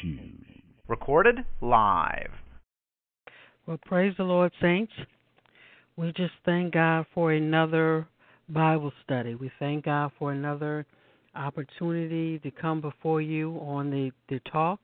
Shoes. 0.00 0.44
Recorded 0.88 1.36
live. 1.60 2.30
Well, 3.66 3.78
praise 3.84 4.14
the 4.16 4.24
Lord, 4.24 4.52
saints. 4.60 4.92
We 5.96 6.12
just 6.12 6.34
thank 6.44 6.74
God 6.74 7.06
for 7.14 7.32
another 7.32 8.06
Bible 8.48 8.92
study. 9.02 9.34
We 9.34 9.50
thank 9.58 9.86
God 9.86 10.12
for 10.18 10.32
another 10.32 10.86
opportunity 11.34 12.38
to 12.40 12.50
come 12.50 12.80
before 12.80 13.20
you 13.20 13.58
on 13.60 13.90
the, 13.90 14.10
the 14.28 14.40
talk. 14.50 14.80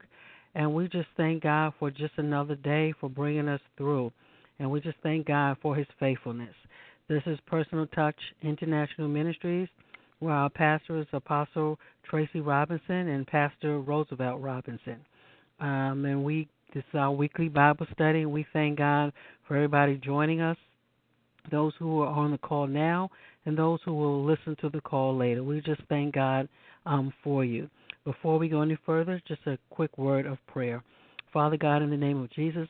And 0.55 0.73
we 0.73 0.87
just 0.87 1.07
thank 1.17 1.43
God 1.43 1.73
for 1.79 1.89
just 1.89 2.13
another 2.17 2.55
day 2.55 2.93
for 2.99 3.09
bringing 3.09 3.47
us 3.47 3.61
through. 3.77 4.11
And 4.59 4.69
we 4.69 4.81
just 4.81 4.97
thank 5.01 5.27
God 5.27 5.57
for 5.61 5.75
his 5.75 5.87
faithfulness. 5.99 6.53
This 7.07 7.23
is 7.25 7.39
Personal 7.47 7.87
Touch 7.87 8.15
International 8.41 9.07
Ministries, 9.07 9.67
our 10.27 10.49
pastor 10.49 10.99
is 10.99 11.07
Apostle 11.13 11.79
Tracy 12.09 12.41
Robinson 12.41 13.09
and 13.09 13.27
Pastor 13.27 13.79
Roosevelt 13.79 14.41
Robinson. 14.41 14.97
Um, 15.59 16.05
and 16.05 16.23
we 16.23 16.47
this 16.73 16.83
is 16.91 16.97
our 16.97 17.11
weekly 17.11 17.49
Bible 17.49 17.85
study. 17.93 18.25
We 18.25 18.45
thank 18.51 18.79
God 18.79 19.13
for 19.47 19.55
everybody 19.55 19.97
joining 20.03 20.41
us, 20.41 20.57
those 21.51 21.73
who 21.77 22.01
are 22.01 22.07
on 22.07 22.31
the 22.31 22.37
call 22.39 22.65
now, 22.65 23.11
and 23.45 23.55
those 23.55 23.79
who 23.85 23.93
will 23.93 24.25
listen 24.25 24.55
to 24.61 24.69
the 24.69 24.81
call 24.81 25.15
later. 25.15 25.43
We 25.43 25.61
just 25.61 25.81
thank 25.87 26.15
God 26.15 26.49
um, 26.87 27.13
for 27.23 27.45
you. 27.45 27.69
Before 28.05 28.39
we 28.39 28.49
go 28.49 28.61
any 28.61 28.77
further, 28.85 29.21
just 29.27 29.41
a 29.45 29.57
quick 29.69 29.97
word 29.97 30.25
of 30.25 30.39
prayer. 30.47 30.83
Father 31.31 31.57
God, 31.57 31.83
in 31.83 31.91
the 31.91 31.97
name 31.97 32.21
of 32.21 32.31
Jesus, 32.31 32.67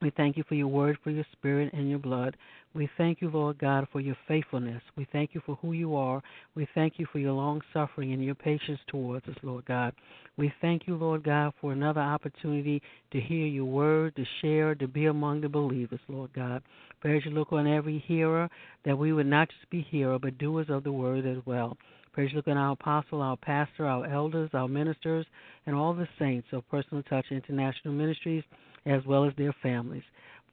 we 0.00 0.10
thank 0.16 0.36
you 0.36 0.44
for 0.48 0.54
your 0.54 0.68
word, 0.68 0.98
for 1.04 1.10
your 1.10 1.26
spirit, 1.32 1.72
and 1.72 1.88
your 1.88 1.98
blood. 1.98 2.36
We 2.76 2.90
thank 2.98 3.22
you, 3.22 3.30
Lord 3.30 3.56
God, 3.58 3.88
for 3.90 4.02
your 4.02 4.18
faithfulness. 4.28 4.82
We 4.98 5.08
thank 5.10 5.30
you 5.34 5.40
for 5.46 5.54
who 5.62 5.72
you 5.72 5.96
are. 5.96 6.22
We 6.54 6.68
thank 6.74 6.98
you 6.98 7.06
for 7.10 7.18
your 7.18 7.32
long 7.32 7.62
suffering 7.72 8.12
and 8.12 8.22
your 8.22 8.34
patience 8.34 8.78
towards 8.88 9.26
us, 9.28 9.36
Lord 9.42 9.64
God. 9.64 9.94
We 10.36 10.52
thank 10.60 10.86
you, 10.86 10.94
Lord 10.94 11.24
God, 11.24 11.54
for 11.58 11.72
another 11.72 12.02
opportunity 12.02 12.82
to 13.12 13.20
hear 13.20 13.46
your 13.46 13.64
word, 13.64 14.14
to 14.16 14.24
share, 14.42 14.74
to 14.74 14.86
be 14.86 15.06
among 15.06 15.40
the 15.40 15.48
believers, 15.48 16.00
Lord 16.06 16.34
God. 16.34 16.62
Pray 17.00 17.16
as 17.16 17.24
you 17.24 17.30
look 17.30 17.50
on 17.50 17.66
every 17.66 18.04
hearer, 18.06 18.50
that 18.84 18.98
we 18.98 19.14
would 19.14 19.26
not 19.26 19.48
just 19.48 19.70
be 19.70 19.80
hearers, 19.80 20.20
but 20.22 20.36
doers 20.36 20.66
of 20.68 20.84
the 20.84 20.92
word 20.92 21.24
as 21.24 21.38
well. 21.46 21.78
Praise 22.12 22.30
you, 22.32 22.36
look 22.36 22.48
on 22.48 22.58
our 22.58 22.72
apostle, 22.72 23.22
our 23.22 23.38
pastor, 23.38 23.86
our 23.86 24.04
elders, 24.06 24.50
our 24.52 24.68
ministers, 24.68 25.24
and 25.64 25.74
all 25.74 25.94
the 25.94 26.08
saints 26.18 26.48
of 26.52 26.68
Personal 26.68 27.02
Touch 27.04 27.26
International 27.30 27.94
Ministries 27.94 28.44
as 28.84 29.04
well 29.06 29.24
as 29.24 29.32
their 29.36 29.54
families. 29.62 30.04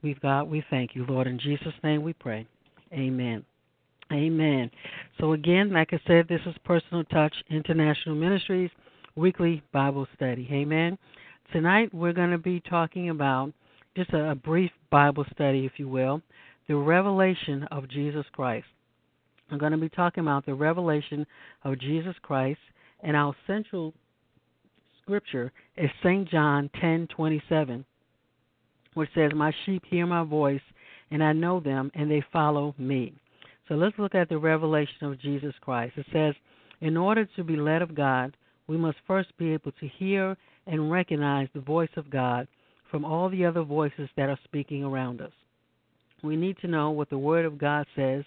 We've 0.04 0.20
got, 0.20 0.50
we 0.50 0.64
thank 0.70 0.96
you, 0.96 1.06
Lord. 1.08 1.28
In 1.28 1.40
Jesus' 1.40 1.74
name 1.82 2.04
we 2.04 2.14
pray. 2.14 2.46
Amen. 2.92 3.44
Amen. 4.12 4.70
So, 5.20 5.32
again, 5.32 5.72
like 5.72 5.94
I 5.94 6.00
said, 6.06 6.28
this 6.28 6.42
is 6.46 6.54
Personal 6.66 7.06
Touch 7.06 7.34
International 7.50 8.14
Ministries 8.14 8.70
weekly 9.16 9.64
Bible 9.72 10.08
study. 10.16 10.48
Amen. 10.52 10.98
Tonight 11.52 11.94
we're 11.94 12.14
going 12.14 12.32
to 12.32 12.38
be 12.38 12.60
talking 12.62 13.10
about 13.10 13.54
just 13.96 14.12
a, 14.12 14.32
a 14.32 14.36
brief 14.36 14.72
Bible 14.90 15.26
study, 15.32 15.66
if 15.66 15.74
you 15.78 15.88
will, 15.88 16.22
the 16.68 16.76
revelation 16.76 17.64
of 17.72 17.90
Jesus 17.90 18.26
Christ. 18.34 18.66
I'm 19.52 19.58
going 19.58 19.72
to 19.72 19.78
be 19.78 19.90
talking 19.90 20.24
about 20.24 20.46
the 20.46 20.54
revelation 20.54 21.26
of 21.64 21.80
Jesus 21.80 22.16
Christ, 22.22 22.60
and 23.02 23.16
our 23.16 23.36
central 23.46 23.94
scripture 25.02 25.52
is 25.78 25.90
St. 26.02 26.28
John 26.30 26.70
10:27 26.82 27.86
which 28.94 29.10
says, 29.16 29.32
My 29.36 29.54
sheep 29.66 29.84
hear 29.90 30.06
my 30.06 30.24
voice, 30.24 30.62
and 31.12 31.24
I 31.24 31.34
know 31.34 31.60
them, 31.60 31.92
and 31.96 32.10
they 32.10 32.24
follow 32.32 32.76
me. 32.78 33.14
So 33.68 33.76
let's 33.76 33.98
look 33.98 34.16
at 34.16 34.30
the 34.30 34.38
revelation 34.38 35.08
of 35.08 35.20
Jesus 35.20 35.54
Christ. 35.62 35.94
It 35.98 36.06
says, 36.12 36.36
In 36.82 36.98
order 36.98 37.28
to 37.36 37.44
be 37.44 37.56
led 37.56 37.82
of 37.82 37.96
God, 37.96 38.36
we 38.68 38.78
must 38.78 38.98
first 39.08 39.36
be 39.38 39.54
able 39.54 39.72
to 39.74 39.88
hear 39.88 40.36
and 40.68 40.92
recognize 40.92 41.48
the 41.54 41.62
voice 41.62 41.90
of 41.98 42.10
God 42.10 42.48
from 42.90 43.06
all 43.06 43.30
the 43.30 43.46
other 43.46 43.64
voices 43.64 44.10
that 44.16 44.30
are 44.30 44.40
speaking 44.44 44.84
around 44.84 45.22
us. 45.22 45.32
We 46.24 46.36
need 46.36 46.58
to 46.60 46.68
know 46.68 46.92
what 46.92 47.10
the 47.10 47.18
Word 47.18 47.46
of 47.46 47.58
God 47.58 47.86
says 47.96 48.24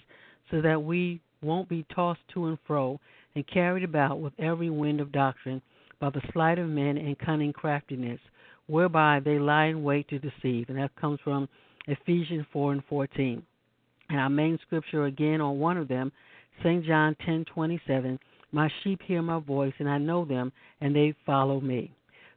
so 0.50 0.60
that 0.60 0.82
we 0.82 1.20
won't 1.42 1.68
be 1.68 1.86
tossed 1.94 2.20
to 2.34 2.46
and 2.46 2.58
fro 2.66 3.00
and 3.34 3.46
carried 3.46 3.84
about 3.84 4.20
with 4.20 4.32
every 4.38 4.70
wind 4.70 5.00
of 5.00 5.12
doctrine 5.12 5.62
by 6.00 6.10
the 6.10 6.22
sleight 6.32 6.58
of 6.58 6.68
men 6.68 6.98
and 6.98 7.18
cunning 7.18 7.52
craftiness 7.52 8.20
whereby 8.66 9.20
they 9.24 9.38
lie 9.38 9.66
in 9.66 9.82
wait 9.82 10.08
to 10.08 10.18
deceive. 10.18 10.68
And 10.68 10.78
that 10.78 10.94
comes 10.96 11.20
from 11.22 11.48
Ephesians 11.86 12.46
4 12.52 12.72
and 12.72 12.84
14. 12.84 13.42
And 14.08 14.20
our 14.20 14.30
main 14.30 14.58
scripture 14.66 15.06
again 15.06 15.40
on 15.40 15.58
one 15.58 15.76
of 15.76 15.88
them, 15.88 16.12
St. 16.62 16.84
John 16.84 17.14
10:27, 17.16 18.18
"My 18.52 18.68
sheep 18.82 19.02
hear 19.02 19.20
my 19.20 19.38
voice, 19.40 19.74
and 19.78 19.88
I 19.88 19.98
know 19.98 20.24
them, 20.24 20.52
and 20.80 20.94
they 20.94 21.12
follow 21.24 21.60
me." 21.60 21.90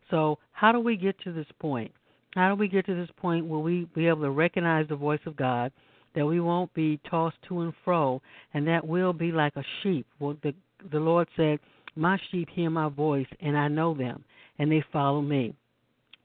So, 0.09 0.39
how 0.51 0.71
do 0.71 0.79
we 0.79 0.97
get 0.97 1.17
to 1.19 1.31
this 1.31 1.51
point? 1.59 1.91
How 2.35 2.49
do 2.49 2.55
we 2.55 2.67
get 2.67 2.85
to 2.85 2.95
this 2.95 3.11
point 3.11 3.45
where 3.45 3.59
we 3.59 3.85
be 3.85 4.07
able 4.07 4.21
to 4.21 4.31
recognize 4.31 4.87
the 4.87 4.95
voice 4.95 5.25
of 5.25 5.35
God, 5.35 5.71
that 6.13 6.25
we 6.25 6.39
won't 6.39 6.73
be 6.73 6.97
tossed 6.97 7.41
to 7.43 7.61
and 7.61 7.73
fro, 7.77 8.21
and 8.53 8.67
that 8.67 8.85
we'll 8.85 9.13
be 9.13 9.31
like 9.31 9.55
a 9.55 9.63
sheep? 9.81 10.05
Well, 10.19 10.37
the 10.41 10.53
the 10.91 10.99
Lord 10.99 11.27
said, 11.35 11.59
"My 11.95 12.17
sheep 12.17 12.49
hear 12.49 12.69
my 12.69 12.89
voice, 12.89 13.27
and 13.39 13.57
I 13.57 13.67
know 13.67 13.93
them, 13.93 14.23
and 14.57 14.71
they 14.71 14.81
follow 14.81 15.21
me." 15.21 15.53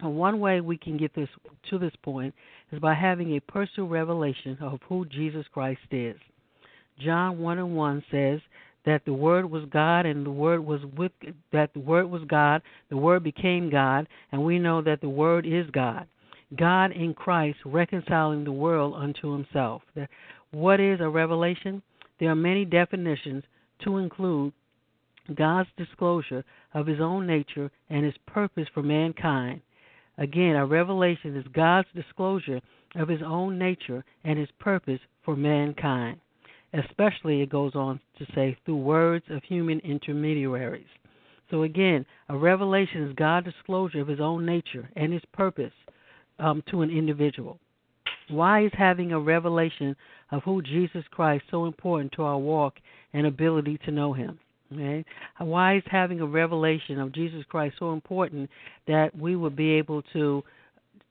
And 0.01 0.17
one 0.17 0.41
way 0.41 0.61
we 0.61 0.77
can 0.77 0.97
get 0.97 1.15
this 1.15 1.29
to 1.71 1.79
this 1.79 1.95
point 2.03 2.35
is 2.73 2.81
by 2.81 2.95
having 2.95 3.37
a 3.37 3.41
personal 3.41 3.89
revelation 3.89 4.59
of 4.61 4.81
who 4.89 5.05
Jesus 5.07 5.47
Christ 5.53 5.81
is. 5.91 6.17
John 6.99 7.39
1 7.39 7.59
and 7.59 7.77
1 7.77 8.05
says 8.11 8.41
that 8.85 9.05
the 9.05 9.13
word 9.13 9.51
was 9.51 9.65
God 9.71 10.05
and 10.05 10.27
the 10.27 10.31
word 10.31 10.65
was 10.65 10.81
with 10.97 11.13
that 11.53 11.73
the 11.73 11.81
word 11.81 12.07
was 12.07 12.23
God, 12.29 12.63
the 12.91 12.97
word 12.97 13.23
became 13.25 13.71
God, 13.71 14.07
and 14.33 14.45
we 14.45 14.59
know 14.59 14.83
that 14.83 15.01
the 15.01 15.09
word 15.09 15.47
is 15.47 15.71
God. 15.71 16.07
God 16.57 16.93
in 16.93 17.15
Christ 17.15 17.59
reconciling 17.65 18.45
the 18.45 18.53
world 18.53 18.95
unto 18.97 19.33
himself. 19.33 19.83
What 20.51 20.81
is 20.81 21.01
a 21.01 21.09
revelation? 21.09 21.83
There 22.21 22.31
are 22.31 22.37
many 22.37 22.65
definitions 22.65 23.45
to 23.85 23.97
include 23.99 24.53
God's 25.35 25.71
disclosure 25.77 26.45
of 26.75 26.87
his 26.87 27.01
own 27.01 27.27
nature 27.27 27.71
and 27.89 28.05
his 28.05 28.15
purpose 28.27 28.69
for 28.75 28.83
mankind 28.83 29.63
Again, 30.19 30.57
a 30.57 30.67
revelation 30.67 31.37
is 31.37 31.45
God's 31.53 31.89
disclosure 31.95 32.61
of 32.95 33.09
his 33.09 33.21
own 33.25 33.59
nature 33.59 34.05
and 34.25 34.39
his 34.39 34.49
purpose 34.59 35.01
for 35.25 35.37
mankind. 35.37 36.21
Especially, 36.73 37.41
it 37.41 37.51
goes 37.51 37.75
on 37.75 38.01
to 38.19 38.27
say, 38.35 38.57
through 38.65 38.77
words 38.77 39.25
of 39.31 39.43
human 39.45 39.81
intermediaries. 39.81 40.87
So, 41.51 41.63
again, 41.63 42.05
a 42.29 42.37
revelation 42.37 43.05
is 43.05 43.15
God's 43.15 43.47
disclosure 43.47 44.01
of 44.01 44.09
his 44.09 44.21
own 44.21 44.47
nature 44.47 44.89
and 44.97 45.13
his 45.13 45.23
purpose 45.33 45.73
um, 46.39 46.63
to 46.71 46.83
an 46.83 46.91
individual. 46.91 47.59
Why 48.29 48.65
is 48.65 48.73
having 48.77 49.13
a 49.13 49.21
revelation 49.21 49.95
of 50.33 50.43
who 50.43 50.63
Jesus 50.63 51.05
Christ 51.11 51.45
so 51.51 51.67
important 51.67 52.13
to 52.13 52.23
our 52.23 52.39
walk 52.39 52.75
and 53.13 53.27
ability 53.27 53.79
to 53.85 53.91
know 53.91 54.13
him? 54.13 54.39
Okay? 54.73 55.05
Why 55.39 55.77
is 55.77 55.83
having 55.87 56.21
a 56.21 56.27
revelation 56.27 56.99
of 56.99 57.13
Jesus 57.13 57.45
Christ 57.49 57.77
so 57.79 57.93
important 57.93 58.51
that 58.87 59.17
we 59.17 59.37
would 59.37 59.57
be 59.57 59.73
able 59.73 60.03
to 60.13 60.43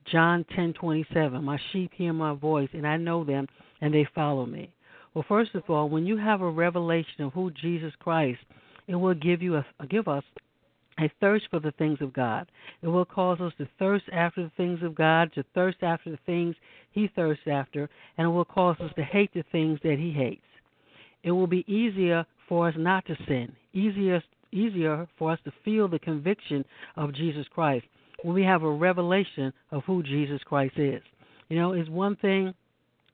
John 0.06 0.44
10:27, 0.56 1.44
my 1.44 1.58
sheep 1.72 1.92
hear 1.94 2.13
my 2.13 2.34
voice 2.34 2.69
and 2.74 2.86
I 2.86 2.97
know 2.97 3.24
them 3.24 3.47
and 3.81 3.94
they 3.94 4.06
follow 4.16 4.46
me. 4.46 4.69
Well, 5.13 5.25
first 5.28 5.56
of 5.56 5.69
all, 5.69 5.90
when 5.90 6.06
you 6.06 6.18
have 6.18 6.42
a 6.42 6.50
revelation 6.50 7.24
of 7.24 7.34
who 7.34 7.52
Jesus 7.52 7.94
Christ, 8.00 8.42
it 8.88 8.96
will 8.96 9.13
give 9.13 9.42
you 9.42 9.56
a 9.56 9.66
give 9.88 10.08
us 10.08 10.24
a 11.00 11.09
thirst 11.19 11.47
for 11.50 11.59
the 11.59 11.72
things 11.72 12.02
of 12.02 12.13
God. 12.13 12.47
It 12.81 12.88
will 12.88 13.06
cause 13.06 13.40
us 13.40 13.53
to 13.58 13.68
thirst 13.80 14.06
after 14.12 14.44
the 14.44 14.52
things 14.58 14.84
of 14.84 14.96
God, 14.96 15.31
to 15.34 15.44
thirst 15.56 15.78
after 15.81 16.12
the 16.12 16.19
things 16.25 16.56
He 16.92 17.08
thirsts 17.08 17.47
after, 17.47 17.90
and 18.18 18.25
it 18.28 18.31
will 18.31 18.46
cause 18.46 18.80
us 18.80 18.92
to 18.96 19.03
hate 19.03 19.34
the 19.34 19.44
things 19.52 19.80
that 19.84 19.97
He 19.97 20.12
hates. 20.12 20.42
It 21.24 21.31
will 21.31 21.47
be 21.47 21.63
easier 21.72 22.25
for 22.48 22.68
us 22.68 22.76
not 22.78 23.06
to 23.08 23.16
sin, 23.28 23.52
easier 23.74 24.22
easier 24.52 25.08
for 25.18 25.31
us 25.31 25.40
to 25.45 25.51
feel 25.66 25.88
the 25.88 26.00
conviction 26.00 26.63
of 26.95 27.13
Jesus 27.13 27.45
Christ 27.54 27.86
when 28.22 28.36
we 28.36 28.44
have 28.44 28.62
a 28.62 28.72
revelation 28.72 29.51
of 29.72 29.84
who 29.86 30.04
Jesus 30.04 30.42
Christ 30.45 30.78
is. 30.78 31.01
You 31.50 31.57
know, 31.57 31.74
it's 31.74 31.90
one 31.90 32.16
thing 32.18 32.54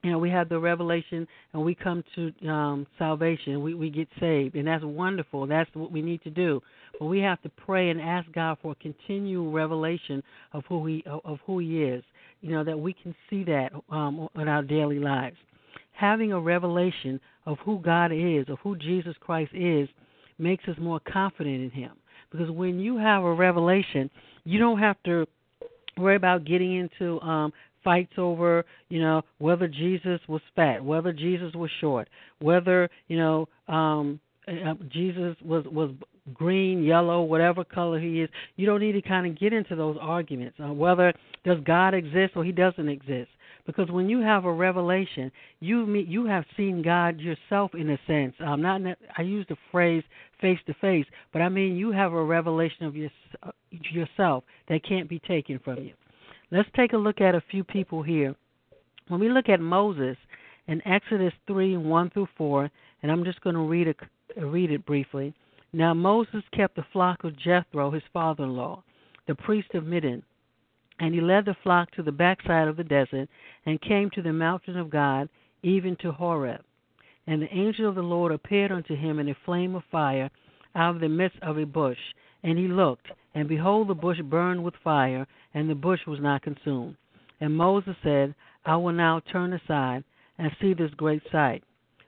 you 0.04 0.12
know, 0.12 0.18
we 0.18 0.30
have 0.30 0.48
the 0.48 0.60
revelation 0.60 1.28
and 1.52 1.64
we 1.64 1.76
come 1.76 2.04
to 2.16 2.32
um, 2.48 2.88
salvation. 2.98 3.62
We 3.62 3.74
we 3.74 3.90
get 3.90 4.08
saved, 4.20 4.56
and 4.56 4.68
that's 4.68 4.84
wonderful. 4.84 5.46
That's 5.46 5.70
what 5.74 5.92
we 5.92 6.02
need 6.02 6.24
to 6.24 6.30
do. 6.30 6.62
But 6.98 7.08
we 7.08 7.20
have 7.20 7.42
to 7.42 7.50
pray 7.50 7.90
and 7.90 8.00
ask 8.00 8.32
God 8.32 8.58
for 8.62 8.72
a 8.72 8.76
continual 8.76 9.52
revelation 9.52 10.24
of 10.54 10.64
who 10.70 10.86
he 10.86 11.04
of 11.06 11.40
who 11.46 11.60
He 11.60 11.84
is. 11.84 12.04
You 12.40 12.52
know 12.52 12.64
that 12.64 12.80
we 12.80 12.94
can 12.94 13.14
see 13.30 13.44
that 13.44 13.72
um, 13.90 14.30
in 14.36 14.48
our 14.48 14.64
daily 14.64 15.00
lives 15.00 15.36
having 16.00 16.32
a 16.32 16.40
revelation 16.40 17.20
of 17.46 17.58
who 17.60 17.80
God 17.80 18.12
is, 18.12 18.48
of 18.50 18.60
who 18.60 18.76
Jesus 18.76 19.16
Christ 19.20 19.52
is, 19.54 19.90
makes 20.38 20.68
us 20.68 20.76
more 20.80 21.00
confident 21.12 21.62
in 21.62 21.72
Him. 21.72 21.92
Because 22.32 22.50
when 22.52 22.80
you 22.80 22.98
have 22.98 23.24
a 23.24 23.34
revelation, 23.34 24.10
you 24.44 24.60
don't 24.60 24.80
have 24.80 24.98
to 25.06 25.26
worry 25.98 26.16
about 26.16 26.46
getting 26.46 26.76
into 26.76 27.20
um, 27.22 27.52
fights 27.84 28.14
over, 28.18 28.66
you 28.90 29.02
know, 29.02 29.22
whether 29.40 29.68
Jesus 29.68 30.20
was 30.28 30.42
fat, 30.56 30.84
whether 30.84 31.12
Jesus 31.12 31.54
was 31.54 31.70
short, 31.82 32.08
whether 32.40 32.90
you 33.08 33.18
know 33.18 33.48
um, 33.68 34.20
uh, 34.48 34.74
Jesus 34.92 35.36
was 35.44 35.66
was 35.66 35.92
green, 36.34 36.84
yellow, 36.84 37.22
whatever 37.22 37.64
color 37.64 38.00
he 38.00 38.22
is. 38.22 38.30
You 38.56 38.66
don't 38.66 38.82
need 38.82 38.94
to 38.94 39.02
kind 39.02 39.26
of 39.26 39.40
get 39.40 39.54
into 39.54 39.76
those 39.76 39.98
arguments 40.00 40.58
uh, 40.64 40.72
whether 40.72 41.14
does 41.44 41.58
God 41.66 41.94
exist 41.94 42.34
or 42.36 42.44
he 42.44 42.52
doesn't 42.52 42.90
exist. 42.90 43.30
Because 43.66 43.90
when 43.92 44.10
you 44.10 44.20
have 44.22 44.46
a 44.46 44.52
revelation, 44.52 45.32
you 45.60 45.86
meet, 45.86 46.08
you 46.08 46.26
have 46.26 46.46
seen 46.58 46.82
God 46.82 47.20
yourself 47.20 47.76
in 47.76 47.90
a 47.90 48.00
sense. 48.08 48.34
Um, 48.40 48.62
not 48.62 48.82
I 49.18 49.22
use 49.22 49.46
the 49.50 49.58
phrase 49.72 50.04
face 50.42 50.60
to 50.68 50.74
face, 50.76 51.06
but 51.34 51.42
I 51.42 51.50
mean 51.50 51.76
you 51.76 51.92
have 51.92 52.14
a 52.14 52.24
revelation 52.24 52.86
of 52.86 52.96
your, 52.96 53.10
uh, 53.44 53.52
yourself 53.72 54.44
that 54.70 54.84
can't 54.84 55.10
be 55.10 55.20
taken 55.20 55.60
from 55.60 55.78
you. 55.78 55.94
Let's 56.52 56.70
take 56.76 56.94
a 56.94 56.98
look 56.98 57.22
at 57.22 57.36
a 57.36 57.44
few 57.52 57.64
people 57.64 58.02
here. 58.02 58.36
When 59.08 59.20
we 59.20 59.30
look 59.30 59.50
at 59.50 59.60
Moses 59.60 60.18
in 60.68 60.86
Exodus 60.88 61.34
3 61.48 61.78
1 61.78 62.10
through 62.12 62.28
4, 62.38 62.70
and 63.02 63.12
I'm 63.12 63.24
just 63.24 63.42
going 63.42 63.56
to 63.56 63.62
read, 63.62 63.88
a, 63.88 64.46
read 64.46 64.72
it 64.72 64.86
briefly. 64.86 65.34
Now 65.74 65.94
Moses 65.94 66.44
kept 66.56 66.76
the 66.76 66.86
flock 66.92 67.24
of 67.24 67.38
Jethro, 67.38 67.92
his 67.92 68.04
father 68.12 68.44
in 68.46 68.56
law, 68.56 68.84
the 69.28 69.36
priest 69.36 69.70
of 69.76 69.86
Midian. 69.86 70.24
And 71.00 71.14
he 71.14 71.22
led 71.22 71.46
the 71.46 71.56
flock 71.64 71.92
to 71.92 72.04
the 72.04 72.12
backside 72.12 72.68
of 72.68 72.76
the 72.76 72.84
desert 72.84 73.30
and 73.66 73.82
came 73.82 74.10
to 74.12 74.22
the 74.22 74.34
mountain 74.34 74.78
of 74.78 74.90
God, 74.90 75.30
even 75.64 75.96
to 76.02 76.12
Horeb. 76.12 76.62
And 77.26 77.42
the 77.42 77.54
angel 77.54 77.88
of 77.88 77.96
the 77.96 78.02
Lord 78.02 78.32
appeared 78.32 78.72
unto 78.72 78.96
him 78.96 79.20
in 79.20 79.30
a 79.30 79.38
flame 79.46 79.76
of 79.76 79.84
fire 79.92 80.30
out 80.76 80.96
of 80.96 81.02
the 81.02 81.10
midst 81.10 81.38
of 81.42 81.58
a 81.58 81.66
bush. 81.66 81.98
And 82.44 82.58
he 82.58 82.68
looked, 82.68 83.08
and 83.34 83.48
behold, 83.48 83.88
the 83.88 83.94
bush 83.94 84.20
burned 84.22 84.64
with 84.64 84.74
fire, 84.84 85.28
and 85.54 85.70
the 85.70 85.76
bush 85.76 86.00
was 86.08 86.20
not 86.20 86.42
consumed. 86.42 86.96
And 87.40 87.56
Moses 87.56 87.96
said, 88.04 88.36
I 88.66 88.76
will 88.76 88.94
now 88.94 89.22
turn 89.32 89.54
aside 89.54 90.04
and 90.38 90.52
see 90.62 90.74
this 90.74 90.92
great 90.96 91.22
sight, 91.32 91.64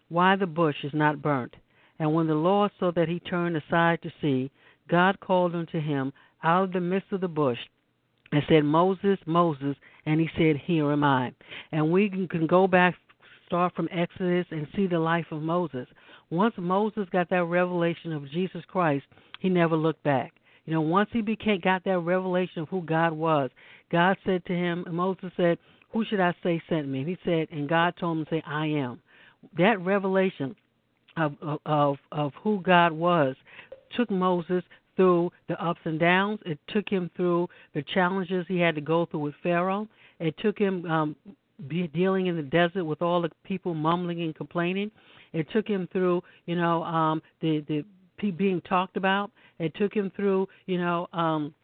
why 0.09 0.35
the 0.35 0.47
bush 0.47 0.75
is 0.83 0.93
not 0.93 1.21
burnt. 1.21 1.55
And 1.99 2.13
when 2.13 2.27
the 2.27 2.33
Lord 2.33 2.71
saw 2.79 2.91
that 2.93 3.07
he 3.07 3.19
turned 3.19 3.55
aside 3.55 4.01
to 4.01 4.11
see, 4.21 4.51
God 4.89 5.19
called 5.19 5.55
unto 5.55 5.79
him 5.79 6.11
out 6.43 6.63
of 6.65 6.73
the 6.73 6.81
midst 6.81 7.11
of 7.11 7.21
the 7.21 7.27
bush 7.27 7.59
and 8.31 8.43
said, 8.47 8.63
Moses, 8.63 9.17
Moses, 9.25 9.75
and 10.05 10.19
he 10.19 10.29
said, 10.37 10.57
Here 10.63 10.91
am 10.91 11.03
I. 11.03 11.33
And 11.71 11.91
we 11.91 12.09
can 12.29 12.47
go 12.47 12.67
back, 12.67 12.95
start 13.45 13.75
from 13.75 13.89
Exodus, 13.91 14.45
and 14.51 14.67
see 14.75 14.87
the 14.87 14.99
life 14.99 15.25
of 15.31 15.41
Moses. 15.41 15.87
Once 16.29 16.53
Moses 16.57 17.07
got 17.11 17.29
that 17.29 17.43
revelation 17.43 18.13
of 18.13 18.29
Jesus 18.31 18.63
Christ, 18.67 19.05
he 19.39 19.49
never 19.49 19.75
looked 19.75 20.03
back. 20.03 20.33
You 20.65 20.73
know, 20.73 20.81
once 20.81 21.09
he 21.11 21.21
became 21.21 21.59
got 21.59 21.83
that 21.83 21.99
revelation 21.99 22.61
of 22.61 22.69
who 22.69 22.81
God 22.81 23.13
was, 23.13 23.49
God 23.91 24.15
said 24.25 24.45
to 24.45 24.53
him, 24.53 24.85
Moses 24.91 25.31
said, 25.35 25.57
Who 25.91 26.05
should 26.05 26.19
I 26.19 26.33
say 26.43 26.61
sent 26.69 26.87
me? 26.87 26.99
And 26.99 27.09
he 27.09 27.17
said, 27.25 27.47
and 27.51 27.67
God 27.67 27.95
told 27.99 28.19
him 28.19 28.25
to 28.25 28.31
say, 28.31 28.43
I 28.45 28.67
am. 28.67 29.01
That 29.57 29.81
revelation 29.81 30.55
of 31.17 31.33
of 31.65 31.97
of 32.11 32.31
who 32.43 32.61
God 32.61 32.93
was 32.93 33.35
took 33.97 34.09
Moses 34.09 34.63
through 34.95 35.31
the 35.47 35.63
ups 35.63 35.79
and 35.85 35.99
downs. 35.99 36.39
It 36.45 36.59
took 36.67 36.89
him 36.89 37.09
through 37.15 37.49
the 37.73 37.83
challenges 37.93 38.45
he 38.47 38.59
had 38.59 38.75
to 38.75 38.81
go 38.81 39.05
through 39.05 39.21
with 39.21 39.35
Pharaoh. 39.43 39.87
It 40.19 40.35
took 40.37 40.57
him 40.57 40.85
um, 40.85 41.15
be 41.67 41.87
dealing 41.87 42.27
in 42.27 42.35
the 42.35 42.43
desert 42.43 42.85
with 42.85 43.01
all 43.01 43.21
the 43.21 43.29
people 43.43 43.73
mumbling 43.73 44.21
and 44.21 44.35
complaining. 44.35 44.91
It 45.33 45.47
took 45.51 45.67
him 45.67 45.87
through, 45.91 46.23
you 46.45 46.55
know, 46.55 46.83
um, 46.83 47.21
the 47.41 47.63
the 47.67 47.83
being 48.31 48.61
talked 48.61 48.97
about. 48.97 49.31
It 49.57 49.73
took 49.75 49.93
him 49.93 50.11
through, 50.15 50.47
you 50.67 50.77
know, 50.77 51.07
um, 51.11 51.55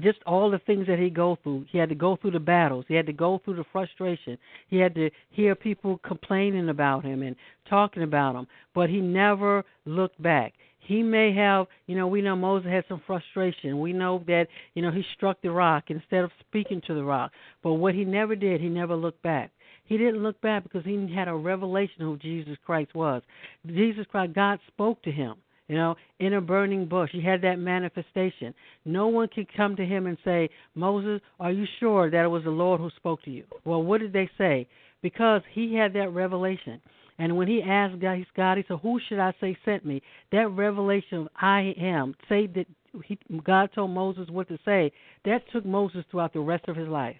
just 0.00 0.18
all 0.26 0.48
the 0.50 0.60
things 0.60 0.86
that 0.86 0.98
he 0.98 1.10
go 1.10 1.36
through. 1.42 1.66
He 1.70 1.78
had 1.78 1.88
to 1.88 1.94
go 1.94 2.16
through 2.16 2.32
the 2.32 2.40
battles. 2.40 2.84
He 2.86 2.94
had 2.94 3.06
to 3.06 3.12
go 3.12 3.40
through 3.44 3.56
the 3.56 3.64
frustration. 3.72 4.38
He 4.68 4.76
had 4.76 4.94
to 4.94 5.10
hear 5.30 5.56
people 5.56 5.98
complaining 6.06 6.68
about 6.68 7.04
him 7.04 7.22
and 7.22 7.34
talking 7.68 8.04
about 8.04 8.36
him. 8.36 8.46
But 8.74 8.90
he 8.90 9.00
never 9.00 9.64
looked 9.86 10.22
back. 10.22 10.54
He 10.88 11.02
may 11.02 11.34
have, 11.34 11.66
you 11.86 11.94
know, 11.94 12.06
we 12.06 12.22
know 12.22 12.34
Moses 12.34 12.70
had 12.70 12.82
some 12.88 13.02
frustration. 13.06 13.78
We 13.78 13.92
know 13.92 14.24
that, 14.26 14.46
you 14.72 14.80
know, 14.80 14.90
he 14.90 15.04
struck 15.14 15.36
the 15.42 15.50
rock 15.50 15.84
instead 15.88 16.24
of 16.24 16.30
speaking 16.40 16.80
to 16.86 16.94
the 16.94 17.04
rock. 17.04 17.30
But 17.62 17.74
what 17.74 17.94
he 17.94 18.06
never 18.06 18.34
did, 18.34 18.62
he 18.62 18.70
never 18.70 18.96
looked 18.96 19.22
back. 19.22 19.50
He 19.84 19.98
didn't 19.98 20.22
look 20.22 20.40
back 20.40 20.62
because 20.62 20.86
he 20.86 21.12
had 21.14 21.28
a 21.28 21.34
revelation 21.34 22.00
of 22.00 22.08
who 22.08 22.16
Jesus 22.16 22.56
Christ 22.64 22.94
was. 22.94 23.20
Jesus 23.66 24.06
Christ, 24.10 24.32
God 24.32 24.60
spoke 24.66 25.02
to 25.02 25.12
him 25.12 25.34
you 25.68 25.76
know, 25.76 25.94
in 26.20 26.32
a 26.32 26.40
burning 26.40 26.86
bush. 26.86 27.10
He 27.12 27.20
had 27.20 27.42
that 27.42 27.58
manifestation. 27.58 28.54
No 28.86 29.08
one 29.08 29.28
could 29.28 29.54
come 29.54 29.76
to 29.76 29.84
him 29.84 30.06
and 30.06 30.16
say, 30.24 30.48
Moses, 30.74 31.20
are 31.38 31.52
you 31.52 31.66
sure 31.80 32.10
that 32.10 32.24
it 32.24 32.28
was 32.28 32.44
the 32.44 32.50
Lord 32.50 32.80
who 32.80 32.88
spoke 32.96 33.22
to 33.24 33.30
you? 33.30 33.44
Well, 33.66 33.82
what 33.82 34.00
did 34.00 34.14
they 34.14 34.30
say? 34.38 34.66
Because 35.02 35.42
he 35.52 35.74
had 35.74 35.92
that 35.92 36.14
revelation. 36.14 36.80
And 37.18 37.36
when 37.36 37.48
he 37.48 37.62
asked 37.62 38.00
God, 38.00 38.58
he 38.58 38.64
said, 38.68 38.78
Who 38.82 39.00
should 39.08 39.18
I 39.18 39.32
say 39.40 39.56
sent 39.64 39.84
me? 39.84 40.02
That 40.32 40.48
revelation 40.48 41.18
of 41.18 41.28
I 41.40 41.74
am, 41.78 42.14
say 42.28 42.46
that 42.48 42.66
he, 43.04 43.18
God 43.44 43.70
told 43.74 43.90
Moses 43.90 44.28
what 44.30 44.48
to 44.48 44.58
say, 44.64 44.92
that 45.24 45.42
took 45.52 45.66
Moses 45.66 46.04
throughout 46.10 46.32
the 46.32 46.40
rest 46.40 46.68
of 46.68 46.76
his 46.76 46.88
life. 46.88 47.16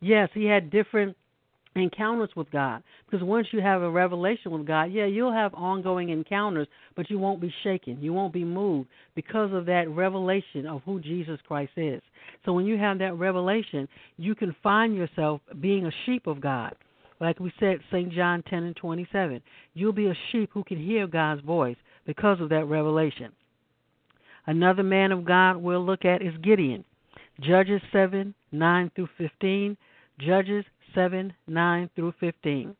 Yes, 0.00 0.28
he 0.34 0.44
had 0.44 0.70
different 0.70 1.16
encounters 1.74 2.30
with 2.36 2.50
God. 2.50 2.82
Because 3.06 3.24
once 3.24 3.46
you 3.52 3.60
have 3.60 3.82
a 3.82 3.90
revelation 3.90 4.52
with 4.52 4.66
God, 4.66 4.84
yeah, 4.84 5.06
you'll 5.06 5.32
have 5.32 5.54
ongoing 5.54 6.10
encounters, 6.10 6.68
but 6.96 7.10
you 7.10 7.18
won't 7.18 7.40
be 7.40 7.52
shaken. 7.62 7.98
You 8.00 8.12
won't 8.12 8.32
be 8.32 8.44
moved 8.44 8.88
because 9.14 9.52
of 9.52 9.66
that 9.66 9.88
revelation 9.88 10.66
of 10.66 10.82
who 10.84 11.00
Jesus 11.00 11.38
Christ 11.46 11.72
is. 11.76 12.02
So 12.44 12.52
when 12.52 12.66
you 12.66 12.78
have 12.78 12.98
that 12.98 13.14
revelation, 13.14 13.88
you 14.16 14.34
can 14.34 14.54
find 14.62 14.94
yourself 14.94 15.40
being 15.60 15.86
a 15.86 15.92
sheep 16.06 16.26
of 16.26 16.40
God. 16.40 16.74
Like 17.22 17.38
we 17.38 17.52
said, 17.60 17.78
St. 17.92 18.12
John 18.12 18.42
10 18.50 18.64
and 18.64 18.74
27. 18.74 19.40
You'll 19.74 19.92
be 19.92 20.08
a 20.08 20.16
sheep 20.32 20.50
who 20.52 20.64
can 20.64 20.84
hear 20.84 21.06
God's 21.06 21.40
voice 21.42 21.76
because 22.04 22.40
of 22.40 22.48
that 22.48 22.64
revelation. 22.64 23.30
Another 24.44 24.82
man 24.82 25.12
of 25.12 25.24
God 25.24 25.56
we'll 25.56 25.86
look 25.86 26.04
at 26.04 26.20
is 26.20 26.34
Gideon. 26.42 26.84
Judges 27.40 27.80
7 27.92 28.34
9 28.50 28.90
through 28.96 29.08
15. 29.16 29.76
Judges 30.18 30.64
7 30.96 31.32
9 31.46 31.90
through 31.94 32.12
15. 32.18 32.74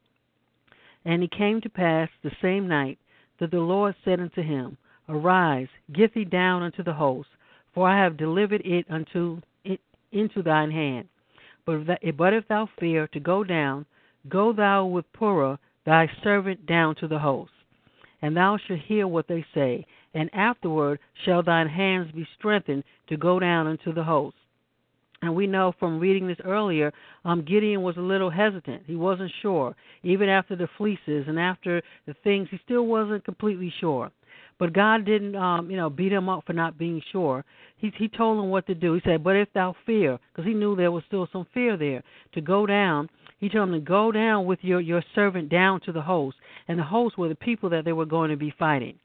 And 1.05 1.23
it 1.23 1.31
came 1.31 1.61
to 1.61 1.69
pass 1.69 2.09
the 2.25 2.33
same 2.43 2.67
night 2.67 2.99
that 3.38 3.53
the 3.53 3.61
Lord 3.61 3.95
said 4.05 4.19
unto 4.19 4.43
him, 4.43 4.77
Arise, 5.09 5.69
get 5.93 6.15
thee 6.15 6.25
down 6.25 6.65
unto 6.65 6.83
the 6.83 6.95
host, 6.95 7.29
for 7.73 7.88
I 7.88 8.03
have 8.03 8.17
delivered 8.17 8.62
it 8.65 8.87
unto 8.91 9.41
it 9.65 9.79
into 10.11 10.43
thine 10.43 10.73
hand. 10.73 11.06
But 11.65 11.99
if, 12.03 12.17
but 12.17 12.35
if 12.35 12.49
thou 12.49 12.69
fear 12.81 13.06
to 13.06 13.21
go 13.21 13.45
down, 13.45 13.87
go 14.29 14.53
thou 14.53 14.87
with 14.87 15.13
Purah 15.13 15.59
thy 15.85 16.09
servant 16.23 16.67
down 16.67 16.95
to 16.97 17.09
the 17.09 17.19
host, 17.19 17.53
and 18.21 18.37
thou 18.37 18.57
shalt 18.57 18.81
hear 18.81 19.07
what 19.07 19.29
they 19.29 19.45
say, 19.55 19.85
and 20.15 20.31
afterward 20.33 21.01
shall 21.25 21.43
thine 21.43 21.69
hands 21.69 22.13
be 22.13 22.27
strengthened 22.39 22.85
to 23.09 23.17
go 23.17 23.38
down 23.38 23.67
unto 23.67 23.93
the 23.93 24.05
host. 24.05 24.37
And 25.23 25.37
we 25.37 25.47
know 25.47 25.73
from 25.79 26.00
reading 26.00 26.26
this 26.26 26.41
earlier, 26.45 26.93
um, 27.25 27.45
Gideon 27.45 27.83
was 27.83 27.97
a 27.97 28.00
little 28.00 28.31
hesitant. 28.31 28.83
He 28.87 28.97
wasn't 28.97 29.31
sure. 29.41 29.75
Even 30.02 30.29
after 30.29 30.57
the 30.57 30.69
fleeces 30.76 31.26
and 31.29 31.38
after 31.38 31.81
the 32.07 32.14
things, 32.25 32.49
he 32.50 32.59
still 32.64 32.87
wasn't 32.87 33.25
completely 33.25 33.73
sure. 33.79 34.11
But 34.62 34.75
God 34.75 35.04
didn't, 35.04 35.35
um, 35.35 35.73
you 35.73 35.76
know, 35.76 35.90
beat 35.90 36.12
him 36.12 36.28
up 36.28 36.47
for 36.47 36.52
not 36.52 36.78
being 36.78 37.02
sure. 37.11 37.45
He 37.78 37.92
he 37.97 38.07
told 38.07 38.38
him 38.38 38.49
what 38.49 38.64
to 38.69 38.76
do. 38.76 38.92
He 38.92 39.00
said, 39.00 39.25
"But 39.25 39.35
if 39.35 39.52
thou 39.52 39.75
fear," 39.85 40.21
because 40.31 40.47
he 40.47 40.54
knew 40.54 40.76
there 40.76 40.92
was 40.92 41.02
still 41.09 41.26
some 41.33 41.47
fear 41.52 41.76
there, 41.76 42.04
to 42.35 42.40
go 42.40 42.64
down. 42.64 43.11
He 43.40 43.49
told 43.49 43.71
him 43.71 43.75
to 43.75 43.81
go 43.81 44.12
down 44.12 44.47
with 44.47 44.62
your 44.62 44.81
your 44.81 45.02
servant 45.16 45.49
down 45.49 45.81
to 45.81 45.90
the 45.90 46.02
host, 46.02 46.37
and 46.69 46.78
the 46.78 46.85
host 46.85 47.19
were 47.19 47.28
the 47.28 47.35
people 47.35 47.71
that 47.71 47.85
they 47.85 47.92
were 47.92 48.04
going 48.07 48.31
to 48.31 48.37
be 48.37 48.54
fighting. 48.57 49.00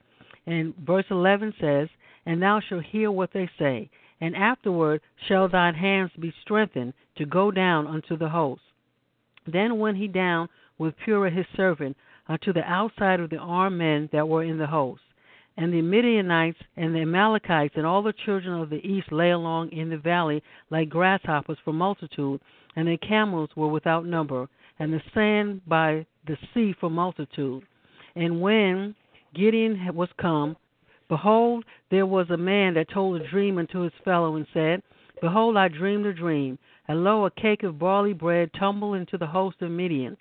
And 0.45 0.75
verse 0.75 1.05
11 1.09 1.55
says, 1.59 1.89
"And 2.27 2.39
thou 2.39 2.59
shalt 2.59 2.83
hear 2.83 3.09
what 3.09 3.33
they 3.33 3.49
say." 3.57 3.89
and 4.21 4.35
afterward 4.35 5.01
shall 5.27 5.47
thine 5.47 5.73
hands 5.73 6.11
be 6.19 6.31
strengthened 6.43 6.93
to 7.15 7.25
go 7.25 7.49
down 7.49 7.87
unto 7.87 8.15
the 8.15 8.29
host. 8.29 8.61
Then 9.47 9.79
went 9.79 9.97
he 9.97 10.07
down 10.07 10.49
with 10.77 10.99
Purah 10.99 11.31
his 11.31 11.47
servant 11.55 11.97
unto 12.27 12.53
the 12.53 12.63
outside 12.63 13.19
of 13.19 13.31
the 13.31 13.37
armed 13.37 13.79
men 13.79 14.09
that 14.11 14.27
were 14.27 14.43
in 14.43 14.59
the 14.59 14.67
host. 14.67 15.01
And 15.57 15.73
the 15.73 15.81
Midianites 15.81 16.59
and 16.75 16.93
the 16.93 17.01
Amalekites 17.01 17.73
and 17.75 17.85
all 17.85 18.03
the 18.03 18.13
children 18.25 18.61
of 18.61 18.69
the 18.69 18.85
east 18.87 19.11
lay 19.11 19.31
along 19.31 19.71
in 19.71 19.89
the 19.89 19.97
valley 19.97 20.43
like 20.69 20.87
grasshoppers 20.87 21.57
for 21.65 21.73
multitude, 21.73 22.39
and 22.75 22.87
their 22.87 22.97
camels 22.97 23.49
were 23.55 23.67
without 23.67 24.05
number, 24.05 24.47
and 24.77 24.93
the 24.93 25.01
sand 25.15 25.61
by 25.67 26.05
the 26.27 26.37
sea 26.53 26.75
for 26.79 26.91
multitude. 26.91 27.63
And 28.15 28.39
when 28.39 28.93
Gideon 29.33 29.95
was 29.95 30.09
come, 30.21 30.55
Behold, 31.09 31.65
there 31.89 32.05
was 32.05 32.29
a 32.29 32.37
man 32.37 32.75
that 32.75 32.89
told 32.89 33.19
a 33.19 33.27
dream 33.29 33.57
unto 33.57 33.79
his 33.79 33.93
fellow, 34.05 34.35
and 34.35 34.45
said, 34.53 34.83
Behold, 35.21 35.57
I 35.57 35.69
dreamed 35.69 36.05
a 36.05 36.13
dream, 36.13 36.59
and 36.87 37.03
lo, 37.03 37.25
a 37.25 37.31
cake 37.31 37.63
of 37.63 37.79
barley 37.79 38.13
bread 38.13 38.51
tumbled 38.53 38.97
into 38.97 39.17
the 39.17 39.25
host 39.25 39.61
of 39.61 39.71
Midian, 39.71 40.17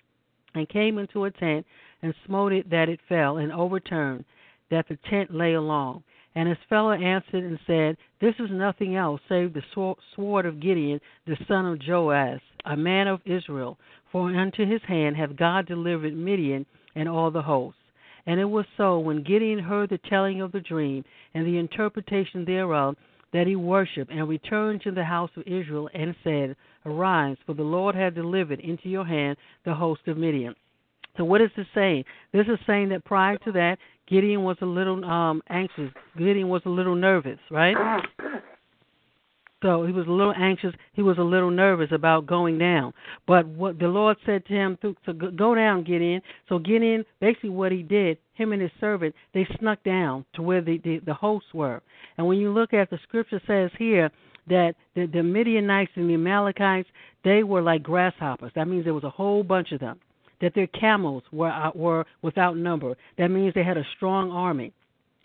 and 0.55 0.67
came 0.69 0.97
into 0.97 1.25
a 1.25 1.31
tent, 1.31 1.65
and 2.01 2.15
smote 2.25 2.53
it 2.53 2.69
that 2.71 2.89
it 2.89 2.99
fell, 3.07 3.37
and 3.37 3.51
overturned, 3.51 4.25
that 4.69 4.87
the 4.87 4.97
tent 5.09 5.33
lay 5.33 5.53
along. 5.53 6.03
And 6.35 6.47
his 6.47 6.57
fellow 6.69 6.91
answered 6.91 7.43
and 7.43 7.59
said, 7.65 7.97
This 8.21 8.35
is 8.39 8.51
nothing 8.51 8.95
else 8.95 9.21
save 9.27 9.53
the 9.53 9.95
sword 10.15 10.45
of 10.45 10.59
Gideon, 10.59 10.99
the 11.25 11.37
son 11.47 11.65
of 11.65 11.79
Joash, 11.87 12.41
a 12.65 12.77
man 12.77 13.07
of 13.07 13.21
Israel. 13.25 13.77
For 14.11 14.29
unto 14.29 14.65
his 14.65 14.81
hand 14.83 15.17
hath 15.17 15.35
God 15.35 15.65
delivered 15.65 16.15
Midian 16.15 16.65
and 16.95 17.09
all 17.09 17.31
the 17.31 17.41
hosts. 17.41 17.79
And 18.27 18.39
it 18.39 18.45
was 18.45 18.65
so 18.75 18.99
when 18.99 19.23
Gideon 19.23 19.59
heard 19.59 19.89
the 19.89 19.99
telling 20.09 20.41
of 20.41 20.51
the 20.51 20.59
dream 20.59 21.05
and 21.33 21.47
the 21.47 21.57
interpretation 21.57 22.45
thereof 22.45 22.97
that 23.33 23.47
he 23.47 23.55
worshipped 23.55 24.11
and 24.11 24.27
returned 24.27 24.81
to 24.81 24.91
the 24.91 25.03
house 25.03 25.31
of 25.37 25.43
Israel 25.47 25.89
and 25.93 26.15
said, 26.23 26.55
Arise, 26.85 27.37
for 27.45 27.53
the 27.53 27.63
Lord 27.63 27.95
hath 27.95 28.15
delivered 28.15 28.59
into 28.59 28.89
your 28.89 29.05
hand 29.05 29.37
the 29.65 29.73
host 29.73 30.01
of 30.07 30.17
Midian. 30.17 30.55
So 31.17 31.25
what 31.25 31.41
is 31.41 31.49
this 31.57 31.65
saying? 31.73 32.05
This 32.31 32.45
is 32.47 32.59
saying 32.67 32.89
that 32.89 33.03
prior 33.03 33.37
to 33.39 33.51
that, 33.53 33.77
Gideon 34.07 34.43
was 34.43 34.57
a 34.61 34.65
little 34.65 35.03
um 35.03 35.41
anxious. 35.49 35.91
Gideon 36.17 36.49
was 36.49 36.61
a 36.65 36.69
little 36.69 36.95
nervous, 36.95 37.39
right? 37.51 37.75
So 39.63 39.87
he 39.87 39.91
was 39.91 40.05
a 40.05 40.11
little 40.11 40.35
anxious. 40.37 40.73
He 40.93 41.01
was 41.01 41.17
a 41.17 41.23
little 41.23 41.49
nervous 41.49 41.89
about 41.91 42.27
going 42.27 42.59
down. 42.59 42.93
But 43.25 43.47
what 43.47 43.79
the 43.79 43.87
Lord 43.87 44.17
said 44.23 44.45
to 44.45 44.53
him 44.53 44.77
to, 44.83 44.95
to 45.05 45.13
go 45.13 45.55
down, 45.55 45.83
Gideon. 45.83 46.21
So 46.47 46.59
Gideon, 46.59 47.03
basically 47.19 47.49
what 47.49 47.71
he 47.71 47.81
did, 47.81 48.19
him 48.35 48.53
and 48.53 48.61
his 48.61 48.69
servant, 48.79 49.15
they 49.33 49.47
snuck 49.59 49.83
down 49.83 50.25
to 50.35 50.43
where 50.43 50.61
the 50.61 50.77
the, 50.83 50.99
the 51.03 51.13
hosts 51.15 51.49
were. 51.55 51.81
And 52.17 52.27
when 52.27 52.37
you 52.37 52.51
look 52.51 52.73
at 52.73 52.91
the 52.91 52.99
scripture 53.01 53.41
says 53.47 53.71
here 53.79 54.11
that 54.47 54.75
the, 54.95 55.07
the 55.07 55.23
Midianites 55.23 55.91
and 55.95 56.07
the 56.07 56.13
Amalekites, 56.13 56.89
they 57.23 57.41
were 57.41 57.63
like 57.63 57.81
grasshoppers. 57.81 58.51
That 58.55 58.67
means 58.67 58.83
there 58.83 58.93
was 58.93 59.03
a 59.03 59.09
whole 59.09 59.43
bunch 59.43 59.71
of 59.71 59.79
them. 59.79 59.99
That 60.41 60.53
their 60.53 60.67
camels 60.67 61.23
were 61.31 61.49
uh, 61.49 61.71
were 61.73 62.05
without 62.21 62.57
number. 62.57 62.95
That 63.17 63.29
means 63.29 63.53
they 63.53 63.63
had 63.63 63.77
a 63.77 63.85
strong 63.95 64.31
army 64.31 64.73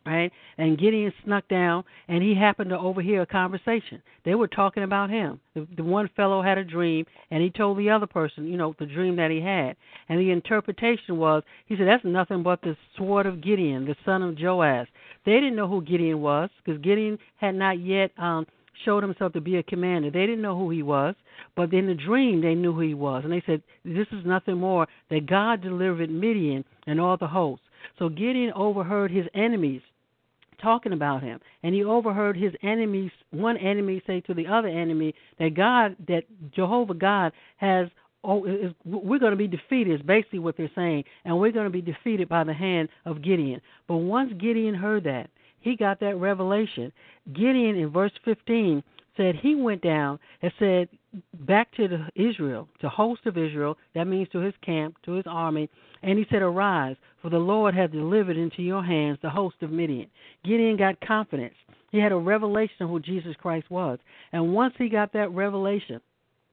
right? 0.05 0.33
And 0.59 0.79
Gideon 0.79 1.13
snuck 1.25 1.47
down, 1.49 1.85
and 2.09 2.23
he 2.23 2.35
happened 2.35 2.71
to 2.71 2.79
overhear 2.79 3.23
a 3.23 3.27
conversation. 3.27 4.03
They 4.25 4.35
were 4.35 4.49
talking 4.49 4.83
about 4.83 5.11
him. 5.11 5.41
The, 5.55 5.67
the 5.77 5.85
one 5.85 6.11
fellow 6.17 6.43
had 6.43 6.59
a 6.59 6.65
dream, 6.65 7.07
and 7.31 7.43
he 7.43 7.51
told 7.51 7.79
the 7.79 7.91
other 7.91 8.07
person, 8.07 8.47
you 8.47 8.57
know, 8.57 8.75
the 8.79 8.87
dream 8.87 9.17
that 9.17 9.31
he 9.31 9.41
had. 9.41 9.77
And 10.09 10.19
the 10.21 10.31
interpretation 10.31 11.19
was, 11.19 11.43
he 11.67 11.77
said, 11.77 11.87
that's 11.87 12.05
nothing 12.05 12.43
but 12.43 12.61
the 12.63 12.77
sword 12.97 13.27
of 13.27 13.43
Gideon, 13.43 13.85
the 13.85 13.97
son 14.05 14.23
of 14.23 14.37
Joash. 14.39 14.89
They 15.25 15.35
didn't 15.35 15.57
know 15.57 15.69
who 15.69 15.83
Gideon 15.83 16.21
was 16.21 16.51
because 16.65 16.81
Gideon 16.83 17.19
had 17.37 17.55
not 17.55 17.81
yet 17.81 18.11
um, 18.19 18.47
showed 18.85 19.03
himself 19.03 19.33
to 19.35 19.41
be 19.41 19.57
a 19.57 19.63
commander. 19.63 20.11
They 20.11 20.27
didn't 20.27 20.43
know 20.43 20.57
who 20.57 20.71
he 20.71 20.83
was, 20.83 21.15
but 21.57 21.73
in 21.73 21.87
the 21.87 21.95
dream 21.95 22.41
they 22.41 22.55
knew 22.55 22.73
who 22.73 22.81
he 22.81 22.95
was, 22.95 23.25
and 23.25 23.33
they 23.33 23.43
said, 23.47 23.63
"This 23.85 24.09
is 24.13 24.25
nothing 24.25 24.59
more 24.59 24.87
that 25.11 25.27
God 25.27 25.63
delivered 25.63 26.11
Midian 26.11 26.65
and 26.87 27.01
all 27.01 27.17
the 27.17 27.27
hosts." 27.27 27.67
So 27.99 28.09
Gideon 28.09 28.53
overheard 28.55 29.11
his 29.11 29.27
enemies 29.35 29.83
talking 30.61 30.93
about 30.93 31.23
him, 31.23 31.41
and 31.63 31.75
he 31.75 31.85
overheard 31.85 32.37
his 32.37 32.53
enemies, 32.63 33.11
one 33.31 33.57
enemy 33.57 34.01
say 34.07 34.21
to 34.21 34.35
the 34.35 34.47
other 34.47 34.69
enemy 34.69 35.15
that 35.39 35.55
God, 35.55 35.97
that 36.07 36.25
Jehovah 36.55 36.95
God 36.95 37.33
has 37.57 37.89
oh, 38.25 38.45
is, 38.45 38.73
we're 38.85 39.19
going 39.19 39.33
to 39.33 39.37
be 39.37 39.49
defeated, 39.49 40.01
is 40.01 40.07
basically 40.07 40.39
what 40.39 40.57
they're 40.57 40.71
saying, 40.75 41.05
and 41.25 41.39
we're 41.39 41.53
going 41.53 41.67
to 41.67 41.71
be 41.71 41.83
defeated 41.83 42.29
by 42.29 42.45
the 42.45 42.55
hand 42.55 42.89
of 43.05 43.23
Gideon. 43.23 43.61
But 43.89 43.97
once 43.97 44.33
Gideon 44.41 44.75
heard 44.75 45.05
that, 45.05 45.31
he 45.63 45.77
got 45.77 46.01
that 46.01 46.17
revelation. 46.17 46.93
Gideon, 47.33 47.77
in 47.77 47.91
verse 47.91 48.13
15, 48.25 48.83
said 49.17 49.35
he 49.37 49.55
went 49.55 49.83
down 49.83 50.19
and 50.41 50.53
said 50.59 50.89
back 51.41 51.73
to 51.75 51.89
the 51.89 52.07
Israel, 52.15 52.69
to 52.81 52.89
host 52.89 53.27
of 53.27 53.37
Israel, 53.37 53.77
that 53.95 54.07
means 54.07 54.29
to 54.31 54.39
his 54.39 54.55
camp, 54.65 54.97
to 55.05 55.13
his 55.13 55.27
army, 55.29 55.69
and 56.03 56.19
he 56.19 56.27
said, 56.31 56.43
Arise, 56.43 56.97
for 57.21 57.31
the 57.31 57.39
Lord 57.39 57.75
hath 57.75 57.93
delivered 57.93 58.37
into 58.37 58.63
your 58.63 58.83
hands 58.83 59.19
the 59.23 59.31
host 59.31 59.57
of 59.63 59.71
Midian. 59.71 60.09
Gideon 60.45 60.77
got 60.77 61.01
confidence. 61.01 61.55
He 61.91 61.99
had 61.99 62.13
a 62.13 62.17
revelation 62.17 62.77
of 62.81 62.89
who 62.89 63.01
Jesus 63.01 63.37
Christ 63.39 63.71
was. 63.71 63.99
And 64.33 64.55
once 64.55 64.75
he 64.79 64.89
got 64.89 65.13
that 65.13 65.31
revelation, 65.33 66.01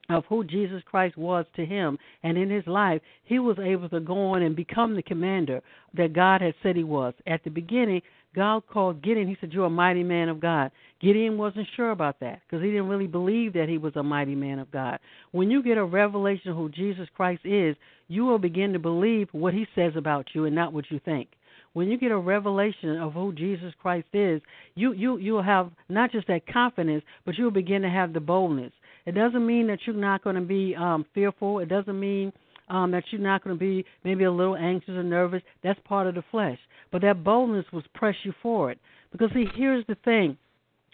of 0.10 0.26
who 0.28 0.44
Jesus 0.44 0.82
Christ 0.86 1.18
was 1.18 1.46
to 1.56 1.66
him 1.66 1.98
and 2.24 2.38
in 2.38 2.50
his 2.50 2.66
life, 2.68 3.02
he 3.24 3.40
was 3.40 3.58
able 3.60 3.90
to 3.90 4.00
go 4.00 4.32
on 4.32 4.42
and 4.42 4.56
become 4.56 4.96
the 4.96 5.04
commander 5.04 5.62
that 5.96 6.14
God 6.14 6.42
had 6.42 6.56
said 6.62 6.76
he 6.76 6.84
was. 6.84 7.14
At 7.28 7.44
the 7.44 7.50
beginning, 7.50 8.02
God 8.36 8.64
called 8.72 9.02
Gideon. 9.02 9.28
He 9.28 9.38
said, 9.40 9.54
You're 9.54 9.66
a 9.66 9.72
mighty 9.72 10.04
man 10.04 10.30
of 10.30 10.40
God. 10.40 10.72
Gideon 11.02 11.38
wasn't 11.38 11.68
sure 11.76 11.92
about 11.92 12.20
that 12.20 12.42
because 12.46 12.64
he 12.64 12.70
didn't 12.70 12.90
really 12.90 13.08
believe 13.08 13.54
that 13.54 13.70
he 13.70 13.78
was 13.78 13.96
a 13.96 14.04
mighty 14.04 14.36
man 14.36 14.60
of 14.60 14.72
God. 14.72 15.00
When 15.32 15.50
you 15.50 15.64
get 15.64 15.78
a 15.78 15.86
revelation 15.86 16.52
of 16.52 16.58
who 16.58 16.70
Jesus 16.70 17.08
Christ 17.16 17.42
is, 17.46 17.76
you 18.08 18.26
will 18.26 18.40
begin 18.40 18.74
to 18.74 18.80
believe 18.80 19.30
what 19.32 19.54
he 19.54 19.66
says 19.76 19.94
about 19.96 20.28
you 20.34 20.46
and 20.46 20.56
not 20.56 20.74
what 20.74 20.86
you 20.90 21.00
think. 21.04 21.30
When 21.74 21.88
you 21.88 21.98
get 21.98 22.12
a 22.12 22.18
revelation 22.18 22.98
of 23.00 23.14
who 23.14 23.32
Jesus 23.34 23.74
Christ 23.80 24.08
is, 24.14 24.42
you 24.76 24.92
you 24.94 25.18
you'll 25.18 25.44
have 25.44 25.70
not 25.88 26.12
just 26.12 26.28
that 26.28 26.48
confidence, 26.48 27.04
but 27.26 27.38
you'll 27.38 27.52
begin 27.52 27.84
to 27.84 27.90
have 27.90 28.12
the 28.14 28.20
boldness. 28.20 28.74
It 29.06 29.14
doesn't 29.14 29.46
mean 29.46 29.68
that 29.68 29.80
you're 29.86 29.96
not 29.96 30.24
going 30.24 30.36
to 30.36 30.42
be 30.42 30.76
um, 30.76 31.06
fearful. 31.14 31.60
It 31.60 31.70
doesn't 31.70 32.00
mean 32.00 32.32
um, 32.70 32.92
that 32.92 33.04
you're 33.12 33.22
not 33.22 33.44
going 33.44 33.56
to 33.56 33.60
be 33.60 33.86
maybe 34.04 34.24
a 34.24 34.32
little 34.32 34.56
anxious 34.56 34.90
or 34.90 35.04
nervous. 35.04 35.42
That's 35.64 35.80
part 35.86 36.08
of 36.08 36.16
the 36.16 36.24
flesh. 36.32 36.60
But 36.92 37.02
that 37.02 37.24
boldness 37.24 37.66
was 37.72 37.84
press 37.94 38.16
you 38.24 38.34
forward. 38.42 38.80
Because 39.12 39.30
see, 39.34 39.46
here's 39.56 39.86
the 39.88 39.98
thing. 40.06 40.38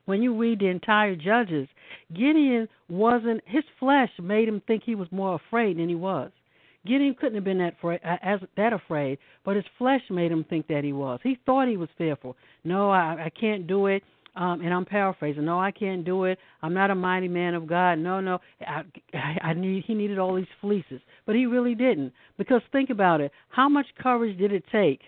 When 0.06 0.22
you 0.22 0.38
read 0.38 0.60
the 0.60 0.68
entire 0.68 1.16
Judges, 1.16 1.68
Gideon 2.14 2.68
wasn't 2.90 3.42
his 3.46 3.64
flesh 3.80 4.12
made 4.22 4.48
him 4.48 4.62
think 4.68 4.84
he 4.86 4.96
was 4.96 5.08
more 5.12 5.36
afraid 5.36 5.78
than 5.78 5.90
he 5.90 5.96
was. 5.96 6.32
Gideon 6.86 7.16
couldn't 7.20 7.36
have 7.36 7.44
been 7.44 7.58
that 7.58 7.74
fra- 7.82 8.00
as 8.04 8.40
that 8.56 8.72
afraid, 8.72 9.18
but 9.44 9.56
his 9.56 9.66
flesh 9.80 10.02
made 10.12 10.32
him 10.32 10.46
think 10.48 10.68
that 10.68 10.84
he 10.84 10.94
was. 10.94 11.20
He 11.24 11.40
thought 11.46 11.68
he 11.68 11.78
was 11.78 11.90
fearful. 11.98 12.38
No, 12.64 12.92
I, 12.92 13.26
I 13.26 13.32
can't 13.40 13.66
do 13.66 13.88
it. 13.88 14.04
Um, 14.36 14.62
and 14.62 14.74
I'm 14.74 14.86
paraphrasing. 14.86 15.46
No, 15.46 15.60
I 15.60 15.72
can't 15.72 16.04
do 16.04 16.26
it. 16.26 16.38
I'm 16.62 16.74
not 16.74 16.92
a 16.92 16.96
mighty 16.96 17.30
man 17.30 17.54
of 17.54 17.68
God. 17.68 18.00
No, 18.00 18.20
no. 18.20 18.40
I, 18.62 18.84
I, 19.14 19.50
I 19.50 19.54
need. 19.54 19.86
He 19.88 19.94
needed 19.94 20.20
all 20.20 20.36
these 20.36 20.46
fleeces, 20.60 21.00
but 21.26 21.36
he 21.36 21.46
really 21.46 21.74
didn't. 21.74 22.12
Because 22.38 22.62
think 22.72 22.90
about 22.90 23.22
it. 23.22 23.32
How 23.50 23.70
much 23.70 23.86
courage 24.02 24.38
did 24.38 24.52
it 24.52 24.64
take 24.72 25.02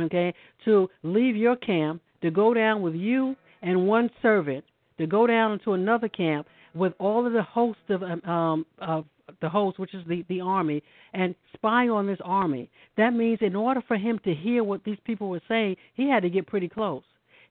okay, 0.00 0.34
to 0.64 0.88
leave 1.02 1.36
your 1.36 1.56
camp, 1.56 2.02
to 2.22 2.30
go 2.30 2.54
down 2.54 2.82
with 2.82 2.94
you 2.94 3.36
and 3.62 3.86
one 3.86 4.10
servant, 4.22 4.64
to 4.98 5.06
go 5.06 5.26
down 5.26 5.52
into 5.52 5.72
another 5.72 6.08
camp 6.08 6.46
with 6.74 6.92
all 6.98 7.26
of 7.26 7.32
the 7.32 7.42
host 7.42 7.78
of 7.88 8.02
um, 8.02 8.22
um 8.24 8.66
of 8.78 9.04
the 9.40 9.48
host, 9.48 9.78
which 9.78 9.94
is 9.94 10.04
the 10.08 10.24
the 10.28 10.40
army, 10.40 10.82
and 11.12 11.34
spy 11.54 11.88
on 11.88 12.06
this 12.06 12.18
army. 12.24 12.70
That 12.96 13.12
means 13.12 13.38
in 13.40 13.56
order 13.56 13.82
for 13.86 13.96
him 13.96 14.20
to 14.24 14.34
hear 14.34 14.62
what 14.62 14.84
these 14.84 14.98
people 15.04 15.28
were 15.28 15.42
saying, 15.48 15.76
he 15.94 16.08
had 16.08 16.22
to 16.22 16.30
get 16.30 16.46
pretty 16.46 16.68
close. 16.68 17.02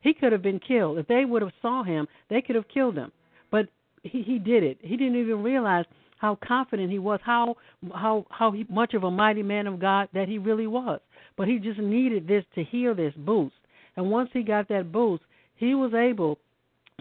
He 0.05 0.13
could 0.13 0.31
have 0.33 0.43
been 0.43 0.59
killed 0.59 1.00
if 1.00 1.07
they 1.07 1.25
would 1.25 1.41
have 1.41 1.51
saw 1.63 1.83
him. 1.83 2.07
They 2.29 2.39
could 2.39 2.55
have 2.55 2.67
killed 2.71 2.95
him, 2.95 3.12
but 3.50 3.67
he 4.03 4.21
he 4.21 4.38
did 4.38 4.62
it. 4.62 4.77
He 4.81 4.97
didn't 4.97 5.19
even 5.19 5.41
realize 5.41 5.85
how 6.19 6.38
confident 6.47 6.91
he 6.91 7.00
was, 7.00 7.19
how 7.24 7.55
how 7.91 8.27
how 8.29 8.51
he, 8.51 8.67
much 8.69 8.93
of 8.93 9.03
a 9.03 9.09
mighty 9.09 9.41
man 9.41 9.65
of 9.65 9.79
God 9.79 10.07
that 10.13 10.27
he 10.27 10.38
really 10.38 10.67
was. 10.67 11.00
But 11.38 11.47
he 11.47 11.57
just 11.57 11.79
needed 11.79 12.27
this 12.27 12.45
to 12.53 12.63
hear 12.63 12.93
this 12.93 13.15
boost. 13.17 13.55
And 13.95 14.12
once 14.12 14.29
he 14.31 14.43
got 14.43 14.67
that 14.67 14.91
boost, 14.91 15.24
he 15.55 15.74
was 15.74 15.95
able 15.95 16.38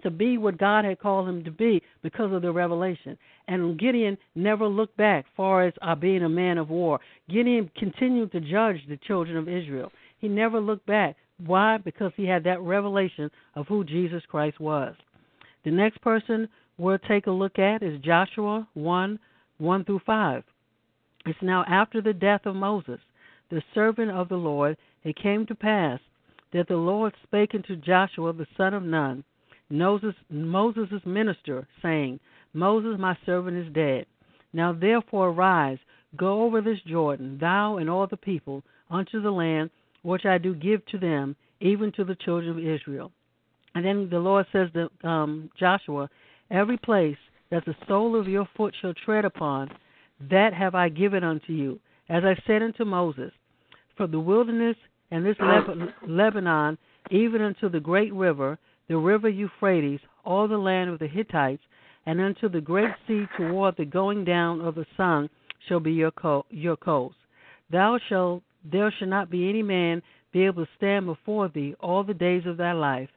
to 0.02 0.10
be 0.10 0.38
what 0.38 0.56
God 0.56 0.86
had 0.86 0.98
called 0.98 1.28
him 1.28 1.44
to 1.44 1.50
be 1.50 1.82
because 2.02 2.32
of 2.32 2.40
the 2.40 2.52
revelation. 2.52 3.18
And 3.48 3.78
Gideon 3.78 4.16
never 4.34 4.66
looked 4.66 4.96
back 4.96 5.26
far 5.36 5.66
as 5.66 5.74
uh, 5.82 5.94
being 5.94 6.22
a 6.22 6.28
man 6.30 6.56
of 6.56 6.70
war. 6.70 7.00
Gideon 7.28 7.70
continued 7.76 8.32
to 8.32 8.40
judge 8.40 8.78
the 8.88 8.98
children 9.06 9.36
of 9.36 9.46
Israel. 9.46 9.92
He 10.20 10.28
never 10.28 10.58
looked 10.58 10.86
back. 10.86 11.16
Why? 11.38 11.78
Because 11.78 12.12
he 12.16 12.26
had 12.26 12.44
that 12.44 12.60
revelation 12.60 13.30
of 13.54 13.66
who 13.66 13.84
Jesus 13.84 14.22
Christ 14.28 14.60
was. 14.60 14.94
The 15.64 15.70
next 15.70 16.00
person 16.00 16.48
we'll 16.78 16.98
take 16.98 17.26
a 17.26 17.30
look 17.30 17.58
at 17.58 17.82
is 17.82 18.00
Joshua 18.00 18.68
1 18.74 19.18
1 19.58 19.84
through 19.84 20.00
5. 20.04 20.44
It's 21.26 21.38
now 21.42 21.64
after 21.68 22.00
the 22.00 22.12
death 22.12 22.44
of 22.44 22.56
Moses 22.56 23.00
the 23.50 23.62
servant 23.74 24.10
of 24.10 24.28
the 24.28 24.36
Lord, 24.36 24.76
it 25.04 25.16
came 25.16 25.46
to 25.46 25.54
pass 25.54 26.00
that 26.52 26.66
the 26.66 26.76
Lord 26.76 27.14
spake 27.22 27.54
unto 27.54 27.76
Joshua 27.76 28.32
the 28.32 28.46
son 28.56 28.74
of 28.74 28.82
Nun, 28.82 29.22
Moses' 29.70 31.04
minister, 31.04 31.68
saying, 31.82 32.20
Moses 32.52 32.98
my 32.98 33.16
servant 33.26 33.56
is 33.56 33.72
dead. 33.72 34.06
Now 34.52 34.72
therefore 34.72 35.28
arise, 35.28 35.78
go 36.16 36.42
over 36.42 36.60
this 36.60 36.80
Jordan, 36.86 37.38
thou 37.38 37.76
and 37.76 37.90
all 37.90 38.06
the 38.06 38.16
people, 38.16 38.62
unto 38.90 39.20
the 39.20 39.30
land 39.30 39.70
which 40.04 40.24
I 40.24 40.38
do 40.38 40.54
give 40.54 40.84
to 40.86 40.98
them, 40.98 41.34
even 41.60 41.90
to 41.92 42.04
the 42.04 42.14
children 42.14 42.50
of 42.50 42.58
Israel. 42.58 43.10
And 43.74 43.84
then 43.84 44.08
the 44.10 44.18
Lord 44.18 44.46
says 44.52 44.68
to 44.74 45.08
um, 45.08 45.50
Joshua, 45.58 46.08
Every 46.50 46.76
place 46.78 47.16
that 47.50 47.64
the 47.64 47.74
sole 47.88 48.18
of 48.18 48.28
your 48.28 48.48
foot 48.56 48.74
shall 48.80 48.94
tread 48.94 49.24
upon, 49.24 49.70
that 50.30 50.52
have 50.54 50.74
I 50.74 50.88
given 50.88 51.24
unto 51.24 51.52
you, 51.52 51.80
as 52.08 52.22
I 52.24 52.40
said 52.46 52.62
unto 52.62 52.84
Moses 52.84 53.32
from 53.96 54.10
the 54.10 54.20
wilderness 54.20 54.76
and 55.10 55.24
this 55.24 55.36
Lebanon, 56.06 56.78
even 57.10 57.42
unto 57.42 57.68
the 57.68 57.80
great 57.80 58.12
river, 58.12 58.58
the 58.88 58.96
river 58.96 59.28
Euphrates, 59.28 60.00
all 60.24 60.48
the 60.48 60.56
land 60.56 60.90
of 60.90 60.98
the 60.98 61.06
Hittites, 61.06 61.62
and 62.06 62.20
unto 62.20 62.48
the 62.48 62.60
great 62.60 62.90
sea 63.06 63.24
toward 63.36 63.76
the 63.76 63.84
going 63.84 64.24
down 64.24 64.60
of 64.60 64.74
the 64.74 64.86
sun 64.96 65.28
shall 65.68 65.80
be 65.80 65.92
your 65.92 66.10
co- 66.10 66.44
your 66.50 66.76
coast. 66.76 67.16
Thou 67.70 67.98
shalt 68.08 68.42
there 68.70 68.92
shall 68.98 69.08
not 69.08 69.30
be 69.30 69.48
any 69.48 69.62
man 69.62 70.02
be 70.32 70.44
able 70.44 70.64
to 70.64 70.70
stand 70.76 71.06
before 71.06 71.48
thee 71.48 71.74
all 71.80 72.02
the 72.02 72.14
days 72.14 72.42
of 72.46 72.56
thy 72.56 72.72
life. 72.72 73.08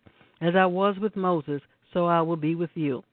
As 0.42 0.56
I 0.56 0.66
was 0.66 0.96
with 1.00 1.16
Moses, 1.16 1.62
so 1.94 2.06
I 2.06 2.22
will 2.22 2.36
be 2.36 2.54
with 2.56 2.70
you. 2.76 3.04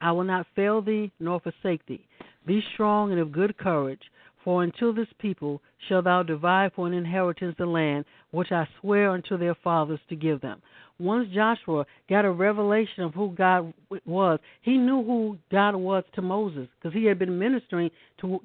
I 0.00 0.12
will 0.12 0.24
not 0.24 0.46
fail 0.54 0.80
thee 0.82 1.10
nor 1.18 1.40
forsake 1.40 1.84
thee. 1.86 2.06
Be 2.46 2.62
strong 2.74 3.10
and 3.10 3.20
of 3.20 3.32
good 3.32 3.56
courage, 3.58 4.02
For 4.44 4.62
unto 4.62 4.94
this 4.94 5.08
people 5.18 5.60
shalt 5.88 6.04
thou 6.04 6.22
divide 6.22 6.72
for 6.72 6.86
an 6.86 6.94
inheritance 6.94 7.54
the 7.58 7.66
land 7.66 8.04
which 8.30 8.50
I 8.50 8.66
swear 8.80 9.10
unto 9.10 9.36
their 9.36 9.54
fathers 9.54 10.00
to 10.08 10.16
give 10.16 10.40
them. 10.40 10.62
Once 10.98 11.28
Joshua 11.34 11.86
got 12.08 12.24
a 12.24 12.30
revelation 12.30 13.02
of 13.02 13.14
who 13.14 13.30
God 13.30 13.72
was, 14.06 14.38
he 14.62 14.76
knew 14.78 15.02
who 15.02 15.38
God 15.50 15.76
was 15.76 16.04
to 16.14 16.22
Moses 16.22 16.68
because 16.78 16.94
he 16.94 17.04
had 17.04 17.18
been 17.18 17.38
ministering 17.38 17.90
to 18.20 18.40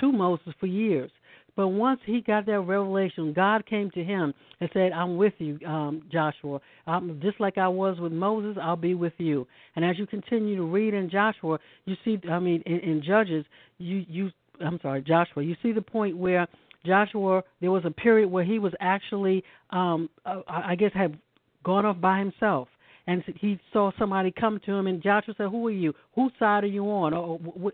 to 0.00 0.12
Moses 0.12 0.54
for 0.60 0.66
years. 0.66 1.10
But 1.58 1.70
once 1.70 1.98
he 2.06 2.20
got 2.20 2.46
that 2.46 2.60
revelation, 2.60 3.32
God 3.32 3.66
came 3.66 3.90
to 3.90 4.04
him 4.04 4.32
and 4.60 4.70
said, 4.72 4.92
"I'm 4.92 5.16
with 5.16 5.32
you, 5.38 5.58
um, 5.66 6.04
Joshua. 6.08 6.60
I'm, 6.86 7.20
just 7.20 7.40
like 7.40 7.58
I 7.58 7.66
was 7.66 7.98
with 7.98 8.12
Moses, 8.12 8.56
I'll 8.62 8.76
be 8.76 8.94
with 8.94 9.14
you." 9.18 9.44
And 9.74 9.84
as 9.84 9.98
you 9.98 10.06
continue 10.06 10.54
to 10.54 10.62
read 10.62 10.94
in 10.94 11.10
Joshua, 11.10 11.58
you 11.84 11.96
see, 12.04 12.16
I 12.30 12.38
mean, 12.38 12.62
in, 12.64 12.78
in 12.78 13.02
Judges, 13.02 13.44
you 13.78 14.04
you, 14.08 14.30
I'm 14.60 14.78
sorry, 14.82 15.02
Joshua, 15.02 15.42
you 15.42 15.56
see 15.60 15.72
the 15.72 15.82
point 15.82 16.16
where 16.16 16.46
Joshua, 16.86 17.42
there 17.60 17.72
was 17.72 17.84
a 17.84 17.90
period 17.90 18.30
where 18.30 18.44
he 18.44 18.60
was 18.60 18.72
actually, 18.78 19.42
um, 19.70 20.08
uh, 20.24 20.42
I 20.46 20.76
guess, 20.76 20.92
had 20.94 21.18
gone 21.64 21.84
off 21.84 22.00
by 22.00 22.20
himself 22.20 22.68
and 23.08 23.24
he 23.40 23.58
saw 23.72 23.90
somebody 23.98 24.30
come 24.30 24.60
to 24.66 24.72
him, 24.72 24.86
and 24.86 25.02
Joshua 25.02 25.34
said, 25.38 25.48
"Who 25.48 25.66
are 25.66 25.70
you? 25.70 25.94
Whose 26.14 26.30
side 26.38 26.62
are 26.62 26.68
you 26.68 26.84
on?" 26.84 27.14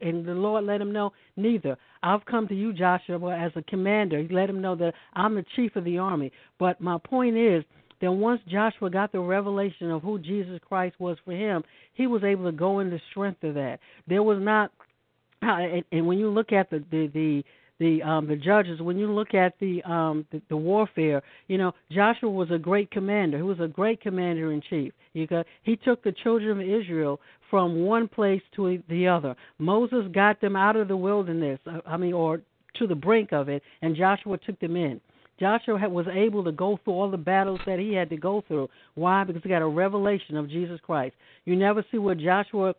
And 0.00 0.24
the 0.24 0.32
Lord 0.32 0.64
let 0.64 0.80
him 0.80 0.92
know, 0.92 1.12
"Neither. 1.36 1.76
I've 2.04 2.24
come 2.24 2.46
to 2.48 2.54
you, 2.54 2.72
Joshua, 2.72 3.36
as 3.36 3.50
a 3.56 3.62
commander." 3.62 4.20
He 4.20 4.28
let 4.28 4.48
him 4.48 4.60
know 4.60 4.76
that 4.76 4.94
I'm 5.14 5.34
the 5.34 5.44
chief 5.56 5.74
of 5.74 5.82
the 5.82 5.98
army. 5.98 6.30
But 6.60 6.80
my 6.80 6.98
point 6.98 7.36
is 7.36 7.64
that 8.00 8.12
once 8.12 8.40
Joshua 8.46 8.90
got 8.90 9.10
the 9.10 9.18
revelation 9.18 9.90
of 9.90 10.02
who 10.02 10.20
Jesus 10.20 10.60
Christ 10.68 10.94
was 11.00 11.18
for 11.24 11.32
him, 11.32 11.64
he 11.94 12.06
was 12.06 12.22
able 12.22 12.44
to 12.44 12.52
go 12.52 12.78
in 12.78 12.90
the 12.90 13.00
strength 13.10 13.42
of 13.42 13.54
that. 13.54 13.80
There 14.06 14.22
was 14.22 14.38
not, 14.40 14.70
uh, 15.42 15.80
and 15.90 16.06
when 16.06 16.18
you 16.20 16.30
look 16.30 16.52
at 16.52 16.70
the 16.70 16.78
the 16.92 17.08
the 17.08 17.44
the 17.78 18.02
um 18.02 18.26
the 18.26 18.36
judges 18.36 18.80
when 18.80 18.98
you 18.98 19.10
look 19.10 19.34
at 19.34 19.54
the 19.60 19.82
um 19.82 20.26
the, 20.30 20.40
the 20.48 20.56
warfare 20.56 21.22
you 21.48 21.58
know 21.58 21.72
joshua 21.90 22.30
was 22.30 22.50
a 22.50 22.58
great 22.58 22.90
commander 22.90 23.36
he 23.36 23.42
was 23.42 23.60
a 23.60 23.68
great 23.68 24.00
commander 24.00 24.52
in 24.52 24.62
chief 24.68 24.92
you 25.12 25.26
got 25.26 25.46
he 25.62 25.76
took 25.76 26.02
the 26.04 26.12
children 26.22 26.60
of 26.60 26.66
israel 26.66 27.20
from 27.50 27.84
one 27.84 28.08
place 28.08 28.42
to 28.54 28.80
the 28.88 29.06
other 29.06 29.34
moses 29.58 30.04
got 30.14 30.40
them 30.40 30.56
out 30.56 30.76
of 30.76 30.88
the 30.88 30.96
wilderness 30.96 31.58
uh, 31.66 31.80
i 31.86 31.96
mean 31.96 32.12
or 32.12 32.40
to 32.76 32.86
the 32.86 32.94
brink 32.94 33.32
of 33.32 33.48
it 33.48 33.62
and 33.82 33.96
joshua 33.96 34.38
took 34.38 34.58
them 34.60 34.76
in 34.76 35.00
Joshua 35.40 35.88
was 35.88 36.06
able 36.12 36.44
to 36.44 36.52
go 36.52 36.78
through 36.84 36.92
all 36.92 37.10
the 37.10 37.16
battles 37.16 37.60
that 37.66 37.78
he 37.78 37.92
had 37.92 38.08
to 38.10 38.16
go 38.16 38.44
through. 38.46 38.68
Why? 38.94 39.24
Because 39.24 39.42
he 39.42 39.48
got 39.48 39.62
a 39.62 39.66
revelation 39.66 40.36
of 40.36 40.48
Jesus 40.48 40.78
Christ. 40.80 41.14
You 41.44 41.56
never 41.56 41.84
see 41.90 41.98
where 41.98 42.14
Joshua 42.14 42.74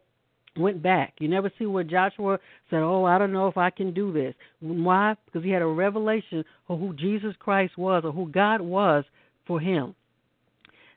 went 0.57 0.81
back. 0.81 1.13
You 1.19 1.27
never 1.27 1.51
see 1.57 1.65
where 1.65 1.83
Joshua 1.83 2.39
said, 2.69 2.81
"Oh, 2.81 3.05
I 3.05 3.17
don't 3.17 3.33
know 3.33 3.47
if 3.47 3.57
I 3.57 3.69
can 3.69 3.93
do 3.93 4.11
this." 4.11 4.33
Why? 4.59 5.15
Because 5.25 5.43
he 5.43 5.51
had 5.51 5.61
a 5.61 5.67
revelation 5.67 6.43
of 6.69 6.79
who 6.79 6.93
Jesus 6.93 7.35
Christ 7.39 7.77
was 7.77 8.03
or 8.05 8.11
who 8.11 8.27
God 8.29 8.61
was 8.61 9.03
for 9.45 9.59
him. 9.59 9.95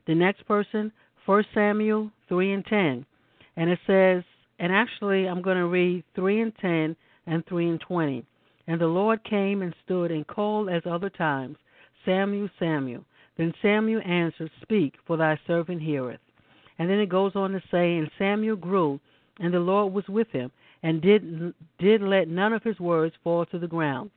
The 0.07 0.15
next 0.15 0.45
person, 0.47 0.91
First 1.25 1.49
Samuel 1.53 2.11
three 2.27 2.53
and 2.53 2.65
ten, 2.65 3.05
and 3.55 3.69
it 3.69 3.79
says, 3.85 4.23
and 4.59 4.73
actually 4.73 5.27
I'm 5.27 5.41
going 5.41 5.57
to 5.57 5.67
read 5.67 6.03
three 6.15 6.41
and 6.41 6.53
ten 6.57 6.95
and 7.25 7.45
three 7.45 7.69
and 7.69 7.79
twenty. 7.79 8.25
And 8.67 8.79
the 8.79 8.87
Lord 8.87 9.23
came 9.23 9.61
and 9.61 9.73
stood 9.83 10.11
and 10.11 10.27
called 10.27 10.69
as 10.69 10.83
other 10.85 11.09
times, 11.09 11.57
Samuel, 12.05 12.49
Samuel. 12.59 13.03
Then 13.37 13.53
Samuel 13.61 14.01
answered, 14.05 14.51
Speak, 14.61 14.95
for 15.07 15.17
thy 15.17 15.39
servant 15.47 15.81
heareth. 15.81 16.19
And 16.77 16.89
then 16.89 16.99
it 16.99 17.09
goes 17.09 17.35
on 17.35 17.51
to 17.51 17.61
say, 17.71 17.97
And 17.97 18.11
Samuel 18.19 18.57
grew 18.57 18.99
and 19.39 19.53
the 19.53 19.59
Lord 19.59 19.93
was 19.93 20.07
with 20.07 20.29
him, 20.31 20.51
and 20.83 21.01
did 21.01 21.53
did 21.79 22.01
let 22.01 22.27
none 22.27 22.53
of 22.53 22.63
his 22.63 22.79
words 22.79 23.15
fall 23.23 23.45
to 23.47 23.59
the 23.59 23.67
ground. 23.67 24.11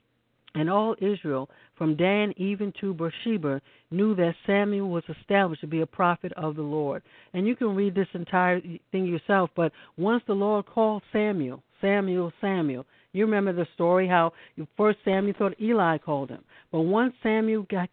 And 0.54 0.68
all 0.68 0.94
Israel, 1.00 1.48
from 1.78 1.96
Dan 1.96 2.34
even 2.36 2.74
to 2.80 2.92
Beersheba, 2.92 3.62
knew 3.90 4.14
that 4.16 4.34
Samuel 4.46 4.90
was 4.90 5.04
established 5.08 5.62
to 5.62 5.66
be 5.66 5.80
a 5.80 5.86
prophet 5.86 6.30
of 6.36 6.56
the 6.56 6.62
Lord. 6.62 7.02
And 7.32 7.46
you 7.46 7.56
can 7.56 7.74
read 7.74 7.94
this 7.94 8.08
entire 8.12 8.60
thing 8.90 9.06
yourself, 9.06 9.48
but 9.56 9.72
once 9.96 10.22
the 10.26 10.34
Lord 10.34 10.66
called 10.66 11.02
Samuel, 11.10 11.62
Samuel, 11.80 12.32
Samuel, 12.40 12.84
you 13.14 13.24
remember 13.24 13.54
the 13.54 13.66
story 13.74 14.06
how 14.06 14.32
first 14.76 14.98
Samuel 15.06 15.34
thought 15.38 15.60
Eli 15.60 15.96
called 15.98 16.28
him, 16.28 16.44
but 16.70 16.82
once 16.82 17.14
Samuel 17.22 17.66
got 17.70 17.88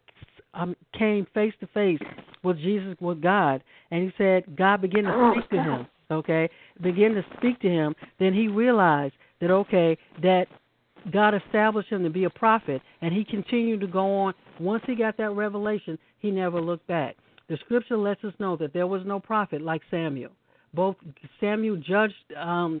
um, 0.52 0.74
came 0.98 1.26
face 1.32 1.54
to 1.60 1.66
face 1.68 2.00
with 2.42 2.58
Jesus, 2.58 2.96
with 3.00 3.22
God, 3.22 3.62
and 3.90 4.02
he 4.02 4.12
said 4.18 4.56
God 4.56 4.82
began 4.82 5.04
to 5.04 5.32
speak 5.34 5.50
to 5.50 5.62
him 5.62 5.86
okay, 6.10 6.48
begin 6.82 7.14
to 7.14 7.24
speak 7.36 7.60
to 7.60 7.68
him, 7.68 7.94
then 8.18 8.32
he 8.32 8.48
realized 8.48 9.14
that 9.40 9.50
okay, 9.50 9.96
that 10.22 10.46
God 11.12 11.34
established 11.34 11.88
him 11.88 12.02
to 12.02 12.10
be 12.10 12.24
a 12.24 12.30
prophet, 12.30 12.82
and 13.00 13.12
he 13.12 13.24
continued 13.24 13.80
to 13.80 13.86
go 13.86 14.14
on. 14.18 14.34
Once 14.58 14.82
he 14.86 14.94
got 14.94 15.16
that 15.16 15.30
revelation, 15.30 15.98
he 16.18 16.30
never 16.30 16.60
looked 16.60 16.86
back. 16.86 17.16
The 17.48 17.56
scripture 17.64 17.96
lets 17.96 18.22
us 18.24 18.34
know 18.38 18.56
that 18.56 18.72
there 18.72 18.86
was 18.86 19.02
no 19.04 19.18
prophet 19.18 19.62
like 19.62 19.82
Samuel. 19.90 20.30
Both 20.74 20.96
Samuel 21.40 21.76
judged 21.76 22.14
um, 22.36 22.80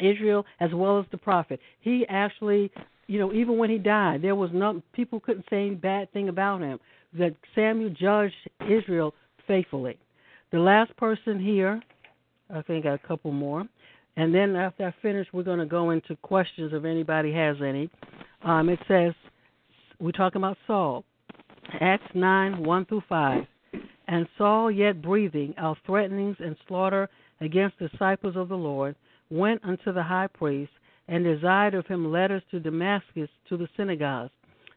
Israel 0.00 0.44
as 0.60 0.70
well 0.72 0.98
as 0.98 1.06
the 1.10 1.18
prophet. 1.18 1.60
He 1.80 2.04
actually, 2.08 2.72
you 3.06 3.20
know, 3.20 3.32
even 3.32 3.58
when 3.58 3.70
he 3.70 3.78
died, 3.78 4.22
there 4.22 4.34
was 4.34 4.50
no 4.52 4.82
people 4.92 5.20
couldn't 5.20 5.44
say 5.50 5.66
any 5.66 5.74
bad 5.76 6.12
thing 6.12 6.28
about 6.28 6.60
him. 6.60 6.80
That 7.16 7.34
Samuel 7.54 7.90
judged 7.90 8.34
Israel 8.68 9.14
faithfully. 9.46 9.98
The 10.50 10.58
last 10.58 10.96
person 10.96 11.38
here 11.38 11.80
I 12.50 12.62
think 12.62 12.84
a 12.84 12.98
couple 13.06 13.32
more. 13.32 13.64
And 14.16 14.34
then 14.34 14.56
after 14.56 14.86
I 14.86 14.94
finish, 15.00 15.28
we're 15.32 15.42
going 15.42 15.60
to 15.60 15.66
go 15.66 15.90
into 15.90 16.16
questions 16.16 16.72
if 16.74 16.84
anybody 16.84 17.32
has 17.32 17.56
any. 17.62 17.88
Um, 18.42 18.68
it 18.68 18.80
says, 18.88 19.12
we're 20.00 20.12
talking 20.12 20.40
about 20.40 20.56
Saul. 20.66 21.04
Acts 21.80 22.10
9 22.14 22.64
1 22.64 22.84
through 22.86 23.02
5. 23.08 23.44
And 24.08 24.26
Saul, 24.38 24.70
yet 24.70 25.02
breathing 25.02 25.54
out 25.58 25.76
threatenings 25.84 26.36
and 26.40 26.56
slaughter 26.66 27.08
against 27.40 27.78
disciples 27.78 28.36
of 28.36 28.48
the 28.48 28.56
Lord, 28.56 28.96
went 29.30 29.62
unto 29.64 29.92
the 29.92 30.02
high 30.02 30.28
priest 30.28 30.72
and 31.08 31.24
desired 31.24 31.74
of 31.74 31.86
him 31.86 32.10
letters 32.10 32.42
to 32.50 32.60
Damascus 32.60 33.28
to 33.48 33.56
the 33.56 33.68
synagogues, 33.76 34.32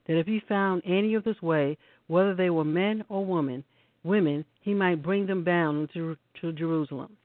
that 0.08 0.18
if 0.18 0.28
he 0.28 0.42
found 0.48 0.82
any 0.86 1.14
of 1.14 1.24
this 1.24 1.42
way, 1.42 1.78
whether 2.08 2.36
they 2.36 2.50
were 2.50 2.66
men 2.66 3.04
or 3.10 3.26
women, 3.26 3.64
women, 4.04 4.44
he 4.62 4.74
might 4.74 5.04
bring 5.04 5.26
them 5.26 5.44
bound 5.44 5.90
to, 5.94 6.18
to 6.42 6.52
Jerusalem. 6.54 7.16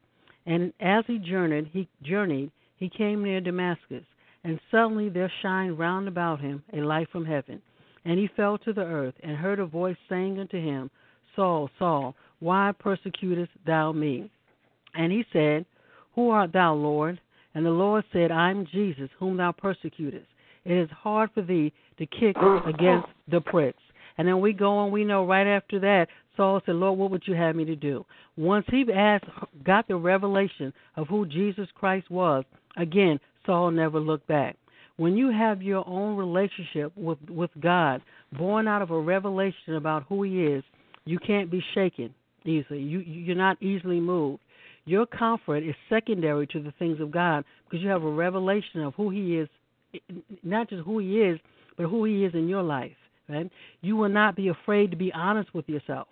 And 0.47 0.73
as 0.81 1.05
he 1.07 1.19
journeyed, 1.19 1.71
he 1.73 1.89
journeyed, 2.03 2.51
he 2.77 2.89
came 2.89 3.25
near 3.25 3.41
Damascus, 3.41 4.05
and 4.45 4.61
suddenly 4.71 5.09
there 5.09 5.33
shined 5.43 5.79
round 5.79 6.09
about 6.09 6.41
him 6.41 6.63
a 6.73 6.79
light 6.79 7.09
from 7.11 7.25
heaven. 7.25 7.61
And 8.05 8.19
he 8.19 8.29
fell 8.37 8.57
to 8.59 8.73
the 8.73 8.85
earth, 8.85 9.15
and 9.23 9.37
heard 9.37 9.59
a 9.59 9.67
voice 9.67 9.97
saying 10.09 10.39
unto 10.39 10.59
him, 10.63 10.91
Saul, 11.35 11.69
Saul, 11.79 12.15
why 12.39 12.73
persecutest 12.79 13.51
thou 13.67 13.93
me? 13.93 14.31
And 14.95 15.11
he 15.11 15.25
said, 15.33 15.67
Who 16.15 16.31
art 16.31 16.53
thou, 16.53 16.75
Lord? 16.75 17.21
And 17.55 17.67
the 17.67 17.71
Lord 17.71 18.05
said, 18.13 18.31
I 18.31 18.51
am 18.51 18.67
Jesus, 18.71 19.09
whom 19.19 19.39
thou 19.39 19.51
persecutest. 19.51 20.27
It 20.65 20.75
is 20.75 20.91
hard 20.91 21.31
for 21.35 21.43
thee 21.43 21.73
to 21.99 22.07
kick 22.07 22.37
against 22.67 23.09
the 23.29 23.41
pricks. 23.41 23.83
And 24.19 24.29
then 24.29 24.41
we 24.41 24.53
go 24.53 24.79
on, 24.79 24.91
we 24.91 25.05
know 25.05 25.27
right 25.27 25.47
after 25.47 25.79
that, 25.81 26.09
Saul 26.37 26.61
said, 26.67 26.75
Lord, 26.77 26.99
what 26.99 27.11
would 27.11 27.23
you 27.27 27.35
have 27.35 27.57
me 27.57 27.65
to 27.65 27.77
do? 27.77 28.05
Once 28.37 28.67
he 28.71 28.85
asked, 28.95 29.25
got 29.65 29.89
the 29.89 29.97
revelation 29.97 30.73
of 30.97 31.09
who 31.09 31.27
Jesus 31.27 31.69
Christ 31.75 32.11
was, 32.11 32.45
again, 32.77 33.19
Saul 33.45 33.71
never 33.71 33.99
looked 34.01 34.27
back. 34.27 34.57
When 34.97 35.17
you 35.17 35.31
have 35.31 35.63
your 35.63 35.87
own 35.87 36.17
relationship 36.17 36.93
with, 36.97 37.19
with 37.29 37.51
God, 37.61 38.03
born 38.37 38.67
out 38.67 38.83
of 38.83 38.91
a 38.91 39.01
revelation 39.01 39.77
about 39.77 40.05
who 40.09 40.23
He 40.23 40.45
is, 40.45 40.65
you 41.05 41.19
can't 41.19 41.51
be 41.51 41.63
shaken 41.75 42.15
easily. 42.45 42.81
You, 42.81 43.01
you're 43.01 43.37
not 43.37 43.63
easily 43.63 44.01
moved. 44.01 44.43
Your 44.85 45.05
comfort 45.05 45.63
is 45.65 45.75
secondary 45.89 46.47
to 46.49 46.63
the 46.63 46.73
things 46.79 47.01
of 47.01 47.11
God 47.11 47.45
because 47.65 47.83
you 47.83 47.91
have 47.91 48.05
a 48.05 48.11
revelation 48.11 48.83
of 48.83 48.95
who 48.95 49.11
He 49.11 49.37
is, 49.37 49.49
not 50.43 50.71
just 50.71 50.85
who 50.85 50.99
He 50.99 51.19
is, 51.21 51.39
but 51.77 51.87
who 51.87 52.05
He 52.05 52.25
is 52.25 52.35
in 52.35 52.49
your 52.49 52.63
life. 52.63 52.93
Right? 53.29 53.51
You 53.81 53.97
will 53.97 54.09
not 54.09 54.37
be 54.37 54.49
afraid 54.49 54.93
to 54.93 54.97
be 54.97 55.13
honest 55.13 55.53
with 55.53 55.69
yourself. 55.69 56.07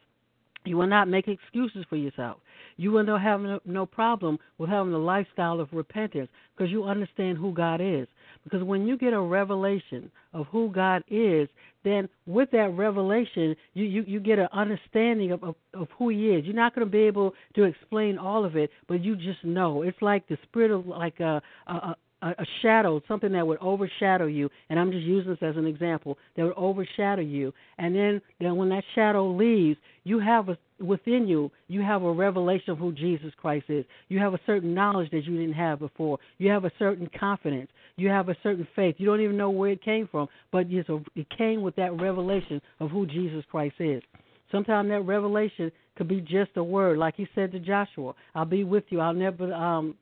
You 0.64 0.78
will 0.78 0.86
not 0.86 1.08
make 1.08 1.28
excuses 1.28 1.84
for 1.90 1.96
yourself. 1.96 2.38
You 2.76 2.90
will 2.90 3.04
not 3.04 3.20
have 3.20 3.40
no, 3.64 3.86
problem 3.86 4.38
with 4.58 4.70
having 4.70 4.94
a 4.94 4.98
lifestyle 4.98 5.60
of 5.60 5.68
repentance 5.72 6.28
because 6.56 6.72
you 6.72 6.84
understand 6.84 7.38
who 7.38 7.52
God 7.52 7.80
is. 7.82 8.08
Because 8.42 8.62
when 8.62 8.86
you 8.86 8.96
get 8.96 9.12
a 9.12 9.20
revelation 9.20 10.10
of 10.32 10.46
who 10.46 10.70
God 10.70 11.04
is, 11.08 11.48
then 11.84 12.08
with 12.26 12.50
that 12.52 12.74
revelation, 12.74 13.54
you, 13.74 13.84
you, 13.84 14.04
you 14.06 14.20
get 14.20 14.38
an 14.38 14.48
understanding 14.52 15.32
of, 15.32 15.44
of, 15.44 15.54
of 15.74 15.88
who 15.98 16.08
He 16.08 16.30
is. 16.30 16.44
You're 16.46 16.54
not 16.54 16.74
going 16.74 16.86
to 16.86 16.90
be 16.90 17.02
able 17.02 17.34
to 17.56 17.64
explain 17.64 18.18
all 18.18 18.44
of 18.44 18.56
it, 18.56 18.70
but 18.88 19.04
you 19.04 19.16
just 19.16 19.44
know. 19.44 19.82
It's 19.82 20.00
like 20.00 20.26
the 20.28 20.38
spirit 20.44 20.70
of 20.70 20.86
like 20.86 21.20
a, 21.20 21.42
a, 21.66 21.94
a, 22.24 22.42
a 22.42 22.46
shadow, 22.62 23.00
something 23.06 23.32
that 23.32 23.46
would 23.46 23.58
overshadow 23.58 24.26
you, 24.26 24.50
and 24.70 24.80
I'm 24.80 24.90
just 24.90 25.04
using 25.04 25.30
this 25.30 25.42
as 25.42 25.56
an 25.56 25.66
example, 25.66 26.18
that 26.36 26.44
would 26.44 26.54
overshadow 26.56 27.22
you. 27.22 27.52
And 27.78 27.94
then, 27.94 28.20
then 28.40 28.56
when 28.56 28.70
that 28.70 28.84
shadow 28.94 29.30
leaves, 29.30 29.78
you 30.04 30.18
have 30.18 30.48
a 30.48 30.58
within 30.80 31.28
you, 31.28 31.50
you 31.68 31.82
have 31.82 32.02
a 32.02 32.12
revelation 32.12 32.70
of 32.70 32.78
who 32.78 32.92
Jesus 32.92 33.32
Christ 33.40 33.66
is. 33.68 33.84
You 34.08 34.18
have 34.18 34.34
a 34.34 34.40
certain 34.44 34.74
knowledge 34.74 35.10
that 35.12 35.24
you 35.24 35.36
didn't 35.36 35.54
have 35.54 35.78
before. 35.78 36.18
You 36.38 36.50
have 36.50 36.64
a 36.64 36.72
certain 36.80 37.08
confidence. 37.18 37.70
You 37.96 38.08
have 38.08 38.28
a 38.28 38.36
certain 38.42 38.66
faith. 38.74 38.96
You 38.98 39.06
don't 39.06 39.20
even 39.20 39.36
know 39.36 39.50
where 39.50 39.70
it 39.70 39.84
came 39.84 40.08
from, 40.10 40.28
but 40.50 40.66
it 40.68 41.26
came 41.38 41.62
with 41.62 41.76
that 41.76 41.98
revelation 42.00 42.60
of 42.80 42.90
who 42.90 43.06
Jesus 43.06 43.44
Christ 43.50 43.76
is. 43.78 44.02
Sometimes 44.50 44.88
that 44.90 45.02
revelation 45.02 45.70
could 45.96 46.08
be 46.08 46.20
just 46.20 46.50
a 46.56 46.64
word, 46.64 46.98
like 46.98 47.14
he 47.16 47.28
said 47.34 47.52
to 47.52 47.60
Joshua, 47.60 48.14
"I'll 48.34 48.44
be 48.44 48.64
with 48.64 48.84
you. 48.90 49.00
I'll 49.00 49.14
never, 49.14 49.52
um, 49.54 49.96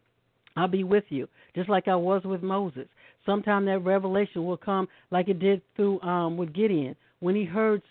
I'll 0.57 0.69
be 0.69 0.85
with 0.85 1.05
you," 1.09 1.29
just 1.55 1.69
like 1.69 1.89
I 1.89 1.97
was 1.97 2.23
with 2.25 2.43
Moses. 2.43 2.87
Sometime 3.25 3.65
that 3.67 3.81
revelation 3.81 4.45
will 4.45 4.57
come 4.57 4.89
like 5.11 5.29
it 5.29 5.39
did 5.39 5.63
through 5.77 6.01
um, 6.03 6.37
with 6.37 6.53
Gideon 6.53 6.97
when 7.21 7.37
he 7.37 7.45
heard 7.45 7.83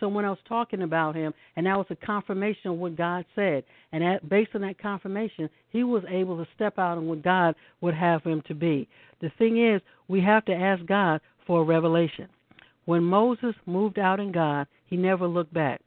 someone 0.00 0.24
else 0.24 0.38
talking 0.48 0.82
about 0.82 1.14
him, 1.14 1.34
and 1.56 1.66
that 1.66 1.76
was 1.76 1.86
a 1.90 2.06
confirmation 2.06 2.70
of 2.70 2.78
what 2.78 2.96
God 2.96 3.24
said. 3.34 3.64
And 3.92 4.02
at, 4.02 4.28
based 4.28 4.50
on 4.54 4.62
that 4.62 4.78
confirmation, 4.78 5.50
he 5.70 5.84
was 5.84 6.04
able 6.08 6.36
to 6.38 6.50
step 6.54 6.78
out 6.78 6.98
on 6.98 7.06
what 7.06 7.22
God 7.22 7.54
would 7.80 7.94
have 7.94 8.22
him 8.22 8.42
to 8.48 8.54
be. 8.54 8.88
The 9.20 9.30
thing 9.38 9.64
is, 9.64 9.82
we 10.06 10.20
have 10.20 10.44
to 10.46 10.54
ask 10.54 10.84
God 10.86 11.20
for 11.46 11.62
a 11.62 11.64
revelation. 11.64 12.28
When 12.84 13.02
Moses 13.02 13.54
moved 13.66 13.98
out 13.98 14.20
in 14.20 14.32
God, 14.32 14.66
he 14.86 14.96
never 14.96 15.26
looked 15.26 15.52
back. 15.52 15.80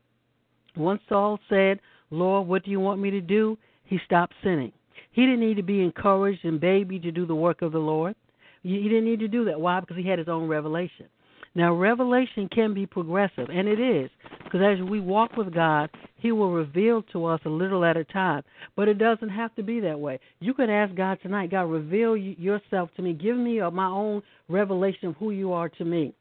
Once 0.75 1.01
Saul 1.09 1.39
said, 1.49 1.79
Lord, 2.11 2.47
what 2.47 2.63
do 2.63 2.71
you 2.71 2.79
want 2.79 3.01
me 3.01 3.09
to 3.11 3.21
do? 3.21 3.57
He 3.85 3.99
stopped 4.05 4.33
sinning. 4.43 4.71
He 5.11 5.21
didn't 5.21 5.41
need 5.41 5.57
to 5.57 5.63
be 5.63 5.81
encouraged 5.81 6.45
and 6.45 6.59
baby 6.59 6.99
to 6.99 7.11
do 7.11 7.25
the 7.25 7.35
work 7.35 7.61
of 7.61 7.71
the 7.71 7.79
Lord. 7.79 8.15
He 8.63 8.83
didn't 8.83 9.05
need 9.05 9.19
to 9.19 9.27
do 9.27 9.45
that. 9.45 9.59
Why? 9.59 9.79
Because 9.79 9.97
he 9.97 10.07
had 10.07 10.19
his 10.19 10.29
own 10.29 10.47
revelation. 10.47 11.07
Now, 11.53 11.73
revelation 11.73 12.47
can 12.47 12.73
be 12.73 12.85
progressive, 12.85 13.49
and 13.49 13.67
it 13.67 13.79
is, 13.79 14.09
because 14.43 14.61
as 14.61 14.89
we 14.89 15.01
walk 15.01 15.35
with 15.35 15.53
God, 15.53 15.89
He 16.15 16.31
will 16.31 16.53
reveal 16.53 17.01
to 17.11 17.25
us 17.25 17.41
a 17.43 17.49
little 17.49 17.83
at 17.83 17.97
a 17.97 18.05
time. 18.05 18.43
But 18.77 18.87
it 18.87 18.97
doesn't 18.97 19.29
have 19.29 19.53
to 19.55 19.63
be 19.63 19.81
that 19.81 19.99
way. 19.99 20.19
You 20.39 20.53
can 20.53 20.69
ask 20.69 20.95
God 20.95 21.17
tonight, 21.21 21.51
God, 21.51 21.63
reveal 21.63 22.15
yourself 22.15 22.89
to 22.95 23.01
me. 23.01 23.11
Give 23.13 23.35
me 23.35 23.59
uh, 23.59 23.69
my 23.69 23.87
own 23.87 24.21
revelation 24.47 25.09
of 25.09 25.17
who 25.17 25.31
you 25.31 25.51
are 25.51 25.67
to 25.67 25.83
me. 25.83 26.13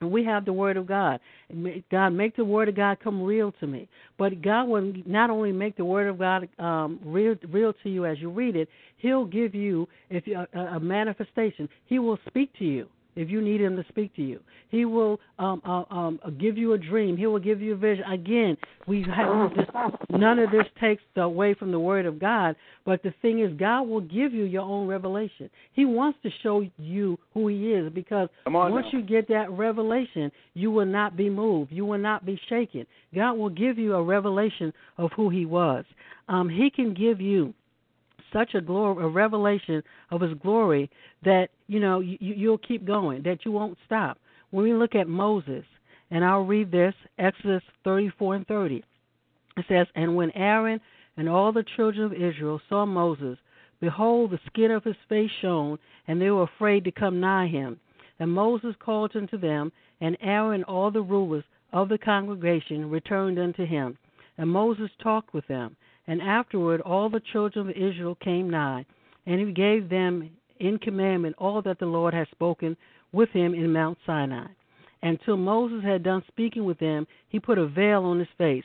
And 0.00 0.10
we 0.10 0.24
have 0.24 0.44
the 0.44 0.52
Word 0.52 0.76
of 0.76 0.86
God. 0.86 1.20
God, 1.90 2.10
make 2.10 2.36
the 2.36 2.44
Word 2.44 2.68
of 2.68 2.76
God 2.76 2.98
come 3.02 3.22
real 3.22 3.52
to 3.60 3.66
me. 3.66 3.88
But 4.18 4.42
God 4.42 4.68
will 4.68 4.92
not 5.06 5.30
only 5.30 5.52
make 5.52 5.76
the 5.76 5.84
Word 5.84 6.08
of 6.08 6.18
God 6.18 6.48
um, 6.58 7.00
real, 7.04 7.34
real 7.48 7.72
to 7.82 7.88
you 7.88 8.04
as 8.04 8.18
you 8.20 8.30
read 8.30 8.56
it, 8.56 8.68
He'll 8.98 9.24
give 9.24 9.54
you 9.54 9.88
if 10.10 10.26
you, 10.26 10.44
a, 10.52 10.58
a 10.58 10.80
manifestation. 10.80 11.68
He 11.86 11.98
will 11.98 12.18
speak 12.26 12.50
to 12.58 12.64
you 12.64 12.88
if 13.16 13.30
you 13.30 13.40
need 13.40 13.60
him 13.60 13.76
to 13.76 13.84
speak 13.88 14.14
to 14.16 14.22
you. 14.22 14.40
He 14.68 14.84
will 14.84 15.18
um, 15.38 15.62
uh, 15.64 15.82
um, 15.92 16.20
give 16.38 16.56
you 16.56 16.74
a 16.74 16.78
dream. 16.78 17.16
He 17.16 17.26
will 17.26 17.40
give 17.40 17.60
you 17.60 17.72
a 17.72 17.76
vision. 17.76 18.04
Again, 18.04 18.56
we 18.86 19.04
have 19.14 19.50
this, 19.50 19.66
none 20.10 20.38
of 20.38 20.50
this 20.50 20.66
takes 20.80 21.02
away 21.16 21.54
from 21.54 21.72
the 21.72 21.80
Word 21.80 22.06
of 22.06 22.18
God. 22.18 22.56
But 22.84 23.02
the 23.02 23.14
thing 23.22 23.40
is, 23.40 23.52
God 23.58 23.82
will 23.82 24.00
give 24.00 24.32
you 24.32 24.44
your 24.44 24.62
own 24.62 24.86
revelation. 24.86 25.50
He 25.72 25.84
wants 25.84 26.18
to 26.22 26.30
show 26.42 26.64
you 26.78 27.18
who 27.34 27.48
He 27.48 27.72
is 27.72 27.92
because 27.92 28.28
once 28.46 28.86
now. 28.92 28.98
you 28.98 29.04
get 29.04 29.28
that 29.28 29.50
revelation, 29.50 30.30
you 30.54 30.70
will 30.70 30.86
not 30.86 31.16
be 31.16 31.30
moved. 31.30 31.72
You 31.72 31.84
will 31.84 31.98
not 31.98 32.26
be 32.26 32.38
shaken. 32.48 32.86
God 33.14 33.34
will 33.34 33.50
give 33.50 33.78
you 33.78 33.94
a 33.94 34.02
revelation 34.02 34.72
of 34.98 35.10
who 35.16 35.30
He 35.30 35.46
was. 35.46 35.84
Um, 36.28 36.48
he 36.48 36.70
can 36.70 36.94
give 36.94 37.20
you 37.20 37.54
such 38.36 38.54
a 38.54 38.60
glory, 38.60 39.04
a 39.04 39.08
revelation 39.08 39.82
of 40.10 40.20
His 40.20 40.34
glory 40.42 40.90
that 41.24 41.48
you 41.66 41.80
know 41.80 42.00
you, 42.00 42.18
you'll 42.20 42.58
keep 42.58 42.84
going, 42.84 43.22
that 43.22 43.44
you 43.44 43.52
won't 43.52 43.78
stop. 43.86 44.18
When 44.50 44.64
we 44.64 44.74
look 44.74 44.94
at 44.94 45.08
Moses, 45.08 45.64
and 46.10 46.24
I'll 46.24 46.44
read 46.44 46.70
this 46.70 46.94
Exodus 47.18 47.62
34 47.84 48.36
and 48.36 48.46
30. 48.46 48.84
It 49.56 49.64
says, 49.68 49.86
And 49.94 50.14
when 50.16 50.30
Aaron 50.32 50.80
and 51.16 51.28
all 51.28 51.52
the 51.52 51.64
children 51.76 52.06
of 52.06 52.12
Israel 52.12 52.60
saw 52.68 52.86
Moses, 52.86 53.38
behold, 53.80 54.30
the 54.30 54.40
skin 54.46 54.70
of 54.70 54.84
his 54.84 54.96
face 55.08 55.30
shone, 55.40 55.78
and 56.06 56.20
they 56.20 56.30
were 56.30 56.44
afraid 56.44 56.84
to 56.84 56.92
come 56.92 57.20
nigh 57.20 57.48
him. 57.48 57.80
And 58.18 58.30
Moses 58.30 58.74
called 58.78 59.16
unto 59.16 59.38
them, 59.38 59.72
and 60.00 60.16
Aaron 60.20 60.56
and 60.56 60.64
all 60.64 60.90
the 60.90 61.02
rulers 61.02 61.44
of 61.72 61.88
the 61.88 61.98
congregation 61.98 62.90
returned 62.90 63.38
unto 63.38 63.66
him. 63.66 63.98
And 64.38 64.48
Moses 64.50 64.90
talked 65.02 65.34
with 65.34 65.46
them. 65.48 65.76
And 66.06 66.22
afterward 66.22 66.80
all 66.80 67.08
the 67.08 67.22
children 67.32 67.68
of 67.68 67.76
Israel 67.76 68.14
came 68.16 68.48
nigh, 68.48 68.86
and 69.26 69.40
he 69.40 69.52
gave 69.52 69.88
them 69.88 70.30
in 70.60 70.78
commandment 70.78 71.34
all 71.38 71.60
that 71.62 71.78
the 71.78 71.86
Lord 71.86 72.14
had 72.14 72.28
spoken 72.30 72.76
with 73.12 73.30
him 73.30 73.54
in 73.54 73.72
Mount 73.72 73.98
Sinai. 74.06 74.46
Until 75.02 75.36
Moses 75.36 75.84
had 75.84 76.02
done 76.02 76.22
speaking 76.28 76.64
with 76.64 76.78
them, 76.78 77.06
he 77.28 77.38
put 77.38 77.58
a 77.58 77.66
veil 77.66 78.04
on 78.04 78.18
his 78.18 78.28
face. 78.38 78.64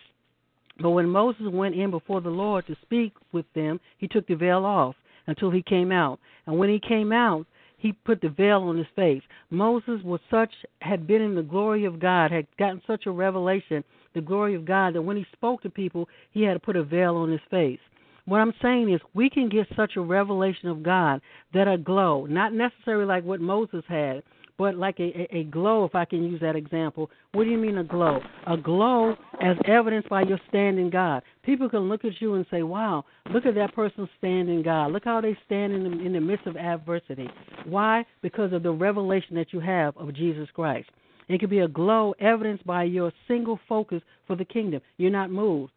But 0.80 0.92
when 0.92 1.10
Moses 1.10 1.48
went 1.52 1.76
in 1.76 1.92
before 1.92 2.22
the 2.22 2.30
Lord 2.30 2.66
to 2.68 2.76
speak 2.82 3.14
with 3.32 3.46
them, 3.54 3.80
he 3.98 4.08
took 4.08 4.28
the 4.28 4.36
veil 4.36 4.66
off 4.66 4.96
until 5.28 5.52
he 5.52 5.62
came 5.62 5.92
out. 5.92 6.20
And 6.46 6.58
when 6.58 6.70
he 6.70 6.80
came 6.80 7.12
out, 7.12 7.46
he 7.78 7.92
put 7.92 8.22
the 8.22 8.30
veil 8.30 8.62
on 8.64 8.78
his 8.78 8.88
face. 8.96 9.24
Moses 9.50 10.02
was 10.04 10.20
such 10.30 10.52
had 10.82 11.08
been 11.08 11.22
in 11.22 11.36
the 11.36 11.42
glory 11.42 11.86
of 11.86 12.00
God, 12.00 12.32
had 12.32 12.48
gotten 12.58 12.82
such 12.88 13.06
a 13.06 13.12
revelation 13.12 13.84
the 14.14 14.22
glory 14.22 14.56
of 14.56 14.66
God 14.66 14.96
that 14.96 15.02
when 15.02 15.18
he 15.18 15.26
spoke 15.34 15.62
to 15.64 15.70
people, 15.70 16.08
he 16.32 16.44
had 16.44 16.54
to 16.54 16.60
put 16.60 16.76
a 16.76 16.84
veil 16.84 17.16
on 17.16 17.32
his 17.32 17.42
face. 17.50 17.80
What 18.26 18.40
I'm 18.40 18.54
saying 18.62 18.92
is, 18.94 19.02
we 19.14 19.30
can 19.30 19.50
get 19.50 19.68
such 19.76 19.94
a 19.96 20.02
revelation 20.02 20.70
of 20.70 20.84
God 20.84 21.22
that 21.54 21.68
a 21.68 21.78
glow, 21.78 22.26
not 22.28 22.54
necessarily 22.54 23.06
like 23.06 23.24
what 23.24 23.42
Moses 23.42 23.84
had, 23.88 24.22
but 24.62 24.76
like 24.76 25.00
a, 25.00 25.28
a, 25.36 25.44
glow, 25.46 25.86
if 25.86 25.96
I 25.96 26.06
can 26.06 26.24
use 26.24 26.40
that 26.42 26.56
example. 26.56 27.10
What 27.32 27.46
do 27.46 27.50
you 27.50 27.58
mean 27.58 27.80
a 27.80 27.84
glow? 27.84 28.20
A 28.46 28.56
glow 28.56 29.16
as 29.42 29.58
evidenced 29.66 30.08
by 30.08 30.22
your 30.22 30.40
standing 30.50 30.92
God. 30.92 31.24
People 31.44 31.68
can 31.68 31.90
look 31.90 32.06
at 32.06 32.22
you 32.22 32.36
and 32.36 32.46
say, 32.52 32.62
wow, 32.62 33.04
look 33.34 33.48
at 33.48 33.56
that 33.56 33.74
person 33.74 34.08
standing 34.20 34.62
God. 34.62 34.92
Look 34.92 35.04
how 35.04 35.20
they 35.20 35.36
stand 35.48 35.74
in 35.74 35.84
the, 35.84 36.06
in 36.06 36.14
the 36.14 36.22
midst 36.22 36.46
of 36.46 36.58
adversity. 36.58 37.28
Why? 37.66 38.06
Because 38.22 38.54
of 38.54 38.62
the 38.62 38.72
revelation 38.72 39.36
that 39.36 39.52
you 39.52 39.62
have 39.62 39.98
of 39.98 40.14
Jesus 40.14 40.48
Christ. 40.54 40.90
It 41.32 41.40
could 41.40 41.50
be 41.50 41.60
a 41.60 41.68
glow 41.68 42.14
evidenced 42.20 42.66
by 42.66 42.84
your 42.84 43.14
single 43.26 43.58
focus 43.70 44.02
for 44.28 44.36
the 44.36 44.44
kingdom. 44.44 44.82
You're 44.98 45.12
not 45.12 45.32
moved. 45.32 45.72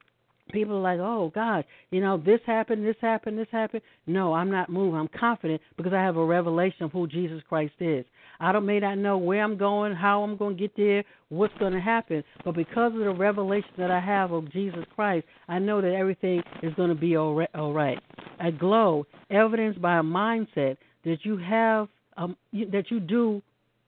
People 0.52 0.76
are 0.76 0.80
like, 0.80 0.98
oh, 1.00 1.30
God, 1.32 1.64
you 1.90 2.00
know, 2.00 2.18
this 2.18 2.40
happened, 2.44 2.84
this 2.84 2.96
happened, 3.00 3.38
this 3.38 3.46
happened. 3.52 3.80
No, 4.06 4.34
I'm 4.34 4.50
not 4.50 4.68
moved. 4.68 4.96
I'm 4.96 5.08
confident 5.18 5.60
because 5.76 5.92
I 5.92 6.02
have 6.02 6.16
a 6.16 6.24
revelation 6.24 6.82
of 6.82 6.92
who 6.92 7.06
Jesus 7.06 7.40
Christ 7.48 7.74
is. 7.78 8.04
I 8.40 8.50
don't 8.50 8.66
may 8.66 8.80
not 8.80 8.98
know 8.98 9.16
where 9.16 9.42
I'm 9.42 9.56
going, 9.56 9.94
how 9.94 10.22
I'm 10.24 10.36
going 10.36 10.56
to 10.56 10.60
get 10.60 10.76
there, 10.76 11.04
what's 11.28 11.54
going 11.58 11.72
to 11.72 11.80
happen, 11.80 12.24
but 12.44 12.56
because 12.56 12.92
of 12.92 12.98
the 12.98 13.14
revelation 13.14 13.70
that 13.78 13.92
I 13.92 14.00
have 14.00 14.32
of 14.32 14.52
Jesus 14.52 14.84
Christ, 14.94 15.24
I 15.48 15.60
know 15.60 15.80
that 15.80 15.94
everything 15.94 16.42
is 16.62 16.74
going 16.74 16.88
to 16.88 16.96
be 16.96 17.16
all 17.16 17.34
right. 17.72 17.98
A 18.40 18.50
glow, 18.50 19.06
evidenced 19.30 19.80
by 19.80 19.98
a 19.98 20.02
mindset 20.02 20.76
that 21.04 21.18
you 21.22 21.38
have, 21.38 21.88
um, 22.16 22.36
that 22.52 22.90
you 22.90 22.98
do, 22.98 23.40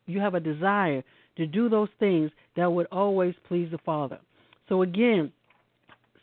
you 0.07 0.21
have 0.21 0.35
a 0.35 0.41
desire 0.41 1.03
to 1.37 1.47
do 1.47 1.69
those 1.69 1.89
things 1.99 2.31
that 2.57 2.71
would 2.71 2.87
always 2.91 3.35
please 3.49 3.69
the 3.71 3.79
Father. 3.79 4.19
So 4.69 4.83
again, 4.83 5.33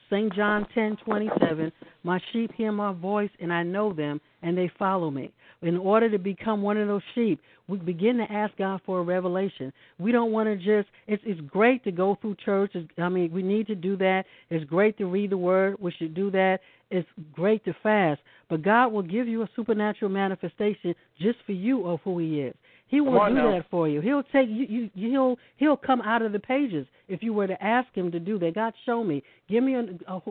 St. 0.09 0.33
John 0.35 0.67
10:27, 0.75 1.71
my 2.03 2.19
sheep 2.31 2.51
hear 2.53 2.71
my 2.71 2.93
voice 2.93 3.31
and 3.39 3.51
I 3.51 3.63
know 3.63 3.93
them 3.93 4.21
and 4.41 4.57
they 4.57 4.69
follow 4.77 5.09
me. 5.09 5.31
In 5.61 5.77
order 5.77 6.09
to 6.09 6.19
become 6.19 6.61
one 6.61 6.77
of 6.77 6.87
those 6.87 7.01
sheep, 7.15 7.39
we 7.67 7.77
begin 7.77 8.17
to 8.17 8.31
ask 8.31 8.55
God 8.57 8.81
for 8.85 8.99
a 8.99 9.03
revelation. 9.03 9.71
We 9.97 10.11
don't 10.11 10.31
want 10.31 10.49
to 10.49 10.55
just 10.57 10.89
it's 11.07 11.23
it's 11.25 11.41
great 11.41 11.83
to 11.85 11.91
go 11.91 12.15
through 12.21 12.35
church. 12.43 12.71
It's, 12.75 12.87
I 12.97 13.09
mean, 13.09 13.31
we 13.31 13.41
need 13.41 13.67
to 13.67 13.75
do 13.75 13.95
that. 13.97 14.25
It's 14.49 14.65
great 14.65 14.97
to 14.97 15.05
read 15.05 15.29
the 15.29 15.37
word. 15.37 15.77
We 15.79 15.91
should 15.91 16.13
do 16.13 16.29
that. 16.31 16.59
It's 16.91 17.07
great 17.31 17.65
to 17.65 17.73
fast, 17.81 18.21
but 18.49 18.61
God 18.61 18.89
will 18.89 19.01
give 19.01 19.27
you 19.27 19.41
a 19.41 19.49
supernatural 19.55 20.11
manifestation 20.11 20.93
just 21.19 21.39
for 21.45 21.53
you 21.53 21.87
of 21.87 22.01
who 22.03 22.19
he 22.19 22.41
is. 22.41 22.55
He 22.93 23.01
will 23.01 23.27
do 23.27 23.33
now. 23.33 23.51
that 23.53 23.65
for 23.71 23.87
you. 23.87 24.01
He'll 24.01 24.21
take 24.21 24.47
you, 24.47 24.67
you. 24.93 25.09
He'll 25.09 25.35
he'll 25.57 25.75
come 25.75 25.99
out 26.01 26.21
of 26.21 26.31
the 26.31 26.39
pages 26.39 26.85
if 27.07 27.23
you 27.23 27.33
were 27.33 27.47
to 27.47 27.63
ask 27.63 27.87
him 27.95 28.11
to 28.11 28.19
do 28.19 28.37
that. 28.37 28.53
God, 28.53 28.71
show 28.85 29.03
me. 29.03 29.23
Give 29.49 29.63
me 29.63 29.73
a. 29.73 29.85
a 30.07 30.21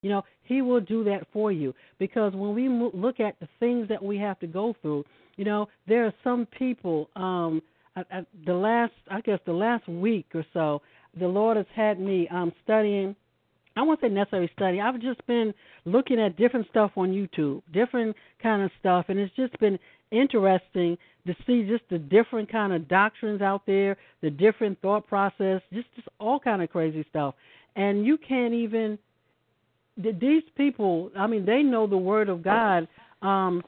you 0.00 0.10
know, 0.10 0.22
he 0.44 0.62
will 0.62 0.78
do 0.78 1.02
that 1.02 1.26
for 1.32 1.50
you 1.50 1.74
because 1.98 2.34
when 2.34 2.54
we 2.54 2.68
look 2.68 3.18
at 3.18 3.34
the 3.40 3.48
things 3.58 3.88
that 3.88 4.00
we 4.00 4.16
have 4.18 4.38
to 4.38 4.46
go 4.46 4.76
through, 4.80 5.04
you 5.36 5.44
know, 5.44 5.66
there 5.88 6.06
are 6.06 6.14
some 6.22 6.46
people. 6.56 7.10
Um, 7.16 7.62
I, 7.96 8.04
I, 8.12 8.26
the 8.46 8.52
last, 8.52 8.92
I 9.10 9.20
guess, 9.20 9.40
the 9.44 9.52
last 9.52 9.88
week 9.88 10.26
or 10.34 10.46
so, 10.52 10.82
the 11.18 11.26
Lord 11.26 11.56
has 11.56 11.66
had 11.74 11.98
me 11.98 12.28
um 12.28 12.52
studying. 12.62 13.16
I 13.74 13.82
won't 13.82 14.00
say 14.00 14.08
necessary 14.08 14.48
study. 14.54 14.80
I've 14.80 15.00
just 15.00 15.26
been 15.26 15.52
looking 15.84 16.20
at 16.20 16.36
different 16.36 16.68
stuff 16.70 16.92
on 16.96 17.10
YouTube, 17.10 17.62
different 17.72 18.14
kind 18.40 18.62
of 18.62 18.70
stuff, 18.78 19.06
and 19.08 19.18
it's 19.18 19.34
just 19.34 19.58
been 19.58 19.80
interesting 20.10 20.96
to 21.26 21.34
see 21.46 21.62
just 21.68 21.84
the 21.90 21.98
different 21.98 22.50
kind 22.50 22.72
of 22.72 22.88
doctrines 22.88 23.42
out 23.42 23.62
there, 23.66 23.96
the 24.22 24.30
different 24.30 24.80
thought 24.80 25.06
process, 25.06 25.60
just 25.72 25.88
just 25.94 26.08
all 26.18 26.40
kind 26.40 26.62
of 26.62 26.70
crazy 26.70 27.04
stuff. 27.10 27.34
And 27.76 28.04
you 28.04 28.18
can't 28.18 28.54
even 28.54 28.98
these 29.96 30.44
people, 30.56 31.10
I 31.18 31.26
mean, 31.26 31.44
they 31.44 31.62
know 31.62 31.86
the 31.86 31.98
word 31.98 32.28
of 32.28 32.42
God 32.42 32.86
um 33.20 33.64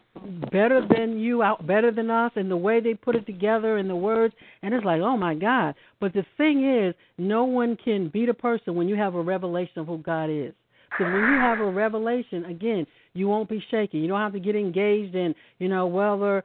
better 0.52 0.86
than 0.94 1.18
you 1.18 1.42
out 1.42 1.66
better 1.66 1.90
than 1.90 2.08
us 2.08 2.30
and 2.36 2.48
the 2.48 2.56
way 2.56 2.78
they 2.78 2.94
put 2.94 3.16
it 3.16 3.26
together 3.26 3.78
and 3.78 3.90
the 3.90 3.96
words 3.96 4.32
and 4.62 4.72
it's 4.72 4.84
like 4.84 5.00
oh 5.00 5.16
my 5.16 5.34
god 5.34 5.74
but 5.98 6.12
the 6.12 6.24
thing 6.36 6.64
is 6.64 6.94
no 7.18 7.44
one 7.44 7.76
can 7.82 8.08
beat 8.08 8.28
a 8.28 8.34
person 8.34 8.76
when 8.76 8.88
you 8.88 8.94
have 8.94 9.16
a 9.16 9.20
revelation 9.20 9.78
of 9.78 9.88
who 9.88 9.98
god 9.98 10.30
is 10.30 10.52
because 10.88 11.12
when 11.12 11.22
you 11.22 11.40
have 11.40 11.58
a 11.58 11.68
revelation 11.68 12.44
again 12.44 12.86
you 13.14 13.28
won't 13.28 13.48
be 13.48 13.62
shaken 13.70 14.00
you 14.00 14.08
don't 14.08 14.20
have 14.20 14.32
to 14.32 14.40
get 14.40 14.56
engaged 14.56 15.14
in 15.14 15.34
you 15.58 15.68
know 15.68 15.86
whether 15.86 16.44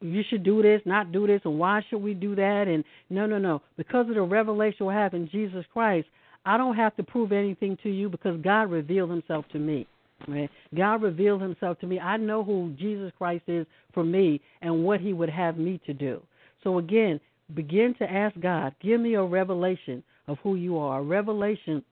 you 0.00 0.22
should 0.28 0.42
do 0.42 0.62
this 0.62 0.80
not 0.84 1.12
do 1.12 1.26
this 1.26 1.40
and 1.44 1.58
why 1.58 1.80
should 1.88 2.02
we 2.02 2.14
do 2.14 2.34
that 2.34 2.64
and 2.68 2.84
no 3.10 3.26
no 3.26 3.38
no 3.38 3.60
because 3.76 4.08
of 4.08 4.14
the 4.14 4.22
revelation 4.22 4.86
we 4.86 4.94
have 4.94 5.14
in 5.14 5.28
jesus 5.30 5.64
christ 5.72 6.06
i 6.46 6.56
don't 6.56 6.76
have 6.76 6.94
to 6.96 7.02
prove 7.02 7.32
anything 7.32 7.76
to 7.82 7.90
you 7.90 8.08
because 8.08 8.40
god 8.42 8.70
revealed 8.70 9.10
himself 9.10 9.44
to 9.52 9.58
me 9.58 9.86
Right? 10.26 10.50
God 10.74 11.02
revealed 11.02 11.42
himself 11.42 11.78
to 11.80 11.86
me. 11.86 12.00
I 12.00 12.16
know 12.16 12.42
who 12.42 12.74
Jesus 12.78 13.12
Christ 13.16 13.44
is 13.46 13.66
for 13.94 14.02
me 14.02 14.40
and 14.62 14.84
what 14.84 15.00
he 15.00 15.12
would 15.12 15.30
have 15.30 15.58
me 15.58 15.80
to 15.86 15.94
do. 15.94 16.20
So 16.64 16.78
again, 16.78 17.20
begin 17.54 17.94
to 17.98 18.10
ask 18.10 18.38
God, 18.40 18.74
give 18.82 19.00
me 19.00 19.14
a 19.14 19.22
revelation 19.22 20.02
of 20.26 20.38
who 20.42 20.56
you 20.56 20.76
are, 20.78 21.00
a 21.00 21.02
revelation 21.02 21.84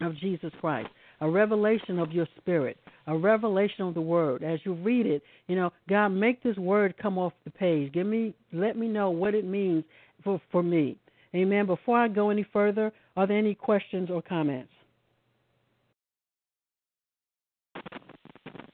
of 0.00 0.16
Jesus 0.16 0.52
Christ, 0.60 0.88
a 1.20 1.28
revelation 1.28 1.98
of 1.98 2.12
your 2.12 2.26
spirit, 2.38 2.76
a 3.06 3.16
revelation 3.16 3.86
of 3.86 3.94
the 3.94 4.00
word. 4.00 4.42
As 4.42 4.60
you 4.64 4.74
read 4.74 5.06
it, 5.06 5.22
you 5.48 5.56
know, 5.56 5.72
God, 5.88 6.08
make 6.08 6.42
this 6.42 6.56
word 6.56 6.94
come 7.00 7.18
off 7.18 7.32
the 7.44 7.50
page. 7.50 7.92
Give 7.92 8.06
me 8.06 8.34
let 8.52 8.76
me 8.76 8.88
know 8.88 9.10
what 9.10 9.34
it 9.34 9.44
means 9.44 9.84
for, 10.22 10.40
for 10.50 10.62
me. 10.62 10.96
Amen. 11.34 11.66
Before 11.66 11.98
I 11.98 12.08
go 12.08 12.30
any 12.30 12.46
further, 12.52 12.92
are 13.16 13.26
there 13.26 13.38
any 13.38 13.54
questions 13.54 14.10
or 14.10 14.22
comments? 14.22 14.70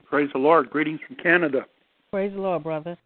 Praise 0.05 0.29
the 0.33 0.39
Lord. 0.39 0.69
Greetings 0.69 0.99
from 1.07 1.15
Canada. 1.17 1.65
Praise 2.11 2.33
the 2.33 2.41
Lord, 2.41 2.63
brother. 2.63 2.97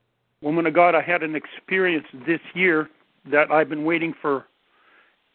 Woman 0.42 0.66
of 0.66 0.74
God, 0.74 0.96
I 0.96 1.02
had 1.02 1.22
an 1.22 1.36
experience 1.36 2.06
this 2.26 2.40
year 2.54 2.90
that 3.32 3.52
I've 3.52 3.70
been 3.70 3.84
waiting 3.84 4.14
for 4.22 4.46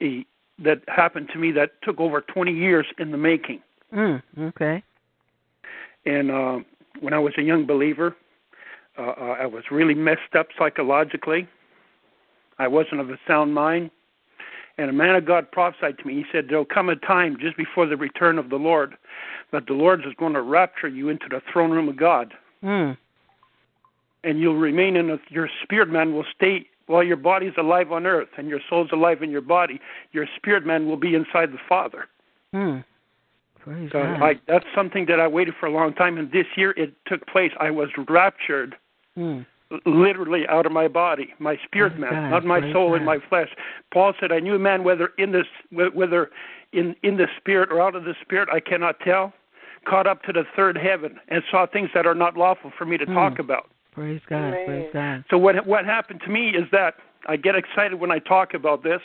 a 0.03 0.25
that 0.63 0.81
happened 0.89 1.29
to 1.33 1.39
me 1.39 1.53
that 1.53 1.71
took 1.83 2.01
over 2.01 2.21
20 2.21 2.53
years 2.53 2.85
in 2.99 3.13
the 3.13 3.17
making. 3.17 3.61
Mm, 3.95 4.21
okay. 4.41 4.83
And 6.09 6.31
uh, 6.31 6.59
when 7.01 7.13
I 7.13 7.19
was 7.19 7.35
a 7.37 7.43
young 7.43 7.67
believer, 7.67 8.17
uh, 8.99 9.03
uh, 9.03 9.37
I 9.41 9.47
was 9.47 9.65
really 9.71 9.95
messed 9.95 10.35
up 10.37 10.49
psychologically. 10.59 11.47
I 12.59 12.67
wasn't 12.67 13.03
of 13.03 13.11
a 13.11 13.19
sound 13.27 13.53
mind. 13.55 13.91
And 14.79 14.89
a 14.89 14.93
man 14.93 15.17
of 15.17 15.27
God 15.27 15.53
prophesied 15.53 15.99
to 15.99 16.07
me. 16.07 16.15
He 16.15 16.25
said, 16.33 16.47
There'll 16.49 16.65
come 16.65 16.89
a 16.89 16.97
time 16.97 17.37
just 17.39 17.59
before 17.59 17.87
the 17.87 17.97
return 17.97 18.39
of 18.39 18.49
the 18.49 18.57
Lord 18.57 18.95
that 19.53 19.67
the 19.67 19.75
Lord 19.75 20.01
is 20.01 20.15
going 20.19 20.33
to 20.33 20.41
rapture 20.41 20.89
you 20.89 21.11
into 21.11 21.27
the 21.29 21.43
throne 21.53 21.73
room 21.73 21.89
of 21.89 21.97
God. 21.97 22.33
Mm. 22.65 22.97
And 24.25 24.41
you'll 24.41 24.57
remain 24.57 24.97
in 24.97 25.11
a, 25.11 25.19
your 25.29 25.51
spirit 25.63 25.91
man 25.91 26.15
will 26.15 26.25
stay 26.35 26.67
while 26.87 27.03
your 27.03 27.17
body's 27.17 27.53
alive 27.59 27.93
on 27.93 28.07
earth 28.07 28.29
and 28.39 28.49
your 28.49 28.61
soul's 28.71 28.91
alive 28.93 29.23
in 29.23 29.31
your 29.31 29.43
body. 29.43 29.79
Your 30.13 30.27
spirit 30.37 30.65
man 30.65 30.89
will 30.89 30.97
be 30.97 31.15
inside 31.15 31.53
the 31.53 31.59
Father. 31.69 32.07
Mm. 32.55 32.83
Praise 33.63 33.91
so 33.93 34.03
God. 34.03 34.23
I, 34.23 34.35
that's 34.47 34.67
something 34.75 35.07
that 35.07 35.21
I 35.21 35.27
waited 35.27 35.55
for 35.59 35.67
a 35.67 35.73
long 35.73 35.95
time, 35.95 36.19
and 36.19 36.31
this 36.33 36.47
year 36.57 36.73
it 36.77 36.95
took 37.07 37.27
place. 37.27 37.53
I 37.61 37.71
was 37.71 37.89
raptured. 38.09 38.77
Mm 39.17 39.47
literally 39.85 40.47
out 40.49 40.67
of 40.67 40.73
my 40.73 40.89
body, 40.89 41.35
my 41.39 41.59
spirit 41.65 41.93
oh, 41.97 42.01
man, 42.01 42.11
God, 42.11 42.31
not 42.31 42.45
my 42.45 42.73
soul 42.73 42.95
and 42.95 43.05
my 43.05 43.19
flesh. 43.29 43.49
Paul 43.93 44.15
said, 44.19 44.33
"I 44.33 44.41
knew 44.41 44.55
a 44.55 44.59
man 44.59 44.85
whether 44.85 45.11
in 45.19 45.33
this 45.33 45.47
whether 45.71 46.31
in 46.73 46.97
in 47.03 47.17
the 47.17 47.27
spirit 47.37 47.71
or 47.71 47.81
out 47.81 47.95
of 47.95 48.05
the 48.05 48.15
spirit, 48.23 48.49
I 48.53 48.61
cannot 48.61 49.01
tell." 49.01 49.33
Caught 49.87 50.07
up 50.07 50.23
to 50.25 50.33
the 50.33 50.45
third 50.57 50.77
heaven 50.77 51.19
and 51.29 51.43
saw 51.51 51.65
things 51.65 51.89
that 51.95 52.05
are 52.05 52.15
not 52.15 52.37
lawful 52.37 52.73
for 52.77 52.85
me 52.85 52.99
to 52.99 53.07
hmm. 53.07 53.15
talk 53.15 53.39
about. 53.39 53.71
Praise 53.93 54.21
God, 54.29 54.53
Amen. 54.53 54.67
praise 54.67 54.91
God. 54.93 55.25
So 55.31 55.39
what 55.39 55.67
what 55.67 55.85
happened 55.85 56.21
to 56.25 56.31
me 56.31 56.51
is 56.51 56.65
that 56.73 56.95
I 57.27 57.37
get 57.37 57.55
excited 57.55 57.95
when 57.95 58.11
I 58.11 58.19
talk 58.19 58.55
about 58.55 58.83
this 58.83 59.01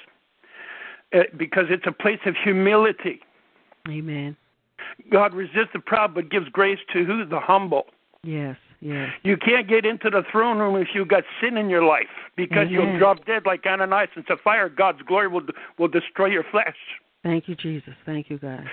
uh, 1.14 1.20
because 1.38 1.66
it's 1.70 1.86
a 1.86 1.92
place 1.92 2.20
of 2.26 2.36
humility. 2.44 3.22
Amen. 3.88 4.36
God 5.12 5.34
resists 5.34 5.72
the 5.74 5.80
proud 5.80 6.14
but 6.14 6.30
gives 6.30 6.50
grace 6.50 6.80
to 6.94 7.04
who? 7.04 7.26
The 7.26 7.40
humble. 7.40 7.86
Yes. 8.24 8.58
Yes. 8.80 9.10
You 9.24 9.38
can't 9.38 9.68
get 9.68 9.86
into 9.86 10.10
the 10.10 10.24
throne 10.30 10.58
room 10.60 10.76
if 10.76 10.90
you've 10.94 11.08
got 11.08 11.24
sin 11.42 11.56
in 11.56 11.70
your 11.70 11.84
life 11.84 12.08
because 12.36 12.68
Amen. 12.68 12.72
you'll 12.72 13.00
drop 13.00 13.26
dead 13.26 13.44
like 13.46 13.66
Ananias 13.66 14.10
and 14.16 14.26
Sapphira. 14.28 14.70
God's 14.70 15.02
glory 15.04 15.30
will 15.30 15.44
will 15.80 15.88
destroy 15.88 16.28
your 16.28 16.44
flesh. 16.52 16.76
Thank 17.24 17.48
you, 17.48 17.56
Jesus. 17.56 17.94
Thank 18.06 18.30
you, 18.30 18.38
God. 18.38 18.66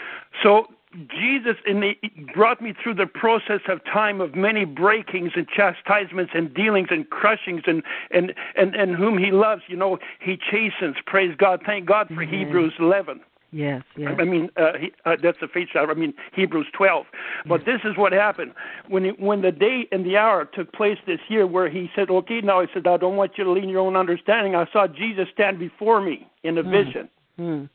So 0.42 0.66
Jesus 1.08 1.54
in 1.66 1.80
the, 1.80 1.94
brought 2.34 2.60
me 2.60 2.74
through 2.82 2.94
the 2.94 3.06
process 3.06 3.60
of 3.68 3.84
time 3.84 4.20
of 4.20 4.34
many 4.34 4.64
breakings 4.64 5.32
and 5.36 5.46
chastisements 5.48 6.32
and 6.34 6.52
dealings 6.52 6.88
and 6.90 7.08
crushings 7.10 7.62
and 7.66 7.84
and 8.10 8.34
and, 8.56 8.74
and 8.74 8.96
whom 8.96 9.16
He 9.16 9.30
loves. 9.30 9.62
You 9.68 9.76
know, 9.76 9.98
He 10.20 10.36
chastens. 10.36 10.96
Praise 11.06 11.34
God. 11.38 11.62
Thank 11.64 11.86
God 11.86 12.08
for 12.08 12.22
Amen. 12.22 12.28
Hebrews 12.28 12.74
11. 12.80 13.20
Yes, 13.52 13.82
yes. 13.96 14.14
I 14.18 14.24
mean, 14.24 14.48
uh, 14.56 14.72
he, 14.78 14.92
uh, 15.04 15.16
that's 15.20 15.38
the 15.40 15.48
faith 15.48 15.68
I 15.74 15.92
mean, 15.94 16.14
Hebrews 16.34 16.68
12. 16.72 17.06
But 17.46 17.66
yes. 17.66 17.80
this 17.82 17.90
is 17.90 17.98
what 17.98 18.12
happened 18.12 18.52
when 18.88 19.04
he, 19.04 19.10
when 19.10 19.42
the 19.42 19.50
day 19.50 19.88
and 19.90 20.06
the 20.06 20.16
hour 20.16 20.44
took 20.44 20.72
place 20.72 20.98
this 21.06 21.18
year, 21.28 21.46
where 21.46 21.68
he 21.68 21.90
said, 21.96 22.10
"Okay, 22.10 22.40
now," 22.42 22.60
he 22.60 22.68
said, 22.72 22.86
"I 22.86 22.96
don't 22.96 23.16
want 23.16 23.32
you 23.36 23.44
to 23.44 23.50
lean 23.50 23.68
your 23.68 23.80
own 23.80 23.96
understanding." 23.96 24.54
I 24.54 24.66
saw 24.72 24.86
Jesus 24.86 25.26
stand 25.32 25.58
before 25.58 26.00
me 26.00 26.28
in 26.44 26.58
a 26.58 26.62
mm. 26.62 26.70
vision. 26.70 27.08
Mm. 27.38 27.68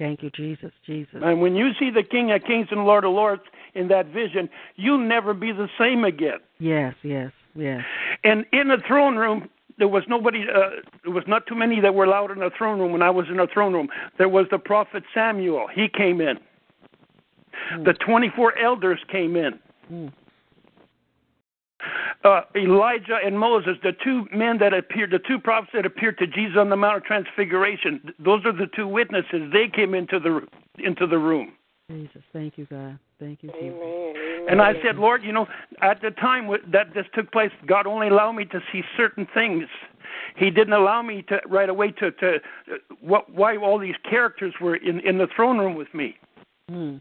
Thank 0.00 0.22
you, 0.22 0.30
Jesus, 0.30 0.72
Jesus. 0.86 1.20
And 1.22 1.40
when 1.42 1.54
you 1.54 1.72
see 1.78 1.90
the 1.90 2.02
King 2.02 2.32
of 2.32 2.42
Kings 2.44 2.68
and 2.70 2.86
Lord 2.86 3.04
of 3.04 3.12
Lords 3.12 3.42
in 3.74 3.88
that 3.88 4.06
vision, 4.06 4.48
you'll 4.76 5.06
never 5.06 5.34
be 5.34 5.52
the 5.52 5.68
same 5.78 6.04
again. 6.04 6.38
Yes, 6.58 6.94
yes, 7.02 7.30
yes. 7.54 7.84
And 8.24 8.46
in 8.50 8.68
the 8.68 8.78
throne 8.88 9.16
room, 9.16 9.50
there 9.80 9.88
was 9.88 10.04
nobody 10.06 10.42
uh, 10.42 10.82
there 11.02 11.12
was 11.12 11.24
not 11.26 11.46
too 11.46 11.56
many 11.56 11.80
that 11.80 11.94
were 11.94 12.04
allowed 12.04 12.30
in 12.30 12.38
the 12.38 12.50
throne 12.56 12.78
room 12.78 12.92
when 12.92 13.02
I 13.02 13.10
was 13.10 13.26
in 13.28 13.38
the 13.38 13.48
throne 13.52 13.72
room. 13.72 13.88
There 14.18 14.28
was 14.28 14.46
the 14.50 14.58
prophet 14.58 15.02
Samuel. 15.12 15.66
He 15.74 15.88
came 15.88 16.20
in. 16.20 16.38
Mm. 17.72 17.84
The 17.86 17.94
24 17.94 18.58
elders 18.58 19.00
came 19.10 19.36
in. 19.36 19.58
Mm. 19.90 20.12
Uh, 22.22 22.42
Elijah 22.54 23.18
and 23.24 23.38
Moses, 23.38 23.78
the 23.82 23.92
two 24.04 24.26
men 24.34 24.58
that 24.58 24.74
appeared, 24.74 25.10
the 25.10 25.18
two 25.18 25.38
prophets 25.38 25.72
that 25.72 25.86
appeared 25.86 26.18
to 26.18 26.26
Jesus 26.26 26.58
on 26.58 26.68
the 26.68 26.76
Mount 26.76 26.98
of 26.98 27.04
Transfiguration, 27.04 28.12
those 28.18 28.44
are 28.44 28.52
the 28.52 28.66
two 28.76 28.86
witnesses. 28.86 29.50
They 29.50 29.66
came 29.66 29.94
into 29.94 30.20
the 30.20 30.46
into 30.78 31.06
the 31.06 31.18
room. 31.18 31.52
Jesus, 31.90 32.22
thank 32.32 32.56
you, 32.56 32.66
God. 32.66 32.98
Thank 33.18 33.42
you. 33.42 33.50
Amen. 33.50 33.72
Amen. 33.72 34.46
And 34.48 34.62
I 34.62 34.74
said, 34.82 34.96
Lord, 34.96 35.24
you 35.24 35.32
know, 35.32 35.46
at 35.82 36.00
the 36.00 36.10
time 36.12 36.48
that 36.72 36.94
this 36.94 37.06
took 37.14 37.32
place, 37.32 37.50
God 37.66 37.86
only 37.86 38.08
allowed 38.08 38.32
me 38.32 38.44
to 38.46 38.60
see 38.72 38.82
certain 38.96 39.26
things. 39.34 39.64
He 40.36 40.50
didn't 40.50 40.72
allow 40.72 41.02
me 41.02 41.22
to 41.22 41.40
right 41.48 41.68
away 41.68 41.90
to 41.92 42.12
to 42.12 42.36
uh, 42.36 42.76
what 43.00 43.32
why 43.32 43.56
all 43.56 43.78
these 43.78 43.96
characters 44.08 44.54
were 44.60 44.76
in 44.76 45.00
in 45.00 45.18
the 45.18 45.26
throne 45.34 45.58
room 45.58 45.74
with 45.74 45.92
me. 45.92 46.16
Mm. 46.70 47.00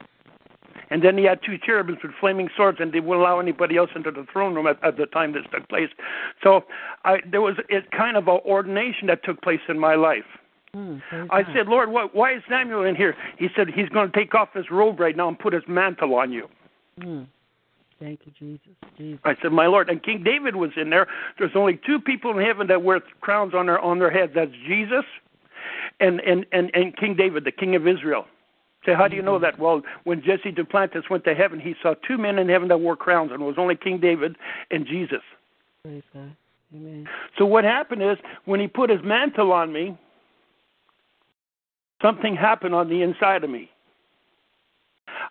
And 0.91 1.03
then 1.03 1.17
he 1.17 1.23
had 1.23 1.39
two 1.45 1.57
cherubims 1.63 1.99
with 2.01 2.13
flaming 2.19 2.49
swords, 2.55 2.79
and 2.81 2.91
they 2.91 2.99
wouldn't 2.99 3.21
allow 3.21 3.39
anybody 3.39 3.77
else 3.77 3.91
into 3.95 4.09
the 4.09 4.25
throne 4.31 4.55
room 4.55 4.65
at, 4.65 4.83
at 4.83 4.97
the 4.97 5.05
time 5.05 5.33
this 5.33 5.43
took 5.51 5.69
place. 5.69 5.89
So 6.43 6.61
I, 7.05 7.17
there 7.29 7.41
was 7.41 7.55
it 7.69 7.91
kind 7.91 8.17
of 8.17 8.27
an 8.27 8.39
ordination 8.45 9.07
that 9.07 9.23
took 9.23 9.41
place 9.41 9.61
in 9.69 9.77
my 9.77 9.95
life. 9.95 10.25
Mm, 10.75 11.01
I 11.31 11.43
said, 11.53 11.67
Lord, 11.67 11.89
why, 11.89 12.07
why 12.13 12.35
is 12.35 12.43
Samuel 12.47 12.83
in 12.83 12.95
here? 12.95 13.15
He 13.37 13.47
said, 13.55 13.69
He's 13.69 13.89
going 13.89 14.11
to 14.11 14.17
take 14.17 14.35
off 14.35 14.49
his 14.53 14.69
robe 14.69 14.99
right 14.99 15.15
now 15.15 15.27
and 15.27 15.37
put 15.37 15.53
his 15.53 15.63
mantle 15.67 16.13
on 16.15 16.31
you. 16.31 16.47
Mm. 16.99 17.27
Thank 17.99 18.21
you, 18.25 18.31
Jesus. 18.37 18.75
Jesus. 18.97 19.19
I 19.25 19.35
said, 19.41 19.51
My 19.51 19.65
Lord, 19.67 19.89
and 19.89 20.01
King 20.01 20.23
David 20.23 20.55
was 20.55 20.71
in 20.77 20.89
there. 20.89 21.07
There's 21.37 21.55
only 21.55 21.79
two 21.85 21.99
people 21.99 22.37
in 22.37 22.45
heaven 22.45 22.67
that 22.67 22.83
wear 22.83 23.01
crowns 23.21 23.53
on 23.53 23.65
their 23.65 23.79
on 23.79 23.99
their 23.99 24.11
heads. 24.11 24.33
That's 24.35 24.51
Jesus 24.67 25.05
and 25.99 26.19
and 26.21 26.45
and, 26.51 26.71
and 26.73 26.95
King 26.95 27.15
David, 27.15 27.43
the 27.43 27.51
King 27.51 27.75
of 27.75 27.87
Israel. 27.87 28.25
Say, 28.85 28.93
how 28.93 29.07
do 29.09 29.15
you 29.15 29.21
know 29.21 29.33
Mm-hmm. 29.35 29.43
that? 29.43 29.59
Well, 29.59 29.81
when 30.05 30.21
Jesse 30.21 30.51
Duplantis 30.53 31.09
went 31.09 31.25
to 31.25 31.35
heaven, 31.35 31.59
he 31.59 31.75
saw 31.81 31.95
two 32.07 32.17
men 32.17 32.39
in 32.39 32.47
heaven 32.47 32.69
that 32.69 32.79
wore 32.79 32.95
crowns, 32.95 33.31
and 33.33 33.41
it 33.41 33.45
was 33.45 33.55
only 33.57 33.75
King 33.75 33.99
David 33.99 34.37
and 34.71 34.87
Jesus. 34.87 35.21
Praise 35.83 36.03
God. 36.13 36.33
Amen. 36.73 37.07
So 37.37 37.45
what 37.45 37.65
happened 37.65 38.03
is 38.03 38.17
when 38.45 38.59
he 38.61 38.67
put 38.67 38.89
his 38.89 38.99
mantle 39.03 39.51
on 39.51 39.73
me, 39.73 39.97
something 42.01 42.35
happened 42.35 42.73
on 42.75 42.89
the 42.89 43.01
inside 43.01 43.43
of 43.43 43.49
me. 43.49 43.69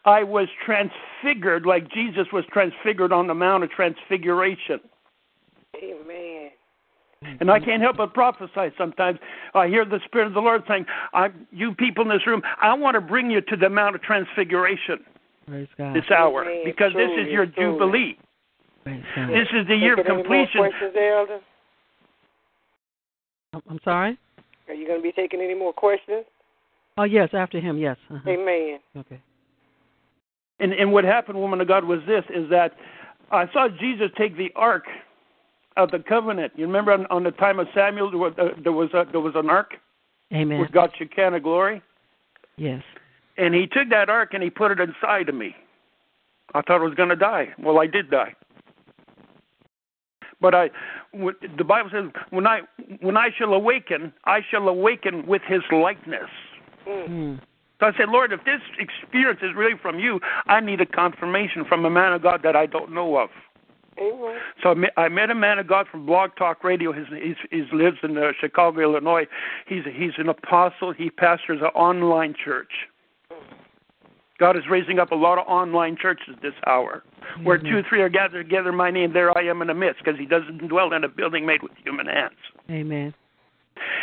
I 0.05 0.23
was 0.23 0.49
transfigured 0.65 1.67
like 1.67 1.91
Jesus 1.91 2.27
was 2.33 2.45
transfigured 2.53 3.13
on 3.13 3.27
the 3.27 3.35
Mount 3.35 3.65
of 3.65 3.71
Transfiguration. 3.71 4.81
Amen. 5.77 6.51
And 7.41 7.51
I 7.51 7.59
can't 7.59 7.83
help 7.83 7.97
but 7.97 8.15
prophesy 8.15 8.73
sometimes. 8.79 9.19
I 9.55 9.67
hear 9.67 9.85
the 9.85 9.99
Spirit 10.05 10.29
of 10.29 10.35
the 10.35 10.41
Lord 10.41 10.63
saying, 10.69 10.87
I, 11.13 11.31
You 11.51 11.75
people 11.75 12.05
in 12.05 12.09
this 12.11 12.27
room, 12.27 12.43
I 12.61 12.73
want 12.75 12.95
to 12.95 13.01
bring 13.01 13.31
you 13.31 13.41
to 13.41 13.57
the 13.57 13.69
Mount 13.69 13.97
of 13.97 14.03
Transfiguration 14.03 14.99
Praise 15.47 15.67
God. 15.77 15.97
this 15.97 16.05
hour 16.17 16.45
Amen. 16.45 16.63
because 16.65 16.93
this 16.95 17.11
is 17.19 17.27
your 17.29 17.47
truly. 17.47 17.73
Jubilee. 17.75 18.19
This 18.85 19.49
is 19.53 19.67
the 19.67 19.75
year 19.77 19.95
of 19.95 19.99
Taking 19.99 20.13
any 20.13 20.23
completion. 20.23 20.61
more 20.61 20.69
questions, 20.71 20.95
Elder? 20.97 21.41
I'm- 23.55 23.63
I'm 23.69 23.81
sorry. 23.85 24.19
Are 24.69 24.75
you 24.75 24.87
going 24.87 24.99
to 25.01 25.03
be 25.03 25.13
taking 25.13 25.41
any 25.41 25.55
more 25.55 25.73
questions? 25.73 26.25
Oh 26.99 27.05
yes, 27.05 27.31
after 27.33 27.61
him. 27.61 27.79
Yes. 27.79 27.97
Uh-huh. 28.11 28.29
Amen. 28.29 28.81
Okay. 28.97 29.21
And, 30.61 30.73
and 30.73 30.93
what 30.93 31.05
happened, 31.05 31.39
woman 31.39 31.61
of 31.61 31.69
God, 31.69 31.85
was 31.85 32.01
this: 32.07 32.25
is 32.35 32.51
that 32.51 32.73
I 33.31 33.51
saw 33.53 33.69
Jesus 33.69 34.11
take 34.19 34.37
the 34.37 34.51
ark 34.57 34.85
of 35.77 35.93
the 35.93 36.01
covenant. 36.01 36.53
You 36.57 36.67
remember 36.67 36.93
on, 36.93 37.07
on 37.07 37.23
the 37.23 37.31
time 37.31 37.61
of 37.61 37.69
Samuel, 37.73 38.11
there 38.11 38.19
was, 38.19 38.33
uh, 38.37 38.49
there 38.63 38.73
was 38.73 38.91
a, 38.95 39.07
there 39.13 39.21
was 39.21 39.35
an 39.37 39.49
ark 39.49 39.75
Amen. 40.35 40.59
with 40.59 40.73
God's 40.73 40.93
Shekinah 40.99 41.41
glory, 41.41 41.81
Yes. 42.57 42.83
and 43.37 43.55
he 43.55 43.69
took 43.69 43.89
that 43.91 44.11
ark 44.11 44.35
and 44.35 44.43
he 44.43 44.51
put 44.51 44.73
it 44.73 44.81
inside 44.81 45.29
of 45.29 45.37
me. 45.37 45.55
I 46.55 46.63
thought 46.63 46.81
I 46.81 46.85
was 46.85 46.95
going 46.95 47.11
to 47.11 47.17
die. 47.17 47.55
Well, 47.59 47.79
I 47.79 47.87
did 47.87 48.11
die. 48.11 48.35
But 50.41 50.55
I, 50.55 50.71
w- 51.13 51.37
the 51.57 51.65
Bible 51.65 51.91
says, 51.93 52.11
when 52.31 52.47
I 52.47 52.63
when 53.01 53.17
I 53.17 53.29
shall 53.37 53.53
awaken, 53.55 54.13
I 54.25 54.41
shall 54.51 54.69
awaken 54.69 55.27
with 55.27 55.43
His 55.47 55.63
likeness. 55.71 56.29
Mm. 56.87 57.41
So 57.81 57.87
I 57.87 57.93
said, 57.97 58.09
Lord, 58.09 58.33
if 58.33 58.45
this 58.45 58.61
experience 58.79 59.41
is 59.43 59.55
really 59.55 59.79
from 59.81 59.99
you, 59.99 60.21
I 60.47 60.61
need 60.61 60.81
a 60.81 60.87
confirmation 60.87 61.65
from 61.65 61.85
a 61.85 61.91
man 61.91 62.13
of 62.13 62.23
God 62.23 62.41
that 62.43 62.57
I 62.57 62.67
don't 62.67 62.93
know 62.93 63.17
of. 63.17 63.31
Amen. 64.01 64.39
So 64.63 64.71
I 64.71 64.75
met, 64.75 64.91
I 64.97 65.09
met 65.09 65.31
a 65.31 65.35
man 65.35 65.59
of 65.59 65.67
God 65.67 65.87
from 65.91 66.07
Blog 66.07 66.31
Talk 66.37 66.63
Radio. 66.65 66.93
His 66.93 67.07
he's, 67.09 67.37
he's 67.51 67.73
lives 67.73 67.99
in 68.03 68.17
uh, 68.17 68.33
Chicago, 68.41 68.81
Illinois. 68.81 69.27
He's 69.67 69.87
a, 69.87 69.91
he's 69.91 70.13
an 70.19 70.29
apostle. 70.29 70.93
He 70.93 71.11
pastors 71.11 71.61
an 71.61 71.69
online 71.69 72.35
church. 72.43 72.71
God 74.39 74.57
is 74.57 74.63
raising 74.71 75.01
up 75.01 75.11
a 75.11 75.17
lot 75.17 75.39
of 75.39 75.47
online 75.49 75.97
churches 76.01 76.37
this 76.41 76.55
hour, 76.67 77.03
where 77.43 77.59
Amen. 77.59 77.73
two, 77.73 77.83
three 77.89 78.01
are 78.03 78.09
gathered 78.09 78.45
together. 78.45 78.69
in 78.69 78.77
My 78.77 78.91
name, 78.91 79.13
there 79.13 79.37
I 79.37 79.43
am 79.43 79.61
in 79.63 79.69
the 79.69 79.75
midst, 79.75 80.05
because 80.05 80.19
He 80.19 80.27
doesn't 80.27 80.69
dwell 80.69 80.93
in 80.93 81.03
a 81.03 81.09
building 81.09 81.45
made 81.45 81.63
with 81.63 81.73
human 81.83 82.07
hands. 82.07 82.37
Amen. 82.71 83.15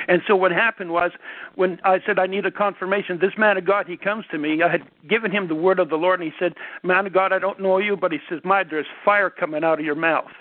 And 0.07 0.21
so 0.27 0.35
what 0.35 0.51
happened 0.51 0.91
was 0.91 1.11
when 1.55 1.79
I 1.83 1.99
said 2.05 2.19
I 2.19 2.27
need 2.27 2.45
a 2.45 2.51
confirmation, 2.51 3.19
this 3.19 3.37
man 3.37 3.57
of 3.57 3.65
God, 3.65 3.87
he 3.87 3.97
comes 3.97 4.25
to 4.31 4.37
me. 4.37 4.61
I 4.61 4.69
had 4.69 4.83
given 5.07 5.31
him 5.31 5.47
the 5.47 5.55
word 5.55 5.79
of 5.79 5.89
the 5.89 5.95
Lord, 5.95 6.21
and 6.21 6.31
he 6.31 6.37
said, 6.39 6.53
"Man 6.83 7.07
of 7.07 7.13
God, 7.13 7.33
I 7.33 7.39
don't 7.39 7.59
know 7.59 7.77
you, 7.77 7.95
but 7.97 8.11
he 8.11 8.19
says, 8.29 8.39
my 8.43 8.63
there's 8.63 8.87
fire 9.03 9.29
coming 9.29 9.63
out 9.63 9.79
of 9.79 9.85
your 9.85 9.95
mouth." 9.95 10.31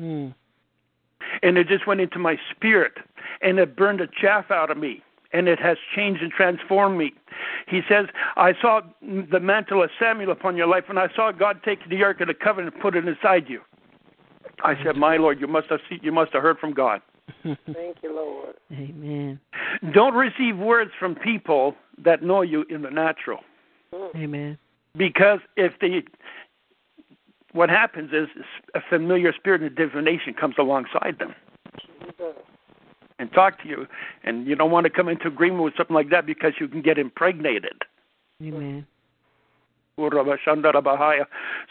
Mm. 0.00 0.34
and 1.42 1.58
it 1.58 1.68
just 1.68 1.86
went 1.86 2.00
into 2.00 2.18
my 2.18 2.38
spirit 2.50 2.94
and 3.42 3.58
it 3.58 3.76
burned 3.76 4.00
the 4.00 4.08
chaff 4.18 4.50
out 4.50 4.70
of 4.70 4.78
me 4.78 5.02
and 5.32 5.48
it 5.48 5.60
has 5.60 5.76
changed 5.94 6.22
and 6.22 6.32
transformed 6.32 6.98
me. 6.98 7.12
He 7.68 7.82
says, 7.88 8.06
I 8.36 8.52
saw 8.60 8.80
the 9.00 9.40
mantle 9.40 9.82
of 9.82 9.90
Samuel 9.98 10.32
upon 10.32 10.56
your 10.56 10.66
life, 10.66 10.84
and 10.88 10.98
I 10.98 11.08
saw 11.14 11.30
God 11.30 11.60
take 11.64 11.88
the 11.88 12.02
Ark 12.02 12.20
of 12.20 12.26
the 12.26 12.34
Covenant 12.34 12.74
and 12.74 12.82
put 12.82 12.96
it 12.96 13.06
inside 13.06 13.48
you. 13.48 13.60
I 14.64 14.74
said, 14.82 14.96
My 14.96 15.16
Lord, 15.16 15.40
you 15.40 15.46
must 15.46 15.68
have 15.68 15.80
seen, 15.88 16.00
you 16.02 16.12
must 16.12 16.32
have 16.32 16.42
heard 16.42 16.58
from 16.58 16.72
God. 16.72 17.00
Thank 17.72 17.98
you, 18.02 18.14
Lord. 18.14 18.54
Amen. 18.72 19.40
Don't 19.92 20.14
receive 20.14 20.56
words 20.56 20.90
from 20.98 21.14
people 21.14 21.74
that 22.04 22.22
know 22.22 22.42
you 22.42 22.64
in 22.70 22.82
the 22.82 22.90
natural. 22.90 23.40
Mm. 23.94 24.16
Amen. 24.16 24.58
Because 24.96 25.40
if 25.56 25.72
they 25.80 26.02
what 27.52 27.68
happens 27.68 28.10
is 28.12 28.28
a 28.74 28.80
familiar 28.88 29.32
spirit 29.32 29.62
of 29.62 29.74
divination 29.74 30.34
comes 30.34 30.54
alongside 30.58 31.16
them. 31.18 31.34
Jesus. 32.04 32.34
and 33.18 33.32
talk 33.32 33.60
to 33.62 33.68
you, 33.68 33.86
and 34.24 34.46
you 34.46 34.54
don't 34.54 34.70
want 34.70 34.84
to 34.84 34.90
come 34.90 35.08
into 35.08 35.26
agreement 35.26 35.62
with 35.62 35.74
something 35.76 35.94
like 35.94 36.10
that 36.10 36.24
because 36.24 36.52
you 36.58 36.66
can 36.68 36.80
get 36.80 36.98
impregnated. 36.98 37.82
Amen. 38.42 38.86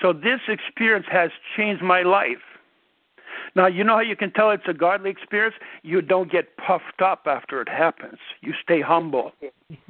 So 0.02 0.14
this 0.14 0.40
experience 0.48 1.08
has 1.12 1.32
changed 1.58 1.82
my 1.82 2.04
life. 2.04 2.38
Now 3.56 3.68
you 3.68 3.84
know 3.84 3.96
how 3.96 4.02
you 4.02 4.16
can 4.16 4.32
tell 4.32 4.52
it's 4.52 4.64
a 4.68 4.74
godly 4.74 5.10
experience. 5.10 5.56
You 5.84 6.02
don't 6.02 6.32
get 6.32 6.58
puffed 6.58 7.02
up 7.04 7.24
after 7.26 7.62
it 7.62 7.70
happens. 7.70 8.18
You 8.42 8.54
stay 8.64 8.82
humble. 8.82 9.32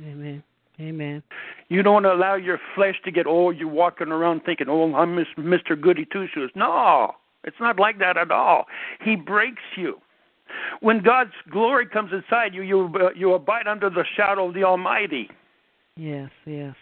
Amen. 0.01 0.43
Amen. 0.79 1.21
You 1.67 1.83
don't 1.83 2.05
allow 2.05 2.35
your 2.35 2.59
flesh 2.73 2.95
to 3.03 3.11
get 3.11 3.27
oh 3.27 3.49
you're 3.49 3.67
walking 3.67 4.09
around 4.09 4.41
thinking 4.45 4.67
oh 4.69 4.95
I'm 4.95 5.25
Mr. 5.37 5.79
Goody 5.79 6.07
Two 6.11 6.27
Shoes. 6.33 6.51
No, 6.55 7.15
it's 7.43 7.59
not 7.59 7.79
like 7.79 7.99
that 7.99 8.17
at 8.17 8.31
all. 8.31 8.65
He 9.03 9.15
breaks 9.15 9.63
you. 9.75 9.99
When 10.79 11.03
God's 11.03 11.33
glory 11.49 11.85
comes 11.85 12.11
inside 12.13 12.53
you, 12.53 12.63
you 12.63 12.91
uh, 12.95 13.09
you 13.15 13.33
abide 13.33 13.67
under 13.67 13.89
the 13.89 14.05
shadow 14.15 14.47
of 14.47 14.53
the 14.53 14.63
Almighty. 14.63 15.29
Yes. 15.95 16.29
Yes. 16.45 16.75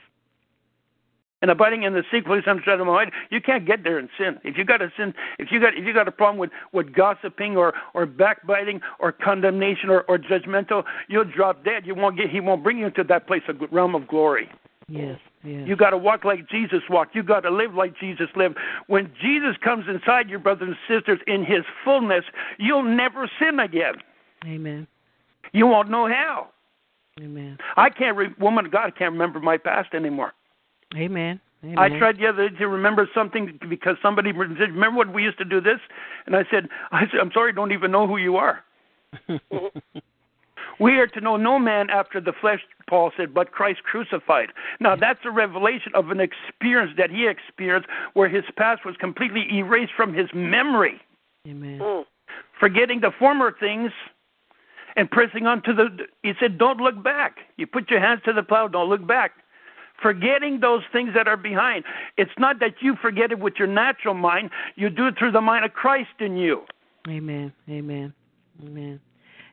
And 1.42 1.52
abiding 1.52 1.84
in 1.84 1.94
the 1.94 2.02
secret 2.12 2.26
place 2.26 2.44
under 2.48 2.62
the 2.62 2.66
shadow 2.66 2.82
of 2.82 3.10
the 3.10 3.36
you 3.36 3.40
can't 3.40 3.66
get 3.66 3.84
there 3.84 4.00
in 4.00 4.10
sin. 4.18 4.40
If 4.44 4.58
you 4.58 4.66
got 4.66 4.82
a 4.82 4.92
sin, 4.98 5.14
if 5.38 5.52
you 5.52 5.60
got 5.60 5.78
if 5.78 5.86
you 5.86 5.94
got 5.94 6.08
a 6.08 6.12
problem 6.12 6.40
with 6.40 6.50
with 6.74 6.94
gossiping 6.96 7.56
or 7.56 7.74
or 7.94 8.08
backbiting 8.08 8.82
or 9.00 9.12
condemnation 9.12 9.92
or 9.92 10.02
or 10.08 10.18
judgmental, 10.18 10.84
you'll 11.08 11.26
drop 11.26 11.64
dead. 11.64 11.86
You 11.86 11.94
won't 11.94 12.18
get. 12.18 12.32
He 12.32 12.40
won't 12.40 12.64
bring 12.64 12.80
you 12.80 12.88
into 12.88 13.04
that 13.04 13.28
place 13.28 13.44
of 13.48 13.58
realm 13.72 13.94
of 13.94 14.08
glory. 14.08 14.50
Yes. 14.88 15.20
Yes. 15.44 15.68
You 15.68 15.76
got 15.76 15.92
to 15.92 15.98
walk 15.98 16.26
like 16.26 16.50
Jesus 16.50 16.82
walked. 16.90 17.16
You 17.16 17.24
got 17.24 17.42
to 17.42 17.52
live 17.52 17.74
like 17.74 17.98
Jesus 18.00 18.28
lived. 18.36 18.58
When 18.88 19.12
Jesus 19.22 19.56
comes 19.64 19.86
inside 19.88 20.30
your 20.30 20.40
brothers 20.40 20.70
and 20.70 20.78
sisters 20.88 21.20
in 21.28 21.46
His 21.46 21.64
fullness, 21.84 22.24
you'll 22.58 22.84
never 22.84 23.30
sin 23.40 23.60
again. 23.60 23.96
Amen. 24.46 24.88
You 25.54 25.68
won't 25.68 25.90
know 25.90 26.08
how. 26.08 26.50
Amen. 27.20 27.58
I 27.76 27.90
can't, 27.90 28.16
re- 28.16 28.34
woman 28.40 28.66
of 28.66 28.72
God, 28.72 28.88
I 28.88 28.92
can't 28.92 29.14
remember 29.14 29.40
my 29.40 29.58
past 29.58 29.94
anymore. 29.94 30.34
Amen. 30.96 31.40
Amen. 31.64 31.78
I 31.78 31.90
tried 31.98 32.18
the 32.18 32.28
other 32.28 32.50
day 32.50 32.58
to 32.58 32.68
remember 32.68 33.10
something 33.14 33.60
because 33.68 33.98
somebody 34.02 34.32
said, 34.32 34.72
"Remember 34.72 35.00
when 35.00 35.14
we 35.14 35.24
used 35.24 35.40
to 35.40 35.46
do 35.46 35.60
this?" 35.60 35.80
And 36.26 36.36
I 36.36 36.44
said, 36.52 36.70
"I 36.92 37.02
said, 37.08 37.20
I'm 37.20 37.32
sorry, 37.32 37.52
I 37.52 37.56
don't 37.56 37.72
even 37.72 37.92
know 37.92 38.08
who 38.08 38.18
you 38.18 38.38
are." 38.38 38.64
We 40.80 41.00
are 41.00 41.08
to 41.08 41.22
know 41.22 41.38
no 41.38 41.58
man 41.58 41.90
after 41.90 42.22
the 42.22 42.34
flesh, 42.40 42.60
Paul 42.88 43.12
said, 43.18 43.34
but 43.34 43.52
Christ 43.52 43.84
crucified. 43.84 44.50
Now, 44.80 44.96
that's 44.96 45.20
a 45.26 45.32
revelation 45.32 45.92
of 45.96 46.12
an 46.12 46.20
experience 46.20 46.92
that 46.98 47.10
he 47.10 47.28
experienced 47.28 47.90
where 48.14 48.30
his 48.30 48.44
past 48.58 48.86
was 48.86 48.96
completely 49.00 49.48
erased 49.52 49.94
from 49.96 50.14
his 50.14 50.28
memory, 50.34 51.02
Amen. 51.48 51.80
Mm. 51.80 52.06
forgetting 52.60 53.02
the 53.02 53.12
former 53.18 53.52
things 53.52 53.92
and 54.96 55.10
pressing 55.10 55.48
on 55.48 55.64
to 55.64 55.74
the. 55.74 55.88
He 56.22 56.34
said, 56.40 56.58
Don't 56.58 56.80
look 56.80 57.04
back. 57.04 57.38
You 57.58 57.66
put 57.66 57.90
your 57.90 58.00
hands 58.00 58.22
to 58.26 58.34
the 58.34 58.44
plow, 58.44 58.68
don't 58.68 58.90
look 58.90 59.06
back. 59.08 59.32
Forgetting 60.02 60.60
those 60.60 60.84
things 60.92 61.12
that 61.16 61.28
are 61.28 61.38
behind. 61.38 61.84
It's 62.18 62.32
not 62.38 62.60
that 62.60 62.76
you 62.82 62.96
forget 63.02 63.32
it 63.32 63.40
with 63.40 63.56
your 63.58 63.68
natural 63.68 64.14
mind, 64.14 64.50
you 64.76 64.90
do 64.90 65.08
it 65.08 65.16
through 65.18 65.32
the 65.32 65.42
mind 65.42 65.66
of 65.66 65.74
Christ 65.74 66.10
in 66.20 66.38
you. 66.38 66.62
Amen. 67.08 67.54
Amen. 67.70 68.14
Amen. 68.64 69.00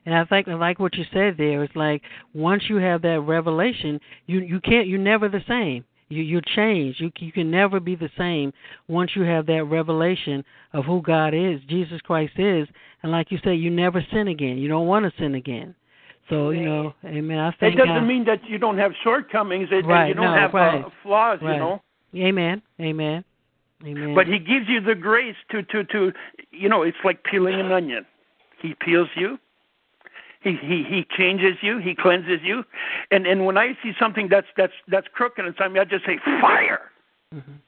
And 0.05 0.13
I 0.13 0.23
think 0.25 0.47
I 0.47 0.53
like 0.53 0.79
what 0.79 0.95
you 0.95 1.03
said 1.11 1.35
there. 1.37 1.63
It's 1.63 1.75
like 1.75 2.01
once 2.33 2.63
you 2.69 2.75
have 2.77 3.01
that 3.01 3.21
revelation, 3.21 3.99
you 4.27 4.39
you 4.39 4.59
can't 4.59 4.87
you're 4.87 4.99
never 4.99 5.29
the 5.29 5.43
same. 5.47 5.83
You 6.09 6.21
you 6.21 6.41
change. 6.55 6.97
You 6.99 7.11
you 7.17 7.31
can 7.31 7.49
never 7.49 7.79
be 7.79 7.95
the 7.95 8.11
same 8.17 8.53
once 8.87 9.11
you 9.15 9.23
have 9.23 9.47
that 9.47 9.63
revelation 9.63 10.43
of 10.73 10.85
who 10.85 11.01
God 11.01 11.33
is, 11.33 11.59
Jesus 11.67 12.01
Christ 12.01 12.33
is, 12.37 12.67
and 13.01 13.11
like 13.11 13.31
you 13.31 13.39
say, 13.43 13.55
you 13.55 13.71
never 13.71 14.05
sin 14.11 14.27
again. 14.27 14.57
You 14.57 14.67
don't 14.67 14.87
want 14.87 15.05
to 15.05 15.21
sin 15.21 15.35
again. 15.35 15.73
So 16.29 16.49
you 16.49 16.65
know, 16.65 16.93
Amen. 17.05 17.39
I 17.39 17.51
thank 17.59 17.75
It 17.75 17.77
doesn't 17.77 17.93
God. 17.93 18.07
mean 18.07 18.25
that 18.25 18.43
you 18.47 18.57
don't 18.57 18.77
have 18.77 18.93
shortcomings 19.03 19.69
and, 19.71 19.79
and 19.81 19.87
Right, 19.87 20.07
you 20.07 20.13
don't 20.15 20.25
no, 20.25 20.33
have 20.33 20.53
right, 20.53 20.83
uh, 20.83 20.89
flaws, 21.03 21.39
right. 21.41 21.53
you 21.53 21.59
know. 21.59 21.81
Amen. 22.15 22.61
Amen. 22.79 23.23
Amen. 23.85 24.15
But 24.15 24.27
he 24.27 24.39
gives 24.39 24.67
you 24.67 24.81
the 24.81 24.95
grace 24.95 25.35
to 25.51 25.61
to 25.63 25.83
to 25.85 26.13
you 26.51 26.69
know, 26.69 26.81
it's 26.81 26.97
like 27.03 27.23
peeling 27.23 27.59
an 27.59 27.71
onion. 27.71 28.05
He 28.61 28.73
peels 28.73 29.09
you. 29.15 29.37
He 30.41 30.57
he 30.61 30.83
he 30.83 31.05
changes 31.17 31.57
you. 31.61 31.77
He 31.77 31.93
cleanses 31.93 32.39
you. 32.43 32.63
And 33.11 33.27
and 33.27 33.45
when 33.45 33.57
I 33.57 33.77
see 33.83 33.93
something 33.99 34.27
that's 34.29 34.47
that's 34.57 34.73
that's 34.87 35.07
crooked 35.13 35.45
inside 35.45 35.71
me, 35.73 35.79
I 35.79 35.85
just 35.85 36.05
say 36.05 36.17
fire. 36.41 36.91
Mhm. 37.33 37.59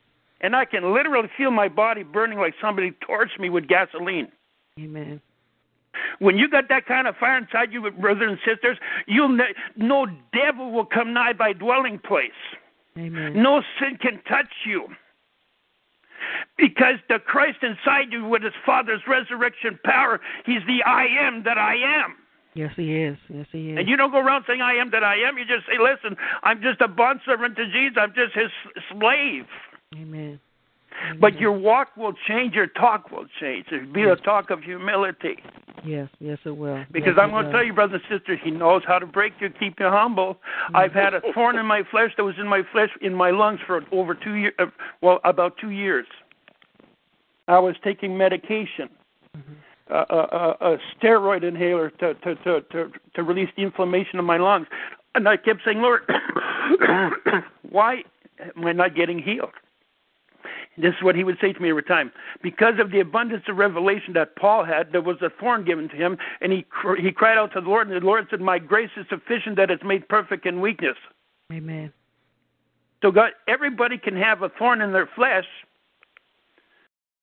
And 0.41 0.55
I 0.55 0.65
can 0.65 0.93
literally 0.93 1.29
feel 1.35 1.51
my 1.51 1.67
body 1.67 2.03
burning 2.03 2.37
like 2.39 2.53
somebody 2.61 2.91
torched 3.07 3.39
me 3.39 3.49
with 3.49 3.67
gasoline. 3.67 4.31
Amen. 4.79 5.19
When 6.19 6.37
you 6.37 6.49
got 6.49 6.69
that 6.69 6.85
kind 6.85 7.07
of 7.07 7.15
fire 7.17 7.37
inside 7.37 7.71
you, 7.71 7.89
brothers 7.91 8.29
and 8.29 8.39
sisters, 8.45 8.77
you'll 9.07 9.29
ne- 9.29 9.55
no 9.75 10.05
devil 10.33 10.71
will 10.71 10.85
come 10.85 11.13
nigh 11.13 11.33
thy 11.33 11.53
dwelling 11.53 11.99
place. 11.99 12.31
Amen. 12.97 13.41
No 13.41 13.61
sin 13.79 13.97
can 14.01 14.21
touch 14.27 14.51
you. 14.65 14.87
Because 16.57 16.95
the 17.09 17.19
Christ 17.19 17.59
inside 17.61 18.11
you 18.11 18.25
with 18.25 18.41
his 18.41 18.53
Father's 18.65 19.01
resurrection 19.07 19.79
power, 19.83 20.19
he's 20.45 20.61
the 20.65 20.83
I 20.83 21.05
am 21.05 21.43
that 21.43 21.57
I 21.57 21.75
am. 21.75 22.15
Yes, 22.55 22.71
he 22.75 22.95
is. 22.95 23.17
Yes, 23.29 23.45
he 23.51 23.71
is. 23.71 23.77
And 23.77 23.87
you 23.87 23.95
don't 23.95 24.11
go 24.11 24.17
around 24.17 24.45
saying 24.47 24.61
I 24.61 24.73
am 24.73 24.89
that 24.89 25.03
I 25.03 25.15
am. 25.17 25.37
You 25.37 25.45
just 25.45 25.67
say, 25.67 25.77
listen, 25.79 26.17
I'm 26.41 26.59
just 26.61 26.81
a 26.81 26.87
bondservant 26.87 27.55
to 27.55 27.65
Jesus. 27.67 27.97
I'm 28.01 28.13
just 28.15 28.33
his 28.33 28.49
slave. 28.91 29.45
Amen. 29.95 30.39
But 31.19 31.33
mm-hmm. 31.33 31.41
your 31.41 31.51
walk 31.51 31.95
will 31.97 32.13
change. 32.27 32.53
Your 32.53 32.67
talk 32.67 33.11
will 33.11 33.25
change. 33.39 33.67
It'll 33.71 33.91
be 33.91 34.03
a 34.03 34.15
talk 34.15 34.49
of 34.49 34.63
humility. 34.63 35.37
Yes, 35.85 36.09
yes, 36.19 36.39
it 36.43 36.57
will. 36.57 36.83
Because 36.91 37.13
yes, 37.15 37.19
I'm 37.21 37.29
going 37.29 37.45
to 37.45 37.51
tell 37.51 37.63
you, 37.63 37.73
brothers 37.73 38.01
and 38.09 38.19
sisters, 38.19 38.39
he 38.43 38.51
knows 38.51 38.81
how 38.87 38.99
to 38.99 39.05
break 39.05 39.33
you, 39.39 39.49
keep 39.49 39.79
you 39.79 39.87
humble. 39.89 40.35
Mm-hmm. 40.35 40.75
I've 40.75 40.93
had 40.93 41.13
a 41.13 41.21
thorn 41.33 41.57
in 41.57 41.65
my 41.65 41.83
flesh 41.89 42.11
that 42.17 42.23
was 42.23 42.35
in 42.39 42.47
my 42.47 42.63
flesh, 42.71 42.89
in 43.01 43.13
my 43.13 43.31
lungs 43.31 43.59
for 43.65 43.83
over 43.91 44.15
two 44.15 44.33
years. 44.33 44.53
Uh, 44.59 44.65
well, 45.01 45.19
about 45.23 45.57
two 45.59 45.71
years. 45.71 46.07
I 47.47 47.59
was 47.59 47.75
taking 47.83 48.17
medication, 48.17 48.89
Mm-hmm. 49.37 49.93
uh, 49.93 50.05
a, 50.09 50.65
a, 50.71 50.73
a 50.73 50.77
steroid 50.97 51.43
inhaler 51.43 51.91
to, 51.91 52.13
to 52.15 52.35
to 52.37 52.61
to 52.71 52.91
to 53.13 53.23
release 53.23 53.49
the 53.55 53.61
inflammation 53.61 54.17
in 54.17 54.25
my 54.25 54.37
lungs, 54.37 54.67
and 55.13 55.27
I 55.27 55.37
kept 55.37 55.61
saying, 55.63 55.79
Lord, 55.81 56.01
why 57.69 58.03
am 58.55 58.65
I 58.65 58.71
not 58.71 58.95
getting 58.95 59.19
healed? 59.19 59.51
This 60.77 60.93
is 60.93 61.01
what 61.01 61.15
he 61.15 61.23
would 61.23 61.37
say 61.41 61.53
to 61.53 61.59
me 61.59 61.69
every 61.69 61.83
time. 61.83 62.11
Because 62.43 62.75
of 62.79 62.91
the 62.91 62.99
abundance 62.99 63.43
of 63.47 63.57
revelation 63.57 64.13
that 64.13 64.35
Paul 64.35 64.63
had, 64.63 64.91
there 64.91 65.01
was 65.01 65.17
a 65.21 65.29
thorn 65.39 65.65
given 65.65 65.89
to 65.89 65.95
him, 65.95 66.17
and 66.39 66.51
he 66.51 66.65
he 66.99 67.11
cried 67.11 67.37
out 67.37 67.53
to 67.53 67.61
the 67.61 67.67
Lord, 67.67 67.89
and 67.89 67.99
the 67.99 68.05
Lord 68.05 68.27
said, 68.29 68.41
"My 68.41 68.59
grace 68.59 68.91
is 68.95 69.05
sufficient; 69.09 69.55
that 69.55 69.71
it's 69.71 69.83
made 69.83 70.07
perfect 70.07 70.45
in 70.45 70.61
weakness." 70.61 70.97
Amen. 71.51 71.91
So 73.01 73.11
God, 73.11 73.31
everybody 73.47 73.97
can 73.97 74.15
have 74.15 74.41
a 74.41 74.49
thorn 74.49 74.81
in 74.81 74.91
their 74.91 75.07
flesh, 75.07 75.45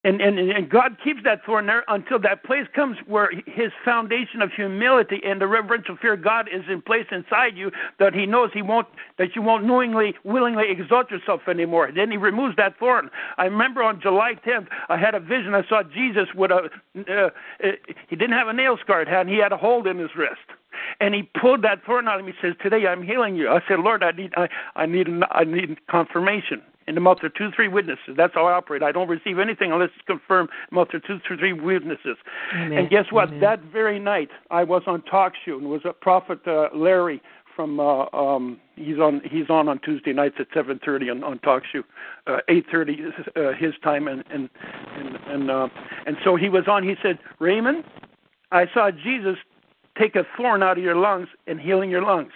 and, 0.04 0.20
and 0.20 0.38
and 0.38 0.68
God 0.68 0.96
keeps 1.02 1.20
that 1.24 1.44
thorn 1.44 1.66
there 1.66 1.84
until 1.88 2.18
that 2.20 2.44
place 2.44 2.66
comes 2.74 2.98
where 3.06 3.30
His 3.46 3.72
foundation 3.84 4.42
of 4.42 4.52
humility 4.52 5.20
and 5.24 5.40
the 5.40 5.46
reverential 5.46 5.96
fear 5.96 6.12
of 6.12 6.22
God 6.22 6.48
is 6.52 6.62
in 6.68 6.82
place 6.82 7.06
inside 7.10 7.56
you 7.56 7.70
that 7.98 8.14
He 8.14 8.26
knows 8.26 8.50
He 8.52 8.62
won't 8.62 8.86
that 9.18 9.34
you 9.34 9.42
won't 9.42 9.64
knowingly, 9.64 10.14
willingly 10.24 10.70
exalt 10.70 11.10
yourself 11.10 11.42
anymore. 11.48 11.90
Then 11.94 12.10
He 12.10 12.16
removes 12.16 12.56
that 12.56 12.78
thorn. 12.78 13.10
I 13.38 13.44
remember 13.44 13.82
on 13.82 14.00
July 14.00 14.34
10th, 14.46 14.68
I 14.88 14.98
had 14.98 15.14
a 15.14 15.20
vision. 15.20 15.54
I 15.54 15.66
saw 15.68 15.82
Jesus 15.82 16.28
with 16.34 16.50
a 16.50 16.70
uh, 17.10 17.30
he 18.08 18.16
didn't 18.16 18.36
have 18.36 18.48
a 18.48 18.52
nail 18.52 18.76
scarred 18.80 19.08
hand. 19.08 19.28
He 19.28 19.38
had 19.38 19.52
a 19.52 19.56
hold 19.56 19.86
in 19.86 19.98
his 19.98 20.10
wrist 20.14 20.36
and 21.00 21.14
he 21.14 21.22
pulled 21.40 21.62
that 21.62 21.84
thorn 21.84 22.08
out 22.08 22.20
of 22.20 22.26
me. 22.26 22.32
He 22.32 22.48
says, 22.48 22.56
"Today 22.62 22.86
I'm 22.86 23.02
healing 23.02 23.36
you." 23.36 23.48
I 23.48 23.60
said, 23.66 23.80
"Lord, 23.80 24.02
I 24.02 24.10
need 24.10 24.34
I, 24.36 24.48
I 24.76 24.86
need 24.86 25.08
I 25.30 25.44
need 25.44 25.78
confirmation." 25.86 26.62
In 26.86 26.94
the 26.94 27.00
mouth 27.00 27.18
of 27.22 27.34
two, 27.34 27.50
three 27.54 27.68
witnesses. 27.68 28.14
That's 28.16 28.34
how 28.34 28.46
I 28.46 28.52
operate. 28.52 28.82
I 28.82 28.92
don't 28.92 29.08
receive 29.08 29.38
anything 29.38 29.72
unless 29.72 29.90
it's 29.96 30.06
confirmed 30.06 30.50
in 30.50 30.56
the 30.70 30.76
mouth 30.76 30.88
of 30.92 31.02
two, 31.04 31.18
three 31.26 31.52
witnesses. 31.52 32.16
Amen. 32.54 32.78
And 32.78 32.90
guess 32.90 33.06
what? 33.10 33.28
Amen. 33.28 33.40
That 33.40 33.60
very 33.62 33.98
night, 33.98 34.28
I 34.50 34.64
was 34.64 34.82
on 34.86 35.02
talk 35.02 35.32
show, 35.44 35.56
and 35.56 35.64
it 35.64 35.68
was 35.68 35.82
a 35.84 35.92
prophet 35.92 36.40
uh, 36.46 36.68
Larry 36.74 37.22
from 37.54 37.80
uh, 37.80 38.06
um, 38.12 38.60
he's 38.76 38.98
on 38.98 39.20
he's 39.24 39.48
on 39.48 39.68
on 39.68 39.78
Tuesday 39.80 40.12
nights 40.12 40.36
at 40.38 40.50
7:30 40.50 41.10
on, 41.10 41.24
on 41.24 41.38
talk 41.40 41.62
show, 41.70 41.82
uh, 42.26 42.38
8:30 42.48 43.36
uh, 43.36 43.52
his 43.52 43.74
time, 43.82 44.08
and 44.08 44.24
and 44.30 44.48
and 44.96 45.16
and, 45.26 45.50
uh, 45.50 45.68
and 46.06 46.16
so 46.24 46.36
he 46.36 46.48
was 46.48 46.64
on. 46.68 46.82
He 46.82 46.94
said, 47.02 47.18
Raymond, 47.38 47.84
I 48.50 48.66
saw 48.72 48.90
Jesus 48.90 49.36
take 49.98 50.16
a 50.16 50.24
thorn 50.36 50.62
out 50.62 50.78
of 50.78 50.84
your 50.84 50.96
lungs 50.96 51.28
and 51.46 51.60
healing 51.60 51.90
your 51.90 52.02
lungs. 52.02 52.32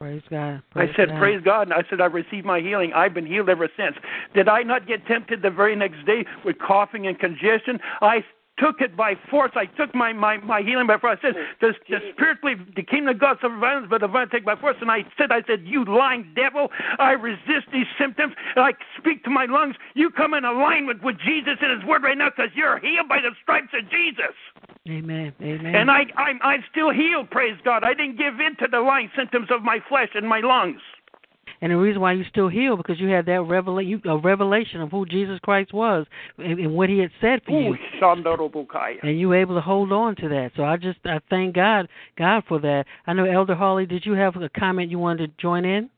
Praise 0.00 0.22
God. 0.30 0.62
I 0.76 0.86
said, 0.96 1.08
God. 1.08 1.18
Praise 1.18 1.42
God. 1.44 1.62
And 1.68 1.74
I 1.74 1.82
said, 1.90 2.00
I 2.00 2.06
received 2.06 2.46
my 2.46 2.58
healing. 2.58 2.90
I've 2.94 3.12
been 3.12 3.26
healed 3.26 3.50
ever 3.50 3.68
since. 3.76 3.96
Did 4.34 4.48
I 4.48 4.62
not 4.62 4.88
get 4.88 5.06
tempted 5.06 5.42
the 5.42 5.50
very 5.50 5.76
next 5.76 6.06
day 6.06 6.24
with 6.42 6.56
coughing 6.58 7.06
and 7.06 7.18
congestion? 7.18 7.78
I 8.00 8.24
took 8.60 8.80
it 8.80 8.96
by 8.96 9.14
force. 9.30 9.52
I 9.54 9.66
took 9.66 9.94
my, 9.94 10.12
my, 10.12 10.36
my 10.38 10.62
healing 10.62 10.86
by 10.86 10.98
force. 10.98 11.18
I 11.22 11.28
said, 11.28 11.34
oh, 11.36 11.44
the, 11.60 11.72
the 11.88 11.98
spirit 12.12 12.40
believe 12.40 12.74
the 12.76 12.82
kingdom 12.82 13.14
of 13.14 13.20
God 13.20 13.38
suffer 13.40 13.56
violence, 13.58 13.88
but 13.88 14.00
the 14.00 14.08
violence 14.08 14.32
take 14.32 14.44
by 14.44 14.56
force. 14.56 14.76
And 14.80 14.90
I 14.90 15.02
said, 15.16 15.32
I 15.32 15.42
said, 15.46 15.64
you 15.64 15.84
lying 15.84 16.30
devil, 16.36 16.68
I 16.98 17.12
resist 17.12 17.72
these 17.72 17.88
symptoms. 17.98 18.34
And 18.54 18.64
I 18.64 18.72
speak 18.98 19.24
to 19.24 19.30
my 19.30 19.46
lungs. 19.46 19.76
You 19.94 20.10
come 20.10 20.34
in 20.34 20.44
alignment 20.44 21.02
with 21.02 21.16
Jesus 21.18 21.56
and 21.60 21.80
His 21.80 21.88
Word 21.88 22.02
right 22.02 22.16
now 22.16 22.28
because 22.30 22.52
you're 22.54 22.78
healed 22.78 23.08
by 23.08 23.18
the 23.18 23.30
stripes 23.42 23.72
of 23.72 23.88
Jesus. 23.90 24.36
Amen. 24.88 25.32
Amen. 25.40 25.74
And 25.74 25.90
I, 25.90 26.04
I'm, 26.16 26.38
I'm 26.42 26.64
still 26.70 26.90
healed, 26.90 27.30
praise 27.30 27.56
God. 27.64 27.84
I 27.84 27.94
didn't 27.94 28.16
give 28.16 28.40
in 28.40 28.56
to 28.60 28.68
the 28.70 28.80
lying 28.80 29.10
symptoms 29.16 29.48
of 29.50 29.62
my 29.62 29.78
flesh 29.88 30.10
and 30.14 30.28
my 30.28 30.40
lungs. 30.40 30.80
And 31.62 31.72
the 31.72 31.76
reason 31.76 32.00
why 32.00 32.12
you 32.12 32.24
still 32.30 32.48
heal 32.48 32.76
because 32.76 32.98
you 32.98 33.08
had 33.08 33.26
that 33.26 33.40
revela- 33.40 33.86
you, 33.86 34.00
a 34.06 34.16
revelation 34.18 34.80
of 34.80 34.90
who 34.90 35.04
Jesus 35.06 35.38
Christ 35.40 35.72
was 35.72 36.06
and, 36.38 36.58
and 36.58 36.74
what 36.74 36.88
He 36.88 36.98
had 36.98 37.10
said 37.20 37.42
for 37.44 37.52
you, 37.60 37.74
Ooh, 37.74 37.76
Shandorobokaya. 38.00 38.98
and 39.02 39.18
you 39.18 39.28
were 39.28 39.36
able 39.36 39.54
to 39.56 39.60
hold 39.60 39.92
on 39.92 40.16
to 40.16 40.28
that. 40.28 40.52
So 40.56 40.64
I 40.64 40.76
just 40.76 40.98
I 41.04 41.20
thank 41.28 41.54
God 41.54 41.88
God 42.16 42.44
for 42.48 42.58
that. 42.60 42.84
I 43.06 43.12
know 43.12 43.24
Elder 43.24 43.54
Harley, 43.54 43.86
did 43.86 44.06
you 44.06 44.12
have 44.14 44.36
a 44.36 44.48
comment 44.48 44.90
you 44.90 44.98
wanted 44.98 45.36
to 45.36 45.42
join 45.42 45.64
in? 45.64 45.90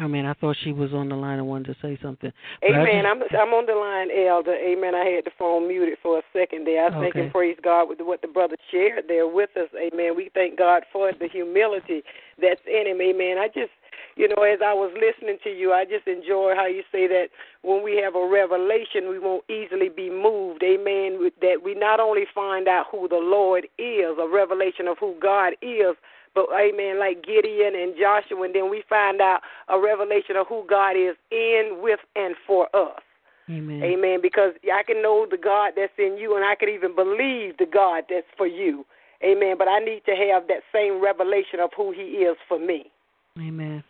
I 0.00 0.06
mean, 0.06 0.24
I 0.24 0.32
thought 0.34 0.56
she 0.64 0.72
was 0.72 0.92
on 0.92 1.08
the 1.08 1.14
line 1.14 1.38
and 1.38 1.46
wanted 1.46 1.74
to 1.74 1.76
say 1.82 1.98
something. 2.02 2.32
But 2.62 2.70
I 2.72 2.80
Amen. 2.80 3.04
just- 3.04 3.34
I'm 3.34 3.48
I'm 3.48 3.54
on 3.54 3.66
the 3.66 3.74
line, 3.74 4.10
Elder. 4.10 4.54
Amen. 4.54 4.94
I 4.94 5.04
had 5.04 5.24
the 5.24 5.30
phone 5.38 5.68
muted 5.68 5.98
for 6.02 6.18
a 6.18 6.22
second 6.32 6.66
there. 6.66 6.86
I 6.86 6.90
thank 6.90 7.14
Okay. 7.14 7.20
and 7.22 7.32
praise 7.32 7.58
God 7.62 7.88
with 7.88 8.00
what 8.00 8.22
the 8.22 8.28
brother 8.28 8.56
shared 8.70 9.06
there 9.08 9.26
with 9.26 9.54
us. 9.56 9.68
Amen. 9.76 10.16
We 10.16 10.30
thank 10.34 10.56
God 10.56 10.84
for 10.92 11.12
the 11.12 11.28
humility 11.28 12.02
that's 12.40 12.60
in 12.66 12.86
him. 12.86 13.00
Amen. 13.00 13.38
I 13.38 13.48
just 13.48 13.70
you 14.16 14.28
know, 14.28 14.42
as 14.42 14.60
I 14.64 14.72
was 14.74 14.92
listening 14.94 15.38
to 15.44 15.50
you, 15.50 15.72
I 15.72 15.84
just 15.84 16.06
enjoy 16.06 16.54
how 16.56 16.66
you 16.66 16.82
say 16.90 17.06
that 17.06 17.28
when 17.62 17.82
we 17.82 17.96
have 18.02 18.14
a 18.16 18.26
revelation, 18.26 19.08
we 19.08 19.18
won't 19.18 19.44
easily 19.48 19.88
be 19.88 20.10
moved. 20.10 20.62
Amen. 20.62 21.30
That 21.40 21.62
we 21.62 21.74
not 21.74 22.00
only 22.00 22.24
find 22.34 22.68
out 22.68 22.86
who 22.90 23.08
the 23.08 23.16
Lord 23.16 23.66
is, 23.78 24.16
a 24.18 24.28
revelation 24.28 24.88
of 24.88 24.98
who 24.98 25.14
God 25.20 25.54
is, 25.62 25.96
but 26.34 26.46
amen, 26.54 26.98
like 26.98 27.24
Gideon 27.24 27.74
and 27.74 27.94
Joshua, 27.98 28.42
and 28.44 28.54
then 28.54 28.70
we 28.70 28.82
find 28.88 29.20
out 29.20 29.40
a 29.68 29.78
revelation 29.80 30.36
of 30.36 30.46
who 30.48 30.64
God 30.68 30.92
is 30.92 31.16
in, 31.30 31.80
with, 31.82 32.00
and 32.14 32.34
for 32.46 32.68
us. 32.74 33.00
Amen. 33.48 33.82
Amen. 33.82 34.20
Because 34.22 34.52
I 34.72 34.82
can 34.84 35.02
know 35.02 35.26
the 35.28 35.36
God 35.36 35.72
that's 35.76 35.92
in 35.98 36.16
you, 36.16 36.36
and 36.36 36.44
I 36.44 36.54
can 36.54 36.68
even 36.68 36.94
believe 36.94 37.56
the 37.58 37.66
God 37.66 38.04
that's 38.08 38.26
for 38.36 38.46
you. 38.46 38.86
Amen. 39.24 39.56
But 39.58 39.68
I 39.68 39.80
need 39.80 40.02
to 40.06 40.12
have 40.12 40.46
that 40.48 40.62
same 40.72 41.02
revelation 41.02 41.60
of 41.60 41.70
who 41.76 41.92
He 41.92 42.22
is 42.22 42.36
for 42.48 42.58
me. 42.58 42.90
Amen. 43.38 43.82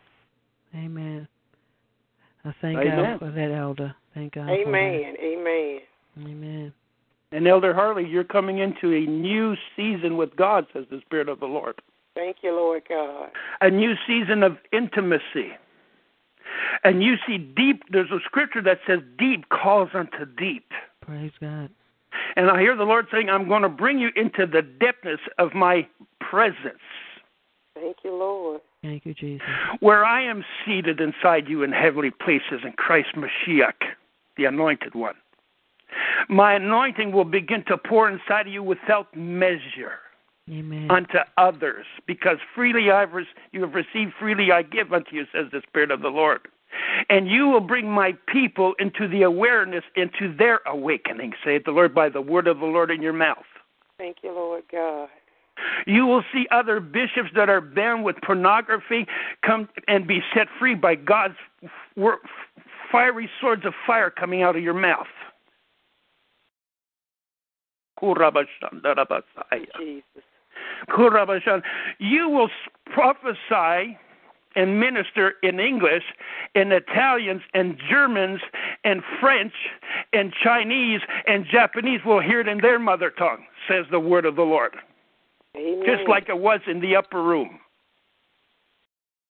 Amen. 0.75 1.27
I 2.43 2.53
thank 2.61 2.79
Amen. 2.79 3.19
God 3.19 3.19
for 3.19 3.31
that, 3.31 3.51
Elder. 3.51 3.95
Thank 4.15 4.33
God. 4.33 4.47
for 4.47 4.53
Amen. 4.53 5.15
Amen. 5.21 5.79
Amen. 6.17 6.73
And 7.31 7.47
Elder 7.47 7.73
Harley, 7.73 8.05
you're 8.05 8.23
coming 8.23 8.57
into 8.57 8.93
a 8.93 9.05
new 9.09 9.55
season 9.75 10.17
with 10.17 10.35
God, 10.35 10.65
says 10.73 10.85
the 10.89 10.99
Spirit 11.05 11.29
of 11.29 11.39
the 11.39 11.45
Lord. 11.45 11.81
Thank 12.15 12.37
you, 12.41 12.51
Lord 12.53 12.83
God. 12.87 13.29
A 13.61 13.69
new 13.69 13.93
season 14.07 14.43
of 14.43 14.57
intimacy. 14.73 15.51
And 16.83 17.01
you 17.01 17.15
see 17.25 17.37
deep, 17.37 17.83
there's 17.91 18.11
a 18.11 18.19
scripture 18.25 18.61
that 18.63 18.79
says 18.85 18.99
deep 19.17 19.49
calls 19.49 19.89
unto 19.93 20.25
deep. 20.37 20.69
Praise 21.01 21.31
God. 21.39 21.69
And 22.35 22.49
I 22.49 22.59
hear 22.59 22.75
the 22.75 22.83
Lord 22.83 23.07
saying, 23.11 23.29
I'm 23.29 23.47
going 23.47 23.61
to 23.61 23.69
bring 23.69 23.99
you 23.99 24.09
into 24.15 24.45
the 24.45 24.61
depthness 24.61 25.19
of 25.37 25.53
my 25.53 25.87
presence, 26.19 26.79
Thank 27.73 27.97
you, 28.03 28.11
Lord. 28.11 28.61
Thank 28.81 29.05
you, 29.05 29.13
Jesus. 29.13 29.47
where 29.79 30.03
I 30.03 30.23
am 30.23 30.43
seated 30.65 30.99
inside 30.99 31.47
you 31.47 31.63
in 31.63 31.71
heavenly 31.71 32.11
places 32.11 32.61
in 32.63 32.73
Christ 32.73 33.09
Mashiach, 33.15 33.73
the 34.37 34.45
anointed 34.45 34.95
one. 34.95 35.15
My 36.29 36.55
anointing 36.55 37.11
will 37.11 37.25
begin 37.25 37.63
to 37.67 37.77
pour 37.77 38.09
inside 38.09 38.47
of 38.47 38.53
you 38.53 38.63
without 38.63 39.15
measure. 39.15 39.99
Amen. 40.49 40.89
unto 40.89 41.19
others, 41.37 41.85
because 42.07 42.37
freely 42.55 42.91
I've 42.91 43.13
re- 43.13 43.27
you 43.51 43.61
have 43.61 43.73
received, 43.73 44.13
freely 44.19 44.51
I 44.51 44.63
give 44.63 44.91
unto 44.91 45.15
you, 45.15 45.25
says 45.33 45.47
the 45.51 45.61
Spirit 45.67 45.91
of 45.91 46.01
the 46.01 46.09
Lord. 46.09 46.47
And 47.09 47.29
you 47.29 47.47
will 47.47 47.61
bring 47.61 47.89
my 47.89 48.13
people 48.27 48.73
into 48.79 49.07
the 49.07 49.23
awareness, 49.23 49.83
into 49.95 50.33
their 50.35 50.61
awakening, 50.65 51.33
saith 51.43 51.63
the 51.65 51.71
Lord, 51.71 51.93
by 51.93 52.09
the 52.09 52.21
word 52.21 52.47
of 52.47 52.59
the 52.59 52.65
Lord 52.65 52.91
in 52.91 53.01
your 53.01 53.13
mouth. 53.13 53.45
Thank 53.97 54.17
you, 54.23 54.31
Lord 54.31 54.63
God. 54.71 55.09
You 55.85 56.05
will 56.05 56.23
see 56.33 56.47
other 56.51 56.79
bishops 56.79 57.29
that 57.35 57.49
are 57.49 57.61
bound 57.61 58.03
with 58.03 58.15
pornography 58.23 59.05
come 59.45 59.69
and 59.87 60.07
be 60.07 60.21
set 60.33 60.47
free 60.57 60.75
by 60.75 60.95
God's 60.95 61.35
wor- 61.95 62.21
fiery 62.91 63.29
swords 63.39 63.65
of 63.65 63.73
fire 63.85 64.09
coming 64.09 64.41
out 64.41 64.55
of 64.55 64.63
your 64.63 64.73
mouth. 64.73 65.07
Jesus. 69.77 70.23
You 71.99 72.29
will 72.29 72.49
prophesy 72.85 73.97
and 74.55 74.79
minister 74.79 75.33
in 75.43 75.59
English, 75.59 76.03
and 76.55 76.73
Italians 76.73 77.41
and 77.53 77.79
Germans 77.89 78.41
and 78.83 79.01
French 79.19 79.53
and 80.11 80.33
Chinese 80.43 80.99
and 81.25 81.45
Japanese 81.49 82.01
will 82.05 82.19
hear 82.19 82.41
it 82.41 82.47
in 82.47 82.59
their 82.59 82.79
mother 82.79 83.11
tongue, 83.11 83.45
says 83.67 83.85
the 83.91 83.99
word 83.99 84.25
of 84.25 84.35
the 84.35 84.41
Lord. 84.41 84.75
Amen. 85.55 85.83
Just 85.85 86.07
like 86.07 86.29
it 86.29 86.39
was 86.39 86.59
in 86.67 86.81
the 86.81 86.95
upper 86.95 87.21
room. 87.21 87.59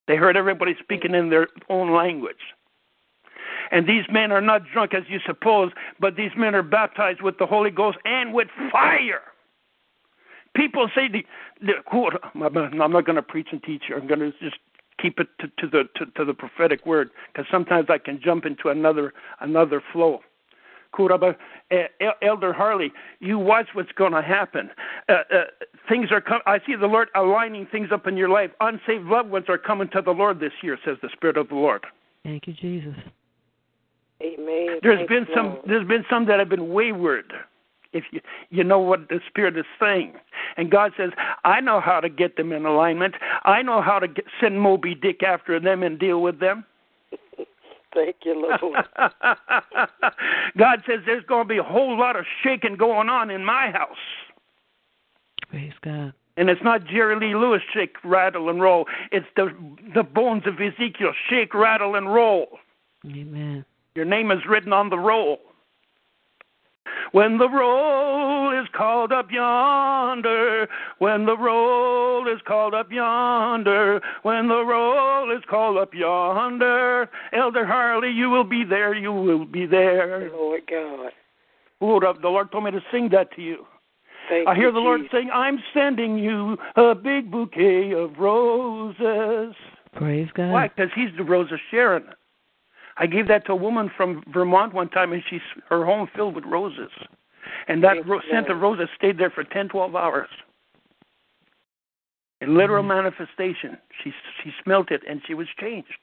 They 0.07 0.15
heard 0.15 0.35
everybody 0.35 0.75
speaking 0.81 1.13
in 1.13 1.29
their 1.29 1.47
own 1.69 1.93
language. 1.93 2.35
And 3.71 3.87
these 3.87 4.03
men 4.11 4.31
are 4.31 4.41
not 4.41 4.63
drunk 4.73 4.93
as 4.93 5.03
you 5.07 5.19
suppose, 5.25 5.71
but 5.99 6.15
these 6.15 6.31
men 6.35 6.53
are 6.55 6.63
baptized 6.63 7.21
with 7.21 7.37
the 7.37 7.45
Holy 7.45 7.69
Ghost 7.69 7.97
and 8.03 8.33
with 8.33 8.49
fire. 8.71 9.21
People 10.55 10.89
say 10.93 11.07
the, 11.07 11.25
the 11.61 11.73
I'm 11.91 12.91
not 12.91 13.05
going 13.05 13.15
to 13.15 13.21
preach 13.21 13.47
and 13.51 13.63
teach 13.63 13.83
you. 13.89 13.95
I'm 13.95 14.07
going 14.07 14.19
to 14.19 14.31
just 14.41 14.57
keep 15.01 15.19
it 15.19 15.27
to, 15.39 15.47
to 15.47 15.67
the 15.67 15.83
to, 15.95 16.05
to 16.17 16.25
the 16.25 16.33
prophetic 16.33 16.85
word 16.85 17.09
because 17.31 17.45
sometimes 17.51 17.87
I 17.89 17.97
can 17.97 18.19
jump 18.23 18.45
into 18.45 18.69
another 18.69 19.13
another 19.39 19.81
flow. 19.91 20.21
Kuraba, 20.93 21.35
uh, 21.71 21.75
Elder 22.21 22.51
Harley, 22.51 22.91
you 23.19 23.39
watch 23.39 23.67
what's 23.73 23.91
going 23.93 24.11
to 24.11 24.21
happen. 24.21 24.69
Uh, 25.07 25.13
uh, 25.33 25.43
things 25.87 26.11
are. 26.11 26.19
Com- 26.19 26.41
I 26.45 26.59
see 26.65 26.75
the 26.75 26.87
Lord 26.87 27.07
aligning 27.15 27.65
things 27.71 27.89
up 27.93 28.07
in 28.07 28.17
your 28.17 28.29
life. 28.29 28.51
Unsaved 28.59 29.05
loved 29.05 29.29
ones 29.29 29.45
are 29.47 29.57
coming 29.57 29.87
to 29.93 30.01
the 30.01 30.11
Lord 30.11 30.39
this 30.39 30.51
year, 30.61 30.77
says 30.83 30.97
the 31.01 31.09
Spirit 31.13 31.37
of 31.37 31.47
the 31.47 31.55
Lord. 31.55 31.85
Thank 32.23 32.47
you, 32.47 32.53
Jesus. 32.53 32.95
Amen. 34.21 34.79
There's 34.83 34.97
Thank 34.99 35.09
been 35.09 35.27
some. 35.33 35.45
Lord. 35.47 35.61
There's 35.65 35.87
been 35.87 36.05
some 36.09 36.25
that 36.25 36.39
have 36.39 36.49
been 36.49 36.69
wayward. 36.69 37.33
If 37.93 38.05
you 38.11 38.21
you 38.49 38.63
know 38.63 38.79
what 38.79 39.09
the 39.09 39.19
Spirit 39.27 39.57
is 39.57 39.65
saying, 39.79 40.13
and 40.57 40.71
God 40.71 40.93
says, 40.97 41.11
I 41.43 41.59
know 41.59 41.81
how 41.81 41.99
to 41.99 42.09
get 42.09 42.37
them 42.37 42.51
in 42.51 42.65
alignment. 42.65 43.15
I 43.43 43.61
know 43.61 43.81
how 43.81 43.99
to 43.99 44.07
get, 44.07 44.25
send 44.39 44.61
Moby 44.61 44.95
Dick 44.95 45.23
after 45.23 45.59
them 45.59 45.83
and 45.83 45.99
deal 45.99 46.21
with 46.21 46.39
them. 46.39 46.65
Thank 47.93 48.17
you, 48.23 48.47
Lord. 48.61 48.85
God 50.57 50.83
says 50.87 50.99
there's 51.05 51.25
going 51.25 51.43
to 51.43 51.49
be 51.49 51.57
a 51.57 51.63
whole 51.63 51.97
lot 51.99 52.15
of 52.15 52.25
shaking 52.43 52.75
going 52.77 53.09
on 53.09 53.29
in 53.29 53.43
my 53.43 53.71
house. 53.71 53.97
Praise 55.49 55.73
God. 55.83 56.13
And 56.37 56.49
it's 56.49 56.63
not 56.63 56.85
Jerry 56.85 57.17
Lee 57.19 57.35
Lewis 57.35 57.61
shake, 57.73 57.97
rattle, 58.05 58.49
and 58.49 58.61
roll. 58.61 58.85
It's 59.11 59.27
the 59.35 59.53
the 59.93 60.03
bones 60.03 60.43
of 60.47 60.61
Ezekiel 60.61 61.11
shake, 61.29 61.53
rattle, 61.53 61.95
and 61.95 62.11
roll. 62.13 62.59
Amen. 63.05 63.65
Your 63.95 64.05
name 64.05 64.31
is 64.31 64.39
written 64.47 64.71
on 64.71 64.89
the 64.89 64.97
roll. 64.97 65.39
When 67.11 67.37
the 67.37 67.49
roll 67.49 68.57
is 68.59 68.67
called 68.73 69.11
up 69.11 69.31
yonder, 69.31 70.67
when 70.99 71.25
the 71.25 71.37
roll 71.37 72.27
is 72.27 72.39
called 72.47 72.73
up 72.73 72.91
yonder, 72.91 74.01
when 74.23 74.47
the 74.47 74.63
roll 74.63 75.35
is 75.35 75.43
called 75.49 75.77
up 75.77 75.93
yonder, 75.93 77.09
Elder 77.33 77.65
Harley, 77.65 78.11
you 78.11 78.29
will 78.29 78.43
be 78.43 78.63
there, 78.63 78.93
you 78.93 79.11
will 79.11 79.45
be 79.45 79.65
there. 79.65 80.29
Lord 80.31 80.61
God. 80.69 81.11
Lord, 81.81 82.03
uh, 82.03 82.13
the 82.21 82.29
Lord 82.29 82.51
told 82.51 82.65
me 82.65 82.71
to 82.71 82.81
sing 82.91 83.09
that 83.11 83.33
to 83.35 83.41
you. 83.41 83.65
Thank 84.29 84.47
I 84.47 84.55
hear 84.55 84.67
you, 84.67 84.73
the 84.73 84.79
Lord 84.79 85.01
Jesus. 85.01 85.11
saying, 85.11 85.29
I'm 85.33 85.59
sending 85.73 86.17
you 86.17 86.57
a 86.75 86.95
big 86.95 87.31
bouquet 87.31 87.91
of 87.91 88.17
roses. 88.17 89.55
Praise 89.93 90.29
God. 90.33 90.51
Why? 90.51 90.67
Because 90.67 90.91
he's 90.95 91.09
the 91.17 91.23
Rose 91.23 91.51
of 91.51 91.59
Sharon. 91.69 92.05
I 93.01 93.07
gave 93.07 93.27
that 93.29 93.45
to 93.47 93.53
a 93.53 93.55
woman 93.55 93.89
from 93.97 94.23
Vermont 94.31 94.75
one 94.75 94.87
time, 94.87 95.11
and 95.11 95.23
she's 95.27 95.41
her 95.67 95.83
home 95.83 96.07
filled 96.15 96.35
with 96.35 96.45
roses, 96.45 96.91
and 97.67 97.83
that 97.83 98.05
ro- 98.07 98.21
scent 98.29 98.47
of 98.49 98.61
roses 98.61 98.89
stayed 98.95 99.17
there 99.17 99.31
for 99.31 99.43
ten, 99.43 99.67
twelve 99.69 99.95
hours. 99.95 100.29
In 102.41 102.55
literal 102.55 102.83
Mhm. 102.83 102.87
manifestation, 102.87 103.77
she 104.01 104.13
she 104.43 104.53
smelt 104.63 104.91
it 104.91 105.03
and 105.07 105.23
she 105.25 105.33
was 105.33 105.47
changed 105.59 105.97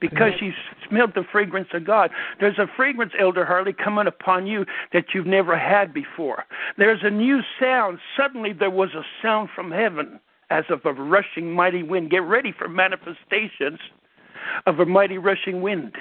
because 0.00 0.30
Good. 0.32 0.38
she 0.38 0.48
s- 0.50 0.54
smelled 0.88 1.14
the 1.14 1.24
fragrance 1.24 1.72
of 1.72 1.84
God. 1.84 2.12
There's 2.38 2.58
a 2.58 2.66
fragrance, 2.68 3.12
Elder 3.18 3.44
Harley, 3.44 3.72
coming 3.72 4.06
upon 4.06 4.46
you 4.46 4.64
that 4.92 5.12
you've 5.12 5.26
never 5.26 5.56
had 5.56 5.92
before. 5.92 6.44
There's 6.76 7.02
a 7.02 7.10
new 7.10 7.42
sound. 7.60 7.98
Suddenly, 8.16 8.52
there 8.52 8.70
was 8.70 8.94
a 8.94 9.04
sound 9.22 9.50
from 9.50 9.70
heaven 9.72 10.20
as 10.50 10.64
of 10.70 10.84
a 10.86 10.92
rushing 10.92 11.52
mighty 11.52 11.82
wind. 11.82 12.10
Get 12.10 12.22
ready 12.22 12.52
for 12.52 12.68
manifestations 12.68 13.80
of 14.66 14.78
a 14.80 14.86
mighty 14.86 15.18
rushing 15.18 15.62
wind. 15.62 15.96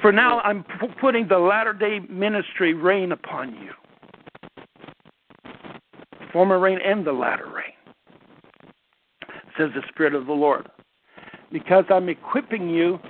For 0.00 0.12
now, 0.12 0.40
I'm 0.40 0.64
p- 0.64 0.88
putting 1.00 1.28
the 1.28 1.38
latter 1.38 1.72
day 1.72 2.00
ministry 2.08 2.74
rain 2.74 3.12
upon 3.12 3.54
you. 3.54 3.72
Former 6.32 6.58
rain 6.58 6.78
and 6.84 7.06
the 7.06 7.12
latter 7.12 7.48
rain, 7.48 7.74
says 9.58 9.70
the 9.74 9.82
Spirit 9.88 10.14
of 10.14 10.26
the 10.26 10.32
Lord. 10.32 10.68
Because 11.52 11.84
I'm 11.90 12.08
equipping 12.08 12.68
you 12.70 13.00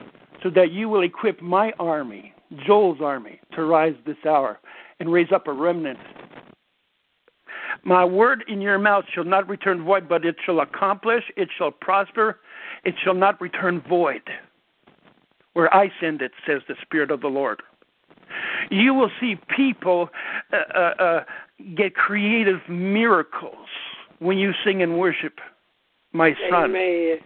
so 0.42 0.48
that 0.50 0.72
you 0.72 0.88
will 0.88 1.02
equip 1.02 1.42
my 1.42 1.72
army, 1.78 2.32
Joel's 2.66 3.00
army, 3.02 3.40
to 3.54 3.64
rise 3.64 3.94
this 4.06 4.16
hour 4.26 4.58
and 4.98 5.12
raise 5.12 5.30
up 5.32 5.48
a 5.48 5.52
remnant. 5.52 5.98
My 7.84 8.04
word 8.04 8.44
in 8.48 8.60
your 8.60 8.78
mouth 8.78 9.04
shall 9.14 9.24
not 9.24 9.48
return 9.48 9.84
void, 9.84 10.08
but 10.08 10.24
it 10.24 10.36
shall 10.44 10.60
accomplish, 10.60 11.24
it 11.36 11.48
shall 11.56 11.70
prosper, 11.70 12.40
it 12.84 12.94
shall 13.04 13.14
not 13.14 13.40
return 13.40 13.82
void 13.86 14.22
where 15.54 15.72
I 15.74 15.90
send 16.00 16.22
it, 16.22 16.32
says 16.46 16.62
the 16.68 16.76
Spirit 16.82 17.10
of 17.10 17.20
the 17.20 17.28
Lord. 17.28 17.62
You 18.70 18.94
will 18.94 19.10
see 19.20 19.36
people 19.56 20.10
uh, 20.52 20.56
uh, 20.78 21.02
uh, 21.02 21.24
get 21.74 21.94
creative 21.94 22.60
miracles 22.68 23.66
when 24.20 24.38
you 24.38 24.52
sing 24.64 24.82
and 24.82 24.98
worship, 24.98 25.40
my 26.12 26.34
son. 26.50 26.70
Amen. 26.70 27.18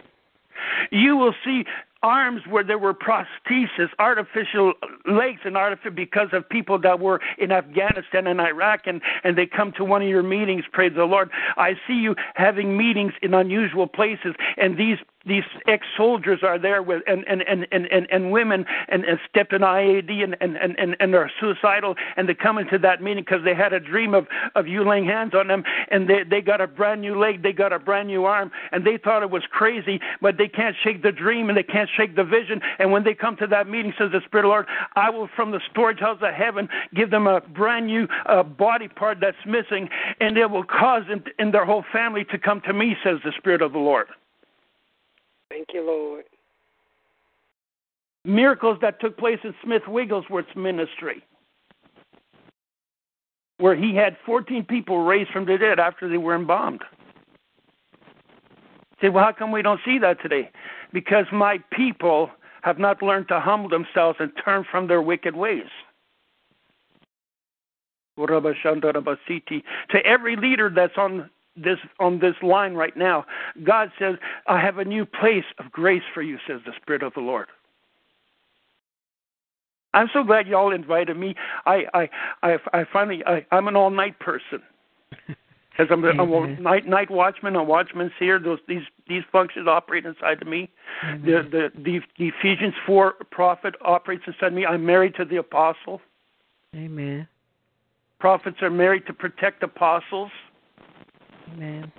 You 0.91 1.17
will 1.17 1.33
see 1.43 1.65
arms 2.01 2.41
where 2.47 2.63
there 2.63 2.77
were 2.77 2.93
prostheses, 2.93 3.89
artificial 3.99 4.73
legs, 5.07 5.41
and 5.43 5.57
artificial 5.57 5.91
because 5.91 6.29
of 6.33 6.47
people 6.47 6.79
that 6.79 6.99
were 6.99 7.19
in 7.37 7.51
Afghanistan 7.51 8.27
and 8.27 8.39
Iraq, 8.39 8.81
and 8.85 9.01
and 9.23 9.37
they 9.37 9.45
come 9.45 9.71
to 9.73 9.83
one 9.83 10.01
of 10.01 10.07
your 10.07 10.23
meetings. 10.23 10.63
Praise 10.71 10.93
the 10.95 11.05
Lord. 11.05 11.29
I 11.57 11.73
see 11.87 11.95
you 11.95 12.15
having 12.35 12.77
meetings 12.77 13.13
in 13.21 13.33
unusual 13.33 13.87
places, 13.87 14.35
and 14.57 14.77
these 14.77 14.97
these 15.25 15.43
ex-soldiers 15.67 16.39
are 16.43 16.59
there 16.59 16.83
with 16.83 17.01
and 17.07 17.23
and 17.27 17.41
and 17.47 17.67
and 17.71 17.85
and, 17.91 18.07
and 18.11 18.31
women 18.31 18.65
and, 18.89 19.03
and 19.05 19.19
stepped 19.29 19.53
in 19.53 19.61
IAD 19.61 20.11
and 20.23 20.35
and 20.41 20.57
and 20.57 20.95
and, 20.99 21.15
are 21.15 21.31
suicidal, 21.39 21.95
and 22.17 22.27
they 22.27 22.33
come 22.33 22.57
into 22.57 22.77
that 22.79 23.01
meeting 23.01 23.23
because 23.23 23.43
they 23.43 23.55
had 23.55 23.73
a 23.73 23.79
dream 23.79 24.13
of 24.13 24.27
of 24.55 24.67
you 24.67 24.87
laying 24.87 25.05
hands 25.05 25.33
on 25.33 25.47
them, 25.47 25.63
and 25.89 26.09
they 26.09 26.23
they 26.23 26.41
got 26.41 26.61
a 26.61 26.67
brand 26.67 27.01
new 27.01 27.17
leg, 27.17 27.41
they 27.41 27.53
got 27.53 27.73
a 27.73 27.79
brand 27.79 28.07
new 28.07 28.25
arm, 28.25 28.51
and 28.71 28.85
they 28.85 28.97
thought 28.97 29.23
it 29.23 29.29
was 29.29 29.43
crazy, 29.49 29.99
but 30.21 30.37
they 30.37 30.47
can't 30.47 30.75
shake 30.83 31.01
the 31.01 31.11
dream 31.11 31.49
and 31.49 31.57
they 31.57 31.63
can't 31.63 31.89
shake 31.95 32.15
the 32.15 32.23
vision, 32.23 32.61
and 32.79 32.91
when 32.91 33.03
they 33.03 33.13
come 33.13 33.35
to 33.37 33.47
that 33.47 33.67
meeting, 33.67 33.93
says 33.97 34.11
the 34.11 34.21
Spirit 34.25 34.45
of 34.45 34.49
the 34.49 34.49
Lord, 34.49 34.67
I 34.95 35.09
will 35.09 35.29
from 35.35 35.51
the 35.51 35.61
storage 35.71 35.99
house 35.99 36.19
of 36.21 36.33
heaven 36.33 36.69
give 36.93 37.09
them 37.11 37.27
a 37.27 37.41
brand 37.41 37.87
new 37.87 38.07
uh, 38.25 38.43
body 38.43 38.87
part 38.87 39.19
that's 39.19 39.37
missing, 39.45 39.89
and 40.19 40.37
it 40.37 40.49
will 40.49 40.63
cause 40.63 41.03
them 41.07 41.23
and 41.39 41.53
their 41.53 41.65
whole 41.65 41.85
family 41.91 42.25
to 42.25 42.37
come 42.37 42.61
to 42.61 42.73
me, 42.73 42.95
says 43.03 43.19
the 43.23 43.31
Spirit 43.37 43.61
of 43.61 43.73
the 43.73 43.79
Lord. 43.79 44.07
Thank 45.49 45.67
you, 45.73 45.85
Lord. 45.85 46.25
miracles 48.25 48.77
that 48.81 48.99
took 48.99 49.17
place 49.17 49.39
in 49.43 49.53
Smith 49.63 49.83
Wigglesworth's 49.87 50.55
ministry, 50.55 51.23
where 53.57 53.75
he 53.75 53.95
had 53.95 54.17
14 54.25 54.65
people 54.65 55.03
raised 55.03 55.29
from 55.31 55.45
the 55.45 55.57
dead 55.57 55.79
after 55.79 56.09
they 56.09 56.17
were 56.17 56.35
embalmed. 56.35 56.83
Say, 59.01 59.09
well, 59.09 59.25
how 59.25 59.31
come 59.33 59.51
we 59.51 59.61
don't 59.61 59.81
see 59.85 59.99
that 59.99 60.21
today? 60.21 60.49
Because 60.93 61.25
my 61.31 61.59
people 61.71 62.29
have 62.61 62.79
not 62.79 63.01
learned 63.01 63.27
to 63.27 63.39
humble 63.39 63.69
themselves 63.69 64.17
and 64.19 64.31
turn 64.43 64.65
from 64.69 64.87
their 64.87 65.01
wicked 65.01 65.35
ways. 65.35 65.69
To 68.17 70.05
every 70.05 70.35
leader 70.35 70.71
that's 70.73 70.97
on 70.97 71.29
this 71.55 71.79
on 71.99 72.19
this 72.19 72.35
line 72.41 72.73
right 72.73 72.95
now, 72.95 73.25
God 73.63 73.91
says, 73.97 74.15
I 74.47 74.59
have 74.59 74.77
a 74.77 74.85
new 74.85 75.05
place 75.05 75.45
of 75.59 75.71
grace 75.71 76.03
for 76.13 76.21
you, 76.21 76.37
says 76.47 76.61
the 76.65 76.73
Spirit 76.81 77.03
of 77.03 77.13
the 77.13 77.21
Lord. 77.21 77.47
I'm 79.93 80.09
so 80.13 80.23
glad 80.23 80.47
y'all 80.47 80.73
invited 80.73 81.17
me. 81.17 81.35
I 81.65 81.85
I 81.93 82.09
I, 82.43 82.57
I 82.73 82.85
finally 82.91 83.23
I, 83.25 83.45
I'm 83.51 83.67
an 83.67 83.75
all 83.75 83.89
night 83.89 84.19
person. 84.19 84.61
Because 85.77 85.91
I'm, 85.91 86.05
a- 86.05 86.11
I'm 86.11 86.31
a 86.31 86.61
night 86.61 86.87
night 86.87 87.11
watchman, 87.11 87.57
a 87.57 87.61
watchman's 87.63 88.13
here. 88.17 88.39
Those 88.39 88.59
these 88.65 88.83
these 89.09 89.23
functions 89.29 89.67
operate 89.67 90.05
inside 90.05 90.41
of 90.41 90.47
me. 90.47 90.69
The, 91.01 91.39
Amen. 91.39 91.49
the 91.51 91.71
the 91.75 91.99
the 92.17 92.27
Ephesians 92.29 92.73
four 92.85 93.15
prophet 93.29 93.75
operates 93.81 94.23
inside 94.25 94.53
me. 94.53 94.65
I'm 94.65 94.85
married 94.85 95.15
to 95.15 95.25
the 95.25 95.35
apostle. 95.35 95.99
Amen. 96.73 97.27
Prophets 98.19 98.57
are 98.61 98.69
married 98.69 99.05
to 99.07 99.13
protect 99.13 99.63
apostles. 99.63 100.31
Amen. 101.53 101.91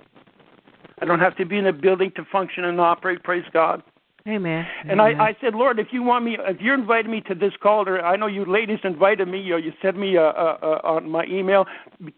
I 1.01 1.05
don't 1.05 1.19
have 1.19 1.35
to 1.37 1.45
be 1.45 1.57
in 1.57 1.67
a 1.67 1.73
building 1.73 2.11
to 2.15 2.25
function 2.31 2.65
and 2.65 2.81
operate. 2.81 3.23
Praise 3.23 3.45
God. 3.53 3.83
Amen. 4.27 4.65
And 4.81 4.99
Amen. 4.99 5.21
I, 5.21 5.29
I 5.29 5.37
said, 5.39 5.53
Lord, 5.53 5.79
if 5.79 5.87
you 5.91 6.03
want 6.03 6.25
me, 6.25 6.37
if 6.39 6.59
you're 6.59 6.73
inviting 6.73 7.11
me 7.11 7.21
to 7.21 7.35
this 7.35 7.53
call, 7.61 7.87
or 7.87 8.01
I 8.01 8.17
know 8.17 8.27
you 8.27 8.43
ladies 8.45 8.79
invited 8.83 9.27
me, 9.27 9.51
or 9.51 9.59
you 9.59 9.71
sent 9.81 9.97
me 9.97 10.17
uh, 10.17 10.21
uh, 10.21 10.57
uh, 10.61 10.79
on 10.83 11.09
my 11.09 11.25
email 11.25 11.65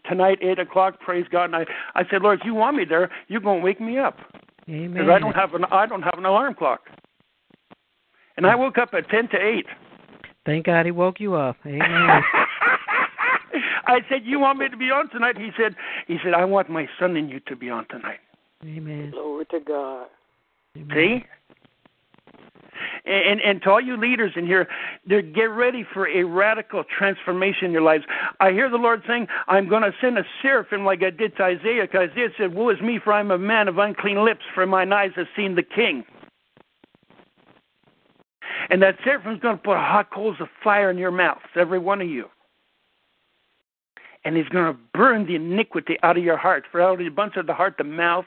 tonight, 0.08 0.38
eight 0.42 0.58
o'clock. 0.58 0.98
Praise 1.00 1.26
God. 1.30 1.44
And 1.44 1.56
I, 1.56 1.66
I 1.94 2.02
said, 2.10 2.22
Lord, 2.22 2.40
if 2.40 2.46
you 2.46 2.54
want 2.54 2.76
me 2.76 2.84
there, 2.84 3.10
you're 3.28 3.40
going 3.40 3.60
to 3.60 3.64
wake 3.64 3.80
me 3.80 3.98
up 3.98 4.18
Amen. 4.68 4.94
because 4.94 5.08
I 5.08 5.18
don't 5.20 5.36
have 5.36 5.54
an, 5.54 5.64
I 5.66 5.86
don't 5.86 6.02
have 6.02 6.14
an 6.16 6.24
alarm 6.24 6.54
clock. 6.54 6.80
And 8.36 8.46
I 8.46 8.54
woke 8.56 8.78
up 8.78 8.90
at 8.94 9.08
ten 9.10 9.28
to 9.28 9.36
eight. 9.36 9.66
Thank 10.46 10.66
God 10.66 10.86
he 10.86 10.92
woke 10.92 11.20
you 11.20 11.34
up. 11.34 11.56
Amen. 11.64 12.22
I 13.90 14.00
said, 14.08 14.24
"You 14.24 14.38
want 14.40 14.58
me 14.58 14.68
to 14.68 14.76
be 14.76 14.90
on 14.90 15.10
tonight?" 15.10 15.36
He 15.38 15.50
said, 15.56 15.74
"He 16.06 16.18
said 16.22 16.34
I 16.34 16.44
want 16.44 16.70
my 16.70 16.88
son 16.98 17.16
and 17.16 17.30
you 17.30 17.40
to 17.40 17.56
be 17.56 17.70
on 17.70 17.86
tonight." 17.86 18.20
Amen. 18.64 19.10
Glory 19.10 19.46
to 19.46 19.60
God. 19.60 20.06
Amen. 20.76 20.96
See? 20.96 21.26
And, 23.04 23.40
and 23.40 23.62
to 23.62 23.70
all 23.70 23.80
you 23.80 23.96
leaders 23.96 24.32
in 24.36 24.46
here, 24.46 24.68
there- 25.06 25.22
get 25.22 25.50
ready 25.50 25.82
for 25.82 26.06
a 26.08 26.24
radical 26.24 26.84
transformation 26.84 27.66
in 27.66 27.72
your 27.72 27.82
lives. 27.82 28.04
I 28.40 28.52
hear 28.52 28.68
the 28.68 28.76
Lord 28.76 29.02
saying, 29.06 29.28
I'm 29.48 29.68
going 29.68 29.82
to 29.82 29.94
send 30.00 30.18
a 30.18 30.24
seraphim 30.42 30.84
like 30.84 31.02
I 31.02 31.10
did 31.10 31.36
to 31.36 31.44
Isaiah. 31.44 31.86
'cause 31.86 32.10
Isaiah 32.10 32.30
said, 32.36 32.54
Woe 32.54 32.68
is 32.68 32.80
me, 32.80 32.98
for 32.98 33.12
I'm 33.12 33.30
a 33.30 33.38
man 33.38 33.68
of 33.68 33.78
unclean 33.78 34.22
lips, 34.24 34.44
for 34.54 34.66
mine 34.66 34.92
eyes 34.92 35.12
have 35.16 35.28
seen 35.34 35.54
the 35.54 35.62
King. 35.62 36.04
And 38.68 38.82
that 38.82 38.96
seraphim's 39.02 39.40
going 39.40 39.56
to 39.56 39.62
put 39.62 39.76
hot 39.76 40.10
coals 40.10 40.36
of 40.40 40.48
fire 40.62 40.90
in 40.90 40.98
your 40.98 41.10
mouths, 41.10 41.40
every 41.56 41.78
one 41.78 42.00
of 42.00 42.08
you. 42.08 42.30
And 44.24 44.36
he's 44.36 44.48
going 44.48 44.72
to 44.72 44.78
burn 44.92 45.26
the 45.26 45.34
iniquity 45.34 45.96
out 46.02 46.18
of 46.18 46.24
your 46.24 46.36
heart, 46.36 46.64
for 46.70 46.80
out 46.80 46.92
of 46.94 46.98
the 46.98 47.06
abundance 47.06 47.40
of 47.40 47.46
the 47.46 47.54
heart 47.54 47.76
the 47.78 47.84
mouth 47.84 48.26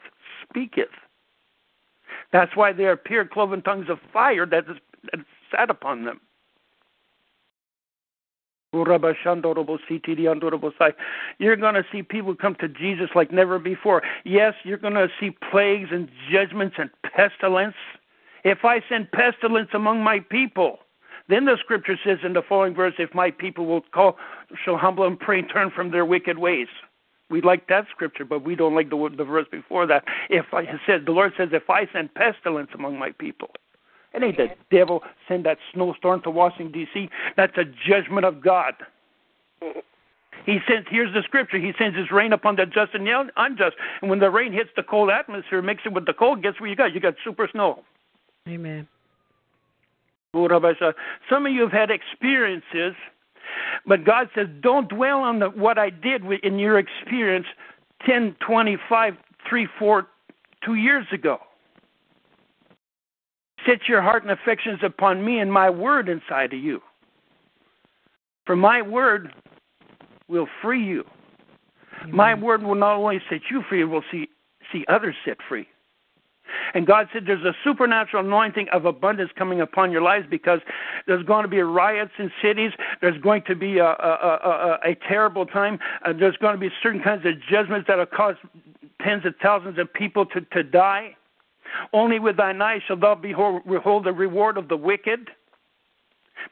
speaketh. 0.49 0.89
That's 2.31 2.55
why 2.55 2.73
there 2.73 2.91
appear 2.91 3.25
cloven 3.25 3.61
tongues 3.61 3.89
of 3.89 3.99
fire 4.11 4.45
that 4.47 4.65
is 4.69 4.77
that 5.11 5.19
is 5.19 5.25
sat 5.51 5.69
upon 5.69 6.05
them. 6.05 6.19
You're 8.73 8.85
going 8.85 9.01
to 11.75 11.85
see 11.91 12.01
people 12.01 12.35
come 12.35 12.55
to 12.55 12.67
Jesus 12.67 13.09
like 13.13 13.31
never 13.31 13.59
before. 13.59 14.01
Yes, 14.25 14.55
you're 14.63 14.79
going 14.79 14.95
to 14.95 15.09
see 15.19 15.29
plagues 15.51 15.89
and 15.91 16.09
judgments 16.31 16.77
and 16.79 16.89
pestilence 17.03 17.75
If 18.43 18.65
I 18.65 18.81
send 18.89 19.11
pestilence 19.11 19.69
among 19.73 20.03
my 20.03 20.19
people, 20.19 20.79
then 21.29 21.45
the 21.45 21.57
scripture 21.59 21.97
says 22.03 22.19
in 22.23 22.33
the 22.33 22.41
following 22.41 22.73
verse, 22.73 22.93
if 22.99 23.13
my 23.13 23.31
people 23.31 23.65
will 23.65 23.81
call, 23.93 24.17
shall 24.63 24.77
humble 24.77 25.05
and 25.05 25.19
pray 25.19 25.41
turn 25.41 25.71
from 25.71 25.91
their 25.91 26.05
wicked 26.05 26.37
ways. 26.37 26.67
We 27.29 27.41
like 27.41 27.67
that 27.67 27.85
scripture, 27.89 28.25
but 28.25 28.43
we 28.43 28.55
don't 28.55 28.75
like 28.75 28.89
the, 28.89 29.09
the 29.17 29.23
verse 29.23 29.47
before 29.49 29.87
that. 29.87 30.03
If 30.29 30.53
I 30.53 30.65
said, 30.85 31.05
the 31.05 31.11
Lord 31.11 31.33
says, 31.37 31.49
if 31.51 31.69
I 31.69 31.87
send 31.91 32.13
pestilence 32.13 32.69
among 32.73 32.99
my 32.99 33.11
people, 33.11 33.49
it 34.13 34.21
ain't 34.21 34.37
the 34.37 34.49
devil 34.69 35.01
send 35.27 35.45
that 35.45 35.57
snowstorm 35.73 36.21
to 36.23 36.29
Washington 36.29 36.71
D.C. 36.71 37.09
That's 37.35 37.57
a 37.57 37.63
judgment 37.65 38.25
of 38.25 38.41
God. 38.41 38.75
He 40.45 40.59
sends. 40.67 40.87
Here's 40.89 41.13
the 41.13 41.23
scripture. 41.23 41.57
He 41.57 41.71
sends 41.79 41.97
his 41.97 42.11
rain 42.11 42.33
upon 42.33 42.57
the 42.57 42.65
just 42.65 42.93
and 42.93 43.07
the 43.07 43.29
unjust. 43.37 43.75
And 44.01 44.09
when 44.09 44.19
the 44.19 44.29
rain 44.29 44.51
hits 44.51 44.69
the 44.75 44.83
cold 44.83 45.09
atmosphere, 45.09 45.61
mix 45.61 45.81
it 45.85 45.93
with 45.93 46.05
the 46.05 46.13
cold. 46.13 46.43
Guess 46.43 46.55
what 46.59 46.69
you 46.69 46.75
got? 46.75 46.93
You 46.93 46.99
got 46.99 47.15
super 47.23 47.47
snow. 47.51 47.83
Amen. 48.47 48.87
Some 50.33 51.45
of 51.45 51.51
you 51.51 51.61
have 51.61 51.71
had 51.71 51.91
experiences, 51.91 52.95
but 53.85 54.03
God 54.03 54.29
says, 54.35 54.47
don't 54.61 54.89
dwell 54.89 55.19
on 55.19 55.39
the, 55.39 55.49
what 55.49 55.77
I 55.77 55.89
did 55.89 56.23
in 56.43 56.57
your 56.57 56.79
experience 56.79 57.45
10, 58.07 58.35
25, 58.45 59.13
3, 59.47 59.67
4, 59.77 60.07
2 60.65 60.73
years 60.75 61.05
ago. 61.13 61.37
Set 63.65 63.87
your 63.87 64.01
heart 64.01 64.23
and 64.23 64.31
affections 64.31 64.79
upon 64.83 65.23
me 65.23 65.39
and 65.39 65.51
my 65.51 65.69
word 65.69 66.09
inside 66.09 66.53
of 66.53 66.59
you. 66.59 66.81
For 68.45 68.55
my 68.55 68.81
word 68.81 69.33
will 70.27 70.47
free 70.61 70.83
you. 70.83 71.03
Amen. 72.01 72.15
My 72.15 72.33
word 72.33 72.63
will 72.63 72.75
not 72.75 72.97
only 72.97 73.21
set 73.29 73.41
you 73.49 73.63
free, 73.69 73.81
it 73.81 73.85
will 73.85 74.03
see, 74.11 74.27
see 74.71 74.83
others 74.89 75.15
set 75.23 75.37
free. 75.47 75.67
And 76.73 76.85
God 76.85 77.07
said 77.11 77.23
there's 77.25 77.43
a 77.43 77.55
supernatural 77.63 78.25
anointing 78.25 78.67
of 78.69 78.85
abundance 78.85 79.31
coming 79.37 79.61
upon 79.61 79.91
your 79.91 80.01
lives 80.01 80.25
because 80.29 80.59
there's 81.07 81.25
going 81.25 81.43
to 81.43 81.49
be 81.49 81.61
riots 81.61 82.11
in 82.17 82.31
cities. 82.41 82.71
There's 83.01 83.19
going 83.21 83.43
to 83.47 83.55
be 83.55 83.77
a, 83.77 83.85
a, 83.85 84.79
a, 84.83 84.91
a 84.91 84.95
terrible 85.07 85.45
time. 85.45 85.79
Uh, 86.05 86.13
there's 86.13 86.37
going 86.37 86.53
to 86.53 86.59
be 86.59 86.69
certain 86.81 87.01
kinds 87.01 87.25
of 87.25 87.33
judgments 87.49 87.87
that 87.87 87.97
will 87.97 88.05
cause 88.05 88.35
tens 89.01 89.25
of 89.25 89.35
thousands 89.41 89.77
of 89.77 89.93
people 89.93 90.25
to, 90.27 90.41
to 90.41 90.63
die. 90.63 91.15
Only 91.91 92.19
with 92.19 92.37
thine 92.37 92.61
eyes 92.61 92.81
shalt 92.87 93.01
thou 93.01 93.15
behold, 93.15 93.63
behold 93.67 94.05
the 94.05 94.13
reward 94.13 94.57
of 94.57 94.67
the 94.67 94.77
wicked. 94.77 95.29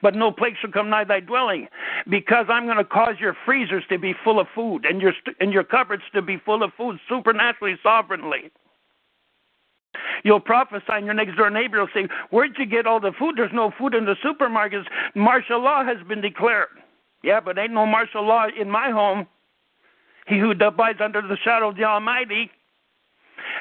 But 0.01 0.15
no 0.15 0.31
plague 0.31 0.55
shall 0.59 0.71
come 0.71 0.89
nigh 0.89 1.03
thy 1.03 1.19
dwelling, 1.19 1.67
because 2.09 2.45
I'm 2.49 2.65
going 2.65 2.77
to 2.77 2.85
cause 2.85 3.15
your 3.19 3.35
freezers 3.45 3.83
to 3.89 3.99
be 3.99 4.13
full 4.23 4.39
of 4.39 4.47
food 4.55 4.85
and 4.85 5.01
your 5.01 5.13
and 5.39 5.51
your 5.51 5.63
cupboards 5.63 6.03
to 6.13 6.21
be 6.21 6.37
full 6.37 6.63
of 6.63 6.71
food 6.75 6.97
supernaturally, 7.09 7.75
sovereignly. 7.83 8.51
You'll 10.23 10.39
prophesy, 10.39 10.85
and 10.89 11.05
your 11.05 11.13
next 11.13 11.35
door 11.35 11.49
neighbor 11.49 11.79
will 11.79 11.89
say, 11.93 12.07
Where'd 12.29 12.55
you 12.57 12.65
get 12.65 12.85
all 12.85 12.99
the 12.99 13.11
food? 13.17 13.35
There's 13.37 13.51
no 13.53 13.71
food 13.77 13.93
in 13.93 14.05
the 14.05 14.15
supermarkets. 14.23 14.85
Martial 15.15 15.61
law 15.61 15.83
has 15.83 15.97
been 16.07 16.21
declared. 16.21 16.67
Yeah, 17.23 17.39
but 17.39 17.57
ain't 17.57 17.73
no 17.73 17.85
martial 17.85 18.25
law 18.25 18.47
in 18.59 18.69
my 18.69 18.89
home. 18.89 19.27
He 20.27 20.39
who 20.39 20.51
abides 20.51 20.99
under 21.03 21.21
the 21.21 21.37
shadow 21.43 21.69
of 21.69 21.75
the 21.75 21.83
Almighty 21.83 22.49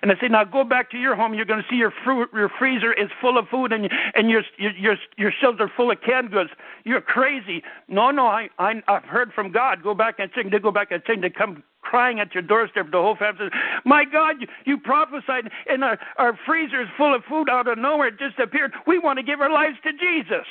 and 0.02 0.10
I 0.10 0.14
say, 0.20 0.28
now 0.28 0.44
go 0.44 0.64
back 0.64 0.90
to 0.90 0.98
your 0.98 1.14
home. 1.14 1.34
You're 1.34 1.44
going 1.44 1.62
to 1.62 1.68
see 1.68 1.76
your 1.76 1.92
fruit, 2.04 2.30
your 2.32 2.50
freezer 2.58 2.92
is 2.92 3.08
full 3.20 3.38
of 3.38 3.48
food, 3.48 3.72
and 3.72 3.88
and 4.14 4.30
your 4.30 4.42
your 4.58 4.96
your 5.16 5.32
shelves 5.40 5.60
are 5.60 5.70
full 5.76 5.90
of 5.90 6.00
canned 6.02 6.30
goods. 6.30 6.50
You're 6.84 7.00
crazy. 7.00 7.62
No, 7.88 8.10
no, 8.10 8.26
I, 8.26 8.48
I 8.58 8.82
I've 8.88 9.04
heard 9.04 9.32
from 9.32 9.52
God. 9.52 9.82
Go 9.82 9.94
back 9.94 10.16
and 10.18 10.30
check. 10.32 10.50
They 10.50 10.58
go 10.58 10.70
back 10.70 10.90
and 10.90 11.02
check. 11.04 11.20
They 11.20 11.30
come 11.30 11.62
crying 11.82 12.20
at 12.20 12.34
your 12.34 12.42
doorstep. 12.42 12.90
The 12.90 12.98
whole 12.98 13.16
family 13.16 13.46
says, 13.50 13.60
"My 13.84 14.04
God, 14.04 14.36
you, 14.40 14.46
you 14.64 14.78
prophesied, 14.78 15.50
and 15.68 15.84
our 15.84 15.98
our 16.16 16.38
freezer 16.46 16.82
is 16.82 16.88
full 16.96 17.14
of 17.14 17.24
food 17.24 17.48
out 17.48 17.66
of 17.66 17.78
nowhere. 17.78 18.08
It 18.08 18.18
just 18.18 18.38
appeared. 18.38 18.72
We 18.86 18.98
want 18.98 19.18
to 19.18 19.22
give 19.22 19.40
our 19.40 19.50
lives 19.50 19.76
to 19.84 19.92
Jesus." 19.92 20.46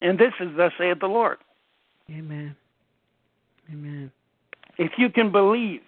And 0.00 0.18
this 0.18 0.32
is 0.40 0.56
thus 0.56 0.72
saith 0.78 0.98
the 0.98 1.06
Lord. 1.06 1.38
Amen. 2.10 2.56
Amen. 3.72 4.10
If 4.78 4.92
you 4.98 5.08
can 5.08 5.30
believe, 5.30 5.82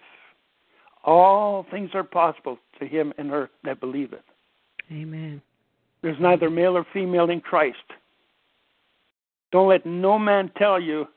all 1.03 1.65
things 1.69 1.91
are 1.93 2.03
possible 2.03 2.57
to 2.79 2.87
him 2.87 3.13
and 3.17 3.29
her 3.29 3.49
that 3.63 3.79
believe 3.79 4.13
it. 4.13 4.23
Amen. 4.91 5.41
There's 6.01 6.19
neither 6.19 6.49
male 6.49 6.77
or 6.77 6.85
female 6.93 7.29
in 7.29 7.41
Christ. 7.41 7.77
Don't 9.51 9.67
let 9.67 9.85
no 9.85 10.17
man 10.17 10.51
tell 10.57 10.79
you 10.79 11.07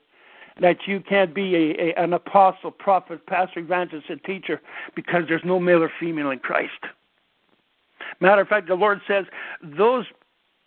that 0.61 0.87
you 0.87 0.99
can't 1.01 1.33
be 1.33 1.55
a, 1.55 1.99
a, 1.99 2.03
an 2.03 2.13
apostle, 2.13 2.71
prophet, 2.71 3.25
pastor, 3.25 3.59
evangelist, 3.59 4.09
and 4.09 4.23
teacher 4.23 4.61
because 4.95 5.23
there's 5.27 5.43
no 5.45 5.59
male 5.59 5.83
or 5.83 5.91
female 5.99 6.31
in 6.31 6.39
Christ. 6.39 6.83
Matter 8.19 8.41
of 8.41 8.47
fact, 8.47 8.67
the 8.67 8.75
Lord 8.75 9.01
says 9.07 9.25
those 9.61 10.05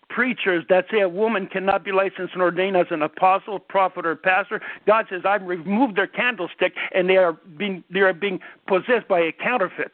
preachers 0.09 0.65
that 0.69 0.87
say 0.91 1.01
a 1.01 1.09
woman 1.09 1.47
cannot 1.47 1.85
be 1.85 1.93
licensed 1.93 2.35
and 2.35 2.43
ordained 2.43 2.77
as 2.77 2.87
an 2.91 3.03
apostle, 3.03 3.59
prophet, 3.59 4.07
or 4.07 4.15
pastor. 4.15 4.61
God 4.87 5.07
says, 5.11 5.23
I've 5.25 5.43
removed 5.43 5.97
their 5.97 6.07
candlestick 6.07 6.75
and 6.95 7.09
they 7.09 7.17
are 7.17 7.33
being 7.57 7.83
they 7.91 8.01
are 8.01 8.13
being 8.13 8.41
possessed 8.67 9.09
by 9.09 9.21
a 9.21 9.33
counterfeit. 9.33 9.93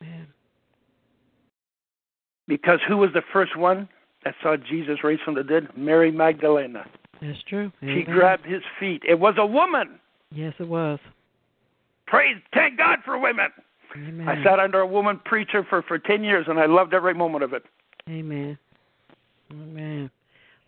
Man. 0.00 0.26
Because 2.46 2.80
who 2.86 2.98
was 2.98 3.10
the 3.14 3.22
first 3.32 3.56
one 3.56 3.88
that 4.24 4.34
saw 4.42 4.56
Jesus 4.56 5.02
raised 5.02 5.22
from 5.22 5.34
the 5.34 5.42
dead? 5.42 5.68
Mary 5.76 6.12
Magdalena. 6.12 6.86
That's 7.20 7.42
true. 7.48 7.72
She 7.80 8.02
grabbed 8.02 8.46
his 8.46 8.62
feet. 8.78 9.02
It 9.08 9.18
was 9.18 9.34
a 9.38 9.46
woman. 9.46 9.98
Yes, 10.30 10.54
it 10.58 10.68
was. 10.68 10.98
Praise, 12.06 12.36
thank 12.54 12.78
God 12.78 12.98
for 13.04 13.18
women. 13.18 13.48
Amen. 13.96 14.28
I 14.28 14.42
sat 14.44 14.58
under 14.58 14.80
a 14.80 14.86
woman 14.86 15.20
preacher 15.24 15.64
for, 15.68 15.82
for 15.82 15.98
10 15.98 16.22
years 16.22 16.46
and 16.48 16.58
I 16.58 16.66
loved 16.66 16.94
every 16.94 17.14
moment 17.14 17.44
of 17.44 17.52
it. 17.52 17.64
Amen. 18.08 18.58
Amen. 19.50 20.10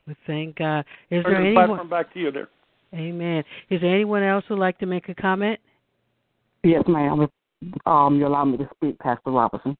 We 0.07 0.17
thank 0.27 0.57
God. 0.57 0.85
Is 1.11 1.23
Turn 1.23 1.33
there 1.33 1.43
the 1.43 1.49
anyone? 1.49 1.67
platform 1.67 1.91
back 1.91 2.13
to 2.15 2.21
you 2.21 2.31
there. 2.33 2.49
Amen. 2.95 3.45
Is 3.69 3.81
there 3.81 3.95
anyone 3.95 4.23
else 4.23 4.45
who'd 4.49 4.59
like 4.59 4.79
to 4.79 4.87
make 4.87 5.09
a 5.09 5.15
comment? 5.15 5.61
Yes, 6.65 6.83
ma'am. 6.89 7.29
Um, 7.87 8.19
you 8.19 8.27
allow 8.27 8.45
me 8.45 8.57
to 8.57 8.69
speak, 8.77 8.99
Pastor 8.99 9.31
Robertson. 9.31 9.77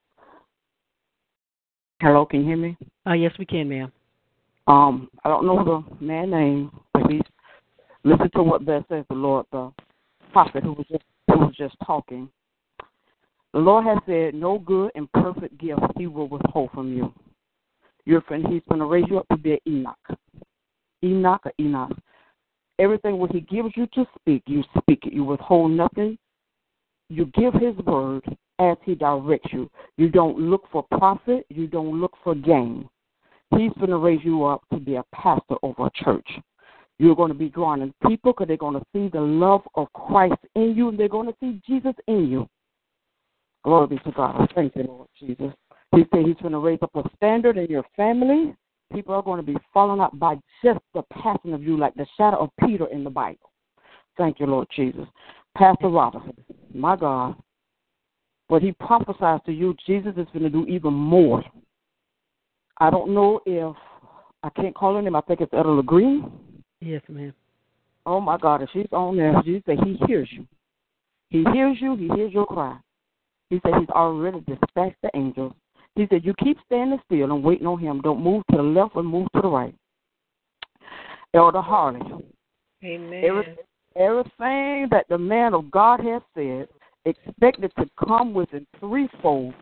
Hello, 2.01 2.27
can 2.27 2.41
you 2.41 2.47
hear 2.47 2.57
me? 2.57 2.77
Uh, 3.07 3.15
yes, 3.15 3.33
we 3.39 3.47
can, 3.47 3.69
ma'am. 3.69 3.91
Um, 4.69 5.09
I 5.25 5.31
don't 5.31 5.47
know 5.47 5.65
the 5.65 6.05
man 6.05 6.31
name, 6.31 6.71
but 6.93 7.11
he's 7.11 7.23
listen 8.05 8.31
to 8.35 8.43
what 8.43 8.67
thus 8.67 8.85
says 8.91 9.07
the 9.09 9.15
Lord, 9.15 9.47
the 9.51 9.73
prophet 10.31 10.63
who 10.63 10.75
was 10.75 10.85
just 10.91 11.05
who 11.27 11.39
was 11.39 11.55
just 11.57 11.75
talking. 11.87 12.29
The 13.55 13.61
Lord 13.61 13.87
has 13.87 13.99
said, 14.05 14.35
"No 14.35 14.59
good 14.59 14.93
and 14.95 15.11
perfect 15.13 15.57
gift 15.57 15.81
He 15.97 16.07
will 16.07 16.29
withhold 16.29 16.71
from 16.73 16.95
you." 16.95 17.15
Your 18.05 18.21
friend, 18.21 18.47
He's 18.47 18.63
going 18.69 18.81
to 18.81 18.87
raise 18.87 19.07
you 19.09 19.19
up 19.19 19.27
to 19.29 19.39
be 19.39 19.53
an 19.53 19.59
Enoch, 19.67 20.19
Enoch 21.03 21.47
or 21.47 21.53
Enoch. 21.59 21.97
Everything 22.79 23.17
what 23.17 23.33
He 23.33 23.41
gives 23.41 23.71
you 23.75 23.87
to 23.95 24.07
speak, 24.21 24.43
you 24.47 24.63
speak 24.79 25.07
it. 25.07 25.15
You 25.15 25.25
withhold 25.25 25.71
nothing. 25.71 26.19
You 27.09 27.25
give 27.35 27.55
His 27.55 27.75
word 27.87 28.23
as 28.59 28.77
He 28.85 28.95
directs 28.95 29.51
you. 29.51 29.71
You 29.97 30.11
don't 30.11 30.39
look 30.39 30.65
for 30.71 30.83
profit. 30.99 31.47
You 31.49 31.67
don't 31.67 31.99
look 31.99 32.13
for 32.23 32.35
gain. 32.35 32.87
He's 33.57 33.73
going 33.79 33.91
to 33.91 33.99
raise 33.99 34.21
you 34.23 34.45
up 34.45 34.63
to 34.73 34.79
be 34.79 34.97
a 34.97 35.05
pastor 35.15 35.57
over 35.63 35.87
a 35.87 35.91
church. 36.05 36.29
You're 36.99 37.17
going 37.17 37.33
to 37.33 37.39
be 37.39 37.49
drawing 37.49 37.83
in 37.83 37.95
people 38.07 38.33
because 38.33 38.49
they're 38.49 38.57
going 38.57 38.79
to 38.79 38.87
see 38.93 39.09
the 39.09 39.21
love 39.21 39.63
of 39.75 39.93
Christ 39.93 40.41
in 40.55 40.75
you, 40.77 40.89
and 40.89 40.99
they're 40.99 41.09
going 41.09 41.29
to 41.29 41.37
see 41.41 41.61
Jesus 41.67 41.95
in 42.09 42.29
you. 42.29 42.49
Glory 43.65 43.87
be 43.89 43.99
to 43.99 44.13
God. 44.13 44.51
Thank 44.55 44.77
you, 44.77 44.85
Lord 44.85 45.09
Jesus. 45.19 45.53
He 45.93 46.05
said 46.13 46.27
he's 46.27 46.37
going 46.37 46.53
to 46.53 46.59
raise 46.59 46.79
up 46.83 46.95
a 46.95 47.03
standard 47.17 47.57
in 47.57 47.71
your 47.71 47.85
family. 47.97 48.55
People 48.93 49.15
are 49.15 49.23
going 49.23 49.45
to 49.45 49.53
be 49.53 49.59
falling 49.73 50.01
up 50.01 50.19
by 50.19 50.37
just 50.65 50.81
the 50.95 51.03
passing 51.13 51.53
of 51.53 51.63
you, 51.63 51.77
like 51.77 51.95
the 51.95 52.07
shadow 52.17 52.39
of 52.39 52.51
Peter 52.67 52.87
in 52.87 53.05
the 53.05 53.11
Bible. 53.11 53.51
Thank 54.17 54.41
you, 54.41 54.47
Lord 54.47 54.69
Jesus. 54.75 55.07
Pastor 55.57 55.89
Robinson, 55.89 56.35
my 56.75 56.97
God, 56.97 57.37
what 58.49 58.63
he 58.63 58.73
prophesies 58.73 59.41
to 59.47 59.53
you, 59.53 59.77
Jesus 59.87 60.15
is 60.17 60.27
going 60.33 60.45
to 60.45 60.51
do 60.51 60.67
even 60.67 60.93
more. 60.93 61.45
I 62.81 62.91
don't 62.91 63.13
know 63.15 63.41
if 63.45 63.77
I 64.43 64.51
can't 64.51 64.75
call 64.75 64.95
her 64.95 65.03
name. 65.03 65.17
I 65.17 65.21
think 65.23 65.41
it's 65.41 65.53
Etta 65.53 65.83
Green. 65.85 66.31
Yes, 66.81 67.03
ma'am. 67.09 67.35
Oh 68.07 68.21
my 68.21 68.39
God, 68.39 68.63
if 68.63 68.71
she's 68.73 68.87
on 68.93 69.17
there, 69.17 69.35
she 69.45 69.63
said 69.67 69.79
he 69.85 69.99
hears 70.07 70.29
you. 70.33 70.47
He 71.31 71.45
hears 71.53 71.77
you. 71.81 71.97
He 71.97 72.09
hears 72.15 72.33
your 72.33 72.47
cry. 72.47 72.79
He 73.51 73.61
said 73.63 73.75
he's 73.81 73.89
already 73.91 74.41
dispatched 74.41 74.97
the 75.03 75.11
angels. 75.15 75.53
He 75.95 76.07
said 76.09 76.25
you 76.25 76.33
keep 76.43 76.57
standing 76.67 77.01
still 77.07 77.33
and 77.33 77.43
waiting 77.43 77.67
on 77.67 77.79
him. 77.79 78.01
Don't 78.01 78.23
move 78.23 78.45
to 78.51 78.57
the 78.57 78.63
left 78.63 78.95
or 78.95 79.03
move 79.03 79.27
to 79.35 79.43
the 79.43 79.49
right. 79.49 79.75
Elder 81.35 81.61
Harley. 81.61 82.01
Amen. 82.85 83.25
Every, 83.25 83.57
everything 83.97 84.89
that 84.91 85.07
the 85.09 85.19
man 85.19 85.55
of 85.55 85.71
God 85.71 86.01
has 86.01 86.23
said, 86.35 86.69
expected 87.05 87.73
to 87.79 87.87
come 88.07 88.33
within 88.33 88.67
threefold, 88.79 89.55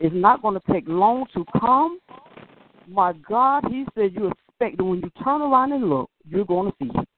is 0.00 0.12
not 0.12 0.42
going 0.42 0.58
to 0.60 0.72
take 0.72 0.84
long 0.88 1.26
to 1.34 1.44
come. 1.58 2.00
My 2.88 3.12
God, 3.12 3.64
he 3.68 3.84
said 3.94 4.12
you 4.14 4.28
expect 4.28 4.78
that 4.78 4.84
when 4.84 5.00
you 5.00 5.10
turn 5.22 5.42
around 5.42 5.72
and 5.72 5.88
look, 5.88 6.10
you're 6.28 6.44
going 6.44 6.70
to 6.70 6.76
see 6.80 6.90
it. 6.98 7.08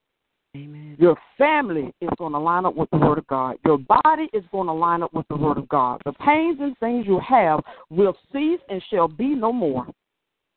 Amen. 0.57 0.97
Your 0.99 1.17
family 1.37 1.93
is 2.01 2.09
going 2.17 2.33
to 2.33 2.39
line 2.39 2.65
up 2.65 2.75
with 2.75 2.89
the 2.91 2.97
Word 2.97 3.19
of 3.19 3.27
God. 3.27 3.57
Your 3.65 3.79
body 3.79 4.29
is 4.33 4.43
going 4.53 4.67
to 4.69 4.73
line 4.73 5.03
up 5.03 5.13
with 5.13 5.29
the 5.29 5.37
Word 5.37 5.59
of 5.59 5.69
God. 5.69 6.01
The 6.05 6.13
pains 6.13 6.59
and 6.61 6.77
things 6.79 7.05
you 7.07 7.21
have 7.21 7.61
will 7.91 8.17
cease 8.33 8.61
and 8.71 8.83
shall 8.91 9.09
be 9.09 9.29
no 9.35 9.53
more. 9.53 9.87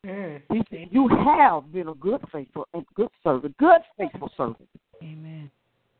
Mm. 0.06 0.40
He 0.50 0.62
said, 0.70 0.88
You 0.90 1.08
have 1.08 1.70
been 1.72 1.88
a 1.88 1.94
good 1.94 2.20
faithful 2.32 2.66
and 2.72 2.84
good 2.94 3.10
servant, 3.22 3.54
good 3.58 3.82
faithful 3.98 4.30
servant. 4.36 4.68
Amen. 5.02 5.50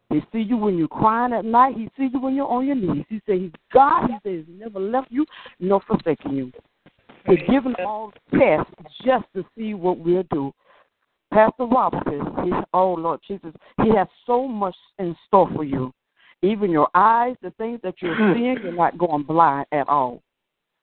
He 0.09 0.21
see 0.33 0.41
you 0.41 0.57
when 0.57 0.77
you're 0.77 0.89
crying 0.89 1.33
at 1.33 1.45
night. 1.45 1.77
He 1.77 1.89
sees 1.97 2.11
you 2.13 2.21
when 2.21 2.35
you're 2.35 2.49
on 2.49 2.67
your 2.67 2.77
knees. 2.77 3.05
He 3.09 3.21
said, 3.27 3.39
He's 3.39 3.53
God. 3.73 4.09
He 4.09 4.15
says, 4.25 4.45
He's 4.47 4.59
never 4.59 4.81
left 4.81 5.09
you 5.11 5.27
nor 5.59 5.81
forsaken 5.87 6.37
you. 6.37 6.53
He's 7.27 7.39
given 7.49 7.75
all 7.85 8.13
tests 8.33 8.73
just 9.05 9.27
to 9.35 9.45
see 9.57 9.75
what 9.75 9.99
we'll 9.99 10.25
do. 10.31 10.53
Pastor 11.33 11.67
says, 12.09 12.21
he, 12.45 12.51
Oh 12.75 12.95
Lord 12.95 13.21
Jesus, 13.27 13.53
He 13.83 13.95
has 13.95 14.09
so 14.27 14.49
much 14.49 14.75
in 14.99 15.15
store 15.27 15.49
for 15.55 15.65
you. 15.65 15.93
Even 16.43 16.71
your 16.71 16.89
eyes, 16.95 17.37
the 17.43 17.51
things 17.53 17.81
that 17.83 17.95
you're 18.01 18.17
hmm. 18.17 18.33
seeing, 18.35 18.57
you're 18.63 18.73
not 18.73 18.99
going 18.99 19.23
blind 19.23 19.67
at 19.73 19.89
all. 19.89 20.23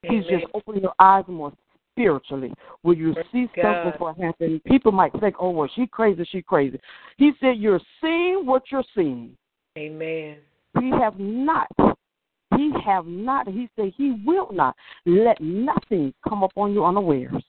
He's 0.04 0.24
Amen. 0.26 0.40
just 0.42 0.46
opening 0.54 0.84
your 0.84 0.94
eyes 1.00 1.26
more 1.28 1.52
spiritually. 1.92 2.54
Will 2.84 2.96
you 2.96 3.14
Praise 3.14 3.26
see 3.32 3.50
God. 3.56 3.64
something 3.64 3.92
before 3.92 4.12
it 4.12 4.24
happens? 4.24 4.62
People 4.68 4.92
might 4.92 5.12
think, 5.20 5.36
oh, 5.40 5.50
well, 5.50 5.70
she 5.76 5.88
crazy, 5.88 6.28
she 6.32 6.42
crazy. 6.42 6.80
He 7.18 7.32
said, 7.42 7.58
you're 7.58 7.82
seeing 8.00 8.46
what 8.46 8.64
you're 8.72 8.84
seeing. 8.96 9.36
Amen. 9.78 10.38
He 10.80 10.92
have 10.92 11.20
not. 11.20 11.68
He 12.58 12.72
have 12.84 13.06
not. 13.06 13.48
He 13.48 13.70
said 13.76 13.94
he 13.96 14.22
will 14.26 14.50
not 14.52 14.76
let 15.06 15.40
nothing 15.40 16.14
come 16.28 16.44
upon 16.44 16.74
you 16.74 16.84
unawares. 16.84 17.44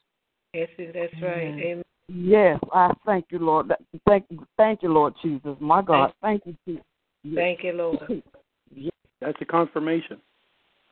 Yes, 0.52 0.68
that's 0.78 1.12
right. 1.22 1.48
Amen. 1.48 1.60
Amen. 1.60 1.82
Yes, 2.10 2.58
I 2.72 2.92
thank 3.04 3.26
you, 3.30 3.38
Lord. 3.38 3.72
Thank, 4.06 4.26
thank 4.56 4.82
you, 4.82 4.92
Lord 4.92 5.14
Jesus. 5.22 5.56
My 5.60 5.82
God, 5.82 6.12
thank 6.22 6.42
you. 6.46 6.56
Jesus. 6.66 6.84
Thank 7.34 7.64
you, 7.64 7.72
Lord. 7.72 8.22
That's 9.20 9.38
a 9.40 9.44
confirmation. 9.44 10.18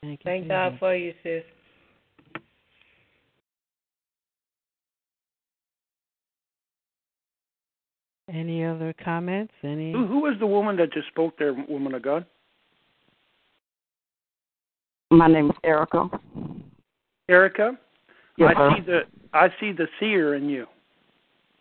Thank 0.03 0.21
you. 0.21 0.25
Thank 0.25 0.49
God 0.49 0.77
for 0.79 0.95
you, 0.95 1.13
sis. 1.23 1.43
Any 8.29 8.65
other 8.65 8.93
comments? 9.05 9.53
Any? 9.63 9.93
Who, 9.93 10.07
who 10.07 10.21
was 10.21 10.37
the 10.41 10.47
woman 10.47 10.77
that 10.77 10.93
just 10.93 11.09
spoke 11.09 11.39
there, 11.39 11.55
woman 11.69 11.95
of 11.95 12.03
God? 12.03 12.27
My 15.17 15.29
name 15.29 15.49
is 15.49 15.57
Erica. 15.65 16.11
Erica? 17.29 17.79
Yes, 18.37 18.53
I 18.55 18.77
see 18.77 18.83
the 18.83 19.01
I 19.33 19.49
see 19.59 19.73
the 19.73 19.89
seer 19.99 20.35
in 20.35 20.51
you. 20.51 20.67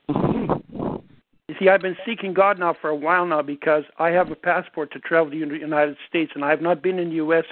Mhm. 0.10 1.01
You 1.47 1.56
see, 1.58 1.70
I've 1.70 1.82
been 1.82 1.95
seeking 2.06 2.34
God 2.34 2.60
now 2.60 2.74
for 2.74 2.89
a 2.89 2.95
while 2.95 3.26
now 3.26 3.41
because 3.41 3.86
I 3.97 4.10
have 4.10 4.30
a 4.30 4.36
passport 4.36 4.91
to 4.91 4.99
travel 4.99 5.32
to 5.32 5.45
the 5.45 5.58
United 5.58 5.95
States, 6.10 6.34
and 6.36 6.43
I 6.43 6.49
have 6.49 6.62
not 6.62 6.82
been 6.82 6.99
in 6.99 7.10
the 7.10 7.16
U.S. 7.16 7.45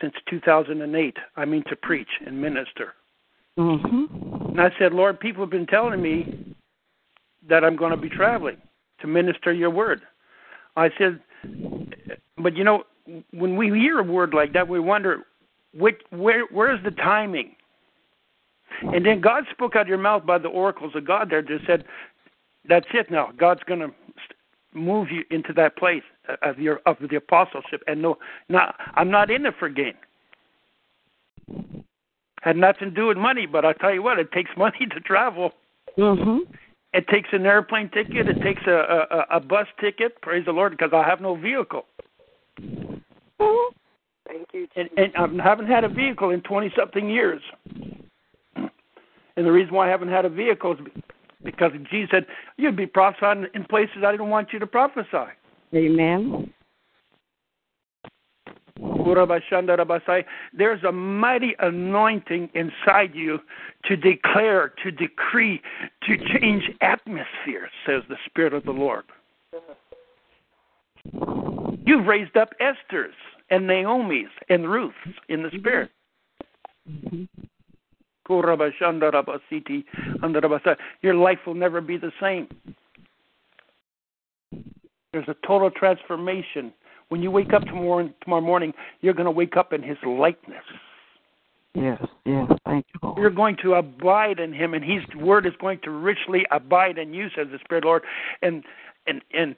since 0.00 0.14
2008. 0.28 1.16
I 1.36 1.44
mean, 1.44 1.64
to 1.64 1.74
preach 1.74 2.20
and 2.24 2.40
minister. 2.40 2.94
Mm-hmm. 3.58 4.50
And 4.50 4.60
I 4.60 4.70
said, 4.78 4.92
Lord, 4.94 5.18
people 5.18 5.42
have 5.42 5.50
been 5.50 5.66
telling 5.66 6.00
me 6.00 6.54
that 7.48 7.64
I'm 7.64 7.74
going 7.74 7.90
to 7.90 7.96
be 7.96 8.08
traveling 8.08 8.58
to 9.00 9.06
minister 9.08 9.52
your 9.52 9.70
word. 9.70 10.02
I 10.76 10.90
said, 10.96 11.20
but 12.36 12.56
you 12.56 12.62
know, 12.62 12.84
when 13.32 13.56
we 13.56 13.68
hear 13.70 13.98
a 13.98 14.02
word 14.02 14.34
like 14.34 14.52
that, 14.52 14.68
we 14.68 14.78
wonder, 14.78 15.24
which, 15.74 16.00
where, 16.10 16.44
where's 16.46 16.82
the 16.84 16.90
timing? 16.90 17.54
And 18.82 19.04
then 19.04 19.20
God 19.20 19.44
spoke 19.50 19.76
out 19.76 19.82
of 19.82 19.88
your 19.88 19.98
mouth 19.98 20.24
by 20.24 20.38
the 20.38 20.48
oracles 20.48 20.94
of 20.94 21.06
God 21.06 21.30
there, 21.30 21.42
just 21.42 21.66
said, 21.66 21.84
that's 22.68 22.86
it 22.92 23.10
now. 23.10 23.30
God's 23.36 23.62
going 23.64 23.80
to 23.80 23.90
move 24.74 25.08
you 25.10 25.24
into 25.30 25.52
that 25.54 25.76
place 25.76 26.02
of 26.42 26.58
your 26.58 26.80
of 26.86 26.96
the 27.10 27.16
apostleship. 27.16 27.82
And 27.86 28.02
no, 28.02 28.18
not 28.48 28.74
I'm 28.94 29.10
not 29.10 29.30
in 29.30 29.46
it 29.46 29.54
for 29.58 29.68
gain. 29.68 29.94
Had 32.42 32.56
nothing 32.56 32.90
to 32.90 32.94
do 32.94 33.06
with 33.06 33.16
money, 33.16 33.46
but 33.46 33.64
I 33.64 33.72
tell 33.72 33.92
you 33.92 34.02
what, 34.02 34.18
it 34.18 34.30
takes 34.32 34.50
money 34.56 34.86
to 34.90 35.00
travel. 35.00 35.52
Mhm. 35.96 36.40
It 36.94 37.06
takes 37.08 37.28
an 37.32 37.44
airplane 37.44 37.90
ticket. 37.90 38.28
It 38.28 38.40
takes 38.42 38.62
a 38.66 39.26
a, 39.30 39.36
a 39.36 39.40
bus 39.40 39.66
ticket. 39.80 40.20
Praise 40.22 40.44
the 40.44 40.52
Lord, 40.52 40.72
because 40.72 40.92
I 40.92 41.02
have 41.08 41.20
no 41.20 41.34
vehicle, 41.34 41.86
Mhm. 42.60 43.00
Thank 44.28 44.48
you, 44.52 44.68
and, 44.76 44.88
and 44.96 45.40
I 45.40 45.44
haven't 45.44 45.66
had 45.66 45.84
a 45.84 45.88
vehicle 45.88 46.30
in 46.30 46.42
twenty 46.42 46.70
something 46.76 47.08
years. 47.08 47.40
And 48.54 49.46
the 49.46 49.52
reason 49.52 49.74
why 49.74 49.86
I 49.86 49.90
haven't 49.90 50.08
had 50.08 50.24
a 50.24 50.28
vehicle 50.28 50.72
is 50.74 50.78
because 51.42 51.72
Jesus 51.90 52.10
said 52.10 52.26
you'd 52.56 52.76
be 52.76 52.86
prophesying 52.86 53.46
in 53.54 53.64
places 53.64 53.98
I 54.04 54.10
didn't 54.10 54.28
want 54.28 54.52
you 54.52 54.58
to 54.58 54.66
prophesy. 54.66 55.32
Amen. 55.74 56.52
There's 60.52 60.84
a 60.84 60.92
mighty 60.92 61.54
anointing 61.58 62.50
inside 62.54 63.14
you 63.14 63.40
to 63.84 63.96
declare, 63.96 64.74
to 64.84 64.90
decree, 64.90 65.62
to 66.06 66.16
change 66.38 66.70
atmosphere, 66.80 67.70
says 67.86 68.02
the 68.08 68.16
Spirit 68.26 68.52
of 68.52 68.64
the 68.64 68.72
Lord. 68.72 69.04
You've 71.84 72.06
raised 72.06 72.36
up 72.36 72.50
Esther's 72.60 73.14
and 73.50 73.66
Naomi's 73.66 74.28
and 74.48 74.70
Ruth's 74.70 74.96
in 75.28 75.42
the 75.42 75.50
Spirit. 75.50 75.90
Mhm. 76.88 77.28
Your 81.02 81.14
life 81.14 81.46
will 81.46 81.54
never 81.54 81.80
be 81.80 81.96
the 81.96 82.12
same. 82.20 82.48
There's 85.12 85.28
a 85.28 85.36
total 85.46 85.70
transformation. 85.70 86.72
When 87.08 87.22
you 87.22 87.30
wake 87.30 87.54
up 87.54 87.64
tomorrow, 87.64 88.12
tomorrow 88.22 88.42
morning, 88.42 88.74
you're 89.00 89.14
going 89.14 89.24
to 89.24 89.30
wake 89.30 89.56
up 89.56 89.72
in 89.72 89.82
His 89.82 89.96
likeness. 90.04 90.64
Yes, 91.74 92.04
yes. 92.24 92.50
Thank 92.66 92.86
you, 92.92 93.00
Lord. 93.02 93.18
You're 93.18 93.30
going 93.30 93.56
to 93.62 93.74
abide 93.74 94.40
in 94.40 94.52
Him, 94.52 94.74
and 94.74 94.84
His 94.84 95.02
word 95.16 95.46
is 95.46 95.54
going 95.60 95.80
to 95.84 95.90
richly 95.90 96.44
abide 96.50 96.98
in 96.98 97.14
you, 97.14 97.28
says 97.30 97.48
the 97.50 97.58
Spirit, 97.64 97.84
Lord. 97.84 98.02
And 98.42 98.64
and 99.06 99.22
and 99.32 99.56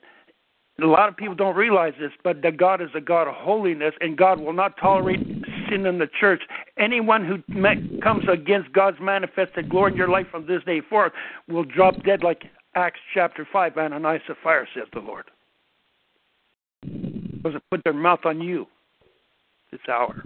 a 0.83 0.87
lot 0.87 1.09
of 1.09 1.17
people 1.17 1.35
don't 1.35 1.55
realize 1.55 1.93
this, 1.99 2.11
but 2.23 2.41
that 2.41 2.57
God 2.57 2.81
is 2.81 2.89
a 2.95 3.01
God 3.01 3.27
of 3.27 3.35
holiness, 3.35 3.93
and 4.01 4.17
God 4.17 4.39
will 4.39 4.53
not 4.53 4.77
tolerate 4.77 5.19
sin 5.69 5.85
in 5.85 5.97
the 5.97 6.07
church. 6.19 6.41
Anyone 6.77 7.25
who 7.25 7.41
comes 8.01 8.23
against 8.27 8.71
God's 8.73 8.99
manifested 8.99 9.69
glory 9.69 9.91
in 9.91 9.97
your 9.97 10.09
life 10.09 10.27
from 10.31 10.45
this 10.47 10.63
day 10.63 10.81
forth 10.81 11.13
will 11.47 11.63
drop 11.63 12.01
dead, 12.03 12.23
like 12.23 12.43
Acts 12.75 12.99
chapter 13.13 13.45
five, 13.51 13.77
Ananias 13.77 14.21
and 14.27 14.37
Sapphira, 14.37 14.65
says 14.73 14.87
the 14.93 14.99
Lord. 14.99 15.25
Because 16.81 17.55
it 17.55 17.63
put 17.69 17.83
their 17.83 17.93
mouth 17.93 18.25
on 18.25 18.39
you 18.41 18.67
this 19.71 19.81
hour. 19.89 20.23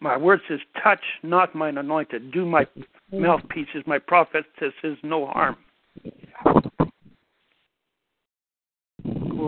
My 0.00 0.16
word 0.16 0.40
says, 0.48 0.60
"Touch 0.82 1.02
not 1.22 1.54
mine 1.54 1.78
anointed. 1.78 2.30
Do 2.30 2.44
my 2.44 2.66
mouthpieces, 3.12 3.86
my 3.86 3.98
prophet 3.98 4.44
says, 4.58 4.72
is 4.82 4.98
no 5.02 5.26
harm." 5.26 5.56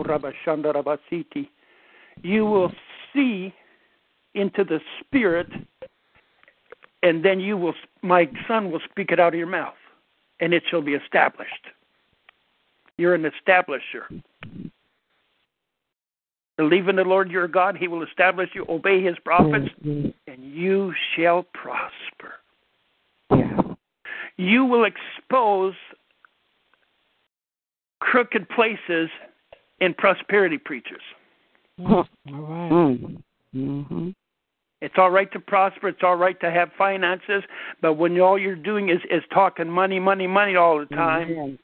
Kurabashandarabasiti. 0.07 1.49
You 2.23 2.45
will 2.45 2.71
see 3.13 3.53
into 4.33 4.63
the 4.63 4.79
spirit, 4.99 5.47
and 7.03 7.23
then 7.23 7.39
you 7.39 7.57
will. 7.57 7.73
My 8.01 8.29
son 8.47 8.71
will 8.71 8.81
speak 8.89 9.11
it 9.11 9.19
out 9.19 9.33
of 9.33 9.37
your 9.37 9.47
mouth, 9.47 9.75
and 10.39 10.53
it 10.53 10.63
shall 10.69 10.81
be 10.81 10.93
established. 10.93 11.51
You're 12.97 13.15
an 13.15 13.25
establisher. 13.25 14.21
Believe 16.57 16.87
in 16.87 16.95
the 16.95 17.03
Lord 17.03 17.29
your 17.29 17.47
God; 17.47 17.77
He 17.77 17.87
will 17.87 18.03
establish 18.03 18.49
you. 18.55 18.65
Obey 18.67 19.03
His 19.03 19.15
prophets, 19.23 19.69
and 19.83 20.13
you 20.39 20.93
shall 21.15 21.43
prosper. 21.53 22.33
Yes. 23.31 23.77
You 24.37 24.65
will 24.65 24.85
expose 24.85 25.75
crooked 27.99 28.47
places 28.49 29.09
in 29.79 29.93
prosperity 29.93 30.57
preachers. 30.57 31.01
All 31.85 32.07
right. 32.25 32.71
Mm. 32.71 33.23
Mhm. 33.55 34.15
It's 34.81 34.95
all 34.97 35.09
right 35.09 35.31
to 35.31 35.39
prosper. 35.39 35.87
It's 35.87 36.03
all 36.03 36.15
right 36.15 36.39
to 36.39 36.51
have 36.51 36.71
finances, 36.77 37.43
but 37.81 37.93
when 37.93 38.19
all 38.19 38.37
you're 38.37 38.55
doing 38.55 38.89
is 38.89 38.99
is 39.09 39.23
talking 39.33 39.69
money, 39.69 39.99
money, 39.99 40.27
money 40.27 40.55
all 40.55 40.79
the 40.79 40.85
time, 40.85 41.31
Amen. 41.31 41.59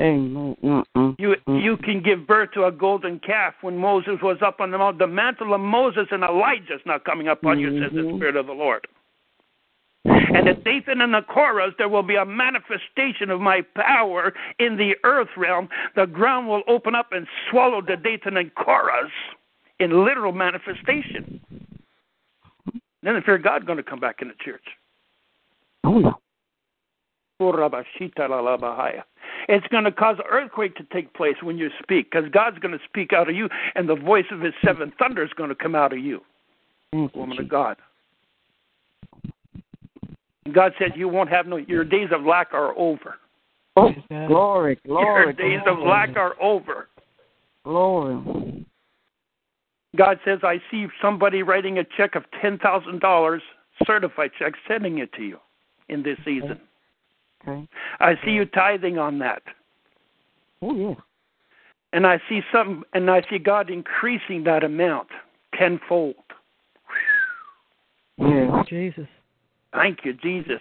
Amen. 0.00 0.56
Mm-mm. 0.62 1.16
you 1.18 1.36
you 1.46 1.76
can 1.78 2.02
give 2.02 2.26
birth 2.26 2.52
to 2.52 2.64
a 2.64 2.72
golden 2.72 3.20
calf. 3.20 3.54
When 3.62 3.78
Moses 3.78 4.20
was 4.22 4.38
up 4.42 4.60
on 4.60 4.70
the 4.70 4.78
mount, 4.78 4.98
the 4.98 5.06
mantle 5.06 5.54
of 5.54 5.60
Moses 5.60 6.08
and 6.10 6.22
Elijah 6.22 6.74
is 6.74 6.80
now 6.84 6.98
coming 6.98 7.28
up 7.28 7.44
on 7.44 7.58
you, 7.58 7.80
says 7.82 7.92
the 7.92 8.02
Mhm. 8.02 8.16
Spirit 8.16 8.36
of 8.36 8.46
the 8.46 8.52
Lord. 8.54 8.86
And 10.04 10.48
at 10.48 10.64
Dathan 10.64 11.00
and 11.00 11.12
the 11.12 11.22
Korahs, 11.22 11.72
there 11.76 11.88
will 11.88 12.02
be 12.02 12.16
a 12.16 12.24
manifestation 12.24 13.30
of 13.30 13.40
my 13.40 13.62
power 13.74 14.32
in 14.58 14.76
the 14.76 14.94
earth 15.04 15.28
realm. 15.36 15.68
The 15.96 16.06
ground 16.06 16.48
will 16.48 16.62
open 16.68 16.94
up 16.94 17.08
and 17.12 17.26
swallow 17.50 17.80
the 17.82 17.96
Dathan 17.96 18.36
and 18.36 18.54
Korahs 18.54 19.10
in 19.80 20.04
literal 20.04 20.32
manifestation. 20.32 21.40
Then 23.02 23.14
the 23.14 23.20
fear 23.24 23.36
of 23.36 23.42
God 23.42 23.66
going 23.66 23.76
to 23.76 23.82
come 23.82 24.00
back 24.00 24.22
in 24.22 24.28
the 24.28 24.34
church. 24.44 24.64
Oh, 25.84 26.00
yeah. 26.00 26.12
Oh, 27.40 27.52
it's 29.48 29.66
going 29.68 29.84
to 29.84 29.92
cause 29.92 30.16
an 30.18 30.24
earthquake 30.28 30.74
to 30.76 30.84
take 30.92 31.14
place 31.14 31.36
when 31.40 31.56
you 31.56 31.70
speak 31.80 32.10
because 32.10 32.28
God's 32.30 32.58
going 32.58 32.76
to 32.76 32.84
speak 32.84 33.12
out 33.12 33.28
of 33.30 33.36
you, 33.36 33.48
and 33.76 33.88
the 33.88 33.94
voice 33.94 34.24
of 34.32 34.40
His 34.40 34.52
seven 34.64 34.92
thunder 34.98 35.22
is 35.22 35.30
going 35.36 35.48
to 35.48 35.54
come 35.54 35.76
out 35.76 35.92
of 35.92 36.00
you, 36.00 36.20
woman 36.92 37.38
of 37.38 37.48
God. 37.48 37.76
God 40.52 40.72
said 40.78 40.92
you 40.96 41.08
won't 41.08 41.30
have 41.30 41.46
no. 41.46 41.56
Your 41.56 41.84
days 41.84 42.08
of 42.12 42.24
lack 42.24 42.52
are 42.52 42.76
over. 42.78 43.16
Oh, 43.76 43.92
Praise 43.92 44.04
God. 44.10 44.28
glory, 44.28 44.78
Your 44.84 45.02
glory, 45.02 45.32
days 45.34 45.60
of 45.66 45.78
lack 45.78 46.16
are 46.16 46.34
over. 46.40 46.88
glory. 47.64 48.66
God 49.96 50.18
says, 50.24 50.40
I 50.42 50.60
see 50.70 50.86
somebody 51.00 51.42
writing 51.42 51.78
a 51.78 51.84
check 51.96 52.14
of 52.14 52.24
ten 52.42 52.58
thousand 52.58 53.00
dollars, 53.00 53.42
certified 53.86 54.30
check, 54.38 54.54
sending 54.66 54.98
it 54.98 55.12
to 55.14 55.22
you 55.22 55.38
in 55.88 56.02
this 56.02 56.18
season. 56.24 56.60
Okay. 57.42 57.68
I 58.00 58.14
see 58.24 58.32
you 58.32 58.44
tithing 58.44 58.98
on 58.98 59.18
that. 59.20 59.42
Oh 60.60 60.74
yeah. 60.74 60.94
And 61.92 62.06
I 62.06 62.20
see 62.28 62.42
some 62.52 62.84
and 62.92 63.10
I 63.10 63.22
see 63.30 63.38
God 63.38 63.70
increasing 63.70 64.44
that 64.44 64.62
amount 64.62 65.08
tenfold. 65.58 66.16
Yeah, 68.18 68.62
Jesus. 68.68 69.06
Thank 69.72 70.04
you, 70.04 70.14
Jesus. 70.14 70.60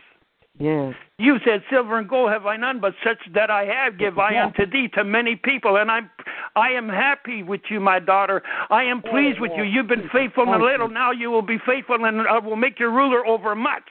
Yes. 0.60 0.96
You 1.20 1.38
said, 1.46 1.62
Silver 1.70 2.00
and 2.00 2.10
gold 2.10 2.32
have 2.32 2.46
I 2.46 2.58
none, 2.58 2.80
but 2.80 2.94
such 3.04 3.20
that 3.34 3.52
I 3.52 3.66
have 3.66 4.00
give 4.00 4.18
I 4.18 4.42
unto 4.44 4.66
thee 4.66 4.88
to 4.96 5.04
many 5.04 5.36
people. 5.36 5.78
And 5.78 5.92
I'm 5.92 6.10
I 6.56 6.70
am 6.70 6.90
happy 6.90 7.44
with 7.44 7.62
you, 7.70 7.80
my 7.80 8.00
daughter. 8.00 8.42
I 8.70 8.84
am 8.84 9.02
pleased 9.02 9.40
with 9.40 9.52
you. 9.56 9.64
You've 9.64 9.88
been 9.88 10.10
faithful 10.12 10.44
in 10.44 10.50
a 10.50 10.64
little, 10.64 10.90
now 10.90 11.12
you 11.12 11.30
will 11.30 11.44
be 11.44 11.58
faithful 11.66 12.04
and 12.04 12.22
I 12.22 12.40
will 12.40 12.56
make 12.56 12.80
you 12.80 12.90
ruler 12.90 13.26
over 13.26 13.54
much. 13.54 13.84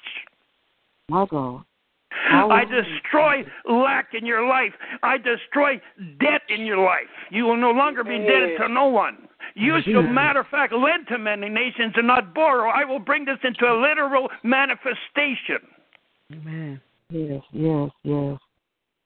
My 1.09 1.25
God. 1.27 1.64
I 2.13 2.65
destroy 2.65 3.45
lack 3.69 4.15
in 4.15 4.27
your 4.27 4.47
life. 4.49 4.73
I 5.03 5.19
destroy 5.19 5.81
debt 6.21 6.43
in 6.49 6.65
your 6.65 6.79
life. 6.79 7.07
You 7.31 7.45
will 7.45 7.57
no 7.57 7.71
longer 7.71 8.05
be 8.05 8.15
indebted 8.15 8.59
to 8.59 8.69
no 8.69 8.87
one. 8.87 9.29
You 9.55 9.79
shall, 9.85 10.03
matter 10.03 10.41
of 10.41 10.47
fact, 10.49 10.73
lend 10.73 11.09
to 11.09 11.19
many 11.19 11.49
nations 11.49 11.95
and 11.97 12.07
not 12.07 12.35
borrow. 12.35 12.71
I 12.71 12.85
will 12.85 12.99
bring 12.99 13.25
this 13.25 13.39
into 13.43 13.65
a 13.65 13.75
literal 13.81 14.29
manifestation. 14.43 15.59
Amen. 16.33 16.81
Yes. 17.11 17.43
Yes. 17.53 17.91
Yes. 18.03 18.39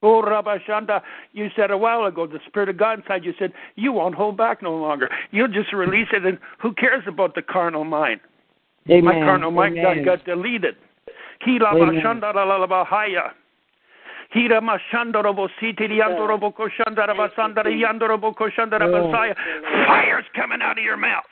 Oh, 0.03 0.23
Rabashanda, 0.23 1.03
you 1.33 1.49
said 1.55 1.71
a 1.71 1.77
while 1.77 2.07
ago, 2.07 2.27
the 2.27 2.41
Spirit 2.47 2.71
of 2.71 2.79
God 2.79 3.01
inside 3.01 3.23
you 3.23 3.35
said, 3.39 3.53
you 3.77 3.93
won't 3.93 4.15
hold 4.15 4.37
back 4.37 4.63
no 4.63 4.75
longer. 4.75 5.11
You'll 5.31 5.49
just 5.49 5.75
release 5.75 6.09
it, 6.13 6.25
and 6.25 6.39
who 6.61 6.73
cares 6.73 7.05
about 7.07 7.35
the 7.35 7.43
carnal 7.43 7.85
mind? 7.85 8.21
Amen. 8.89 9.05
My 9.05 9.13
carnal 9.13 9.51
mind 9.51 9.77
got, 9.77 10.03
got 10.05 10.25
deleted. 10.25 10.77
Kila 11.45 11.75
bashanda. 11.75 13.33
Hira 14.33 14.61
mashanda 14.61 15.25
robo 15.25 15.49
siti 15.61 15.89
riando 15.89 16.29
robo 16.29 16.53
koshanda 16.53 17.07
rabasanda 17.07 17.65
riando 17.65 18.09
robo 18.09 18.33
koshanda 18.33 18.79
rabasaya. 18.79 19.35
Fire's 19.87 20.25
coming 20.37 20.63
out 20.63 20.79
of 20.79 20.85
your 20.85 20.97
mouth. 20.97 21.25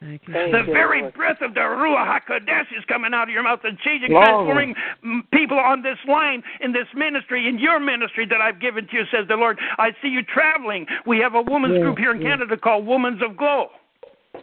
You. 0.00 0.18
The 0.28 0.62
very 0.66 1.00
Lord. 1.00 1.14
breath 1.14 1.40
of 1.40 1.54
the 1.54 1.60
Ruach 1.60 2.20
HaKodesh 2.20 2.76
is 2.76 2.84
coming 2.88 3.14
out 3.14 3.28
of 3.28 3.32
your 3.32 3.42
mouth 3.42 3.60
and 3.64 3.78
changing, 3.78 4.10
Glory. 4.10 4.26
transforming 4.26 4.74
mm, 5.04 5.20
people 5.32 5.58
on 5.58 5.82
this 5.82 5.96
line, 6.06 6.42
in 6.60 6.72
this 6.72 6.86
ministry, 6.94 7.48
in 7.48 7.58
your 7.58 7.80
ministry 7.80 8.26
that 8.26 8.40
I've 8.40 8.60
given 8.60 8.86
to 8.86 8.96
you, 8.96 9.04
says 9.10 9.26
the 9.28 9.36
Lord. 9.36 9.58
I 9.78 9.92
see 10.02 10.08
you 10.08 10.22
traveling. 10.22 10.86
We 11.06 11.18
have 11.20 11.34
a 11.34 11.40
women's 11.40 11.74
Yes, 11.74 11.82
group 11.82 11.98
here 11.98 12.10
in 12.10 12.20
yes. 12.20 12.32
Canada 12.32 12.56
called 12.56 12.86
Women's 12.86 13.22
Aglow. 13.22 13.70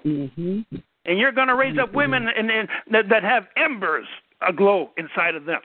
Mhm. 0.03 0.65
And 1.05 1.19
you're 1.19 1.32
going 1.32 1.47
to 1.47 1.55
raise 1.55 1.78
up 1.78 1.93
women 1.93 2.28
and, 2.28 2.49
and, 2.49 2.67
that, 2.91 3.09
that 3.09 3.24
have 3.24 3.47
embers 3.57 4.07
aglow 4.48 4.92
inside 4.98 5.36
of 5.36 5.46
them. 5.46 5.62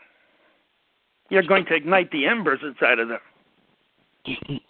You're 1.29 1.43
going 1.43 1.67
to 1.67 1.75
ignite 1.75 2.11
the 2.11 2.27
embers 2.27 2.61
inside 2.63 2.99
of 2.99 3.09
them. 3.09 3.21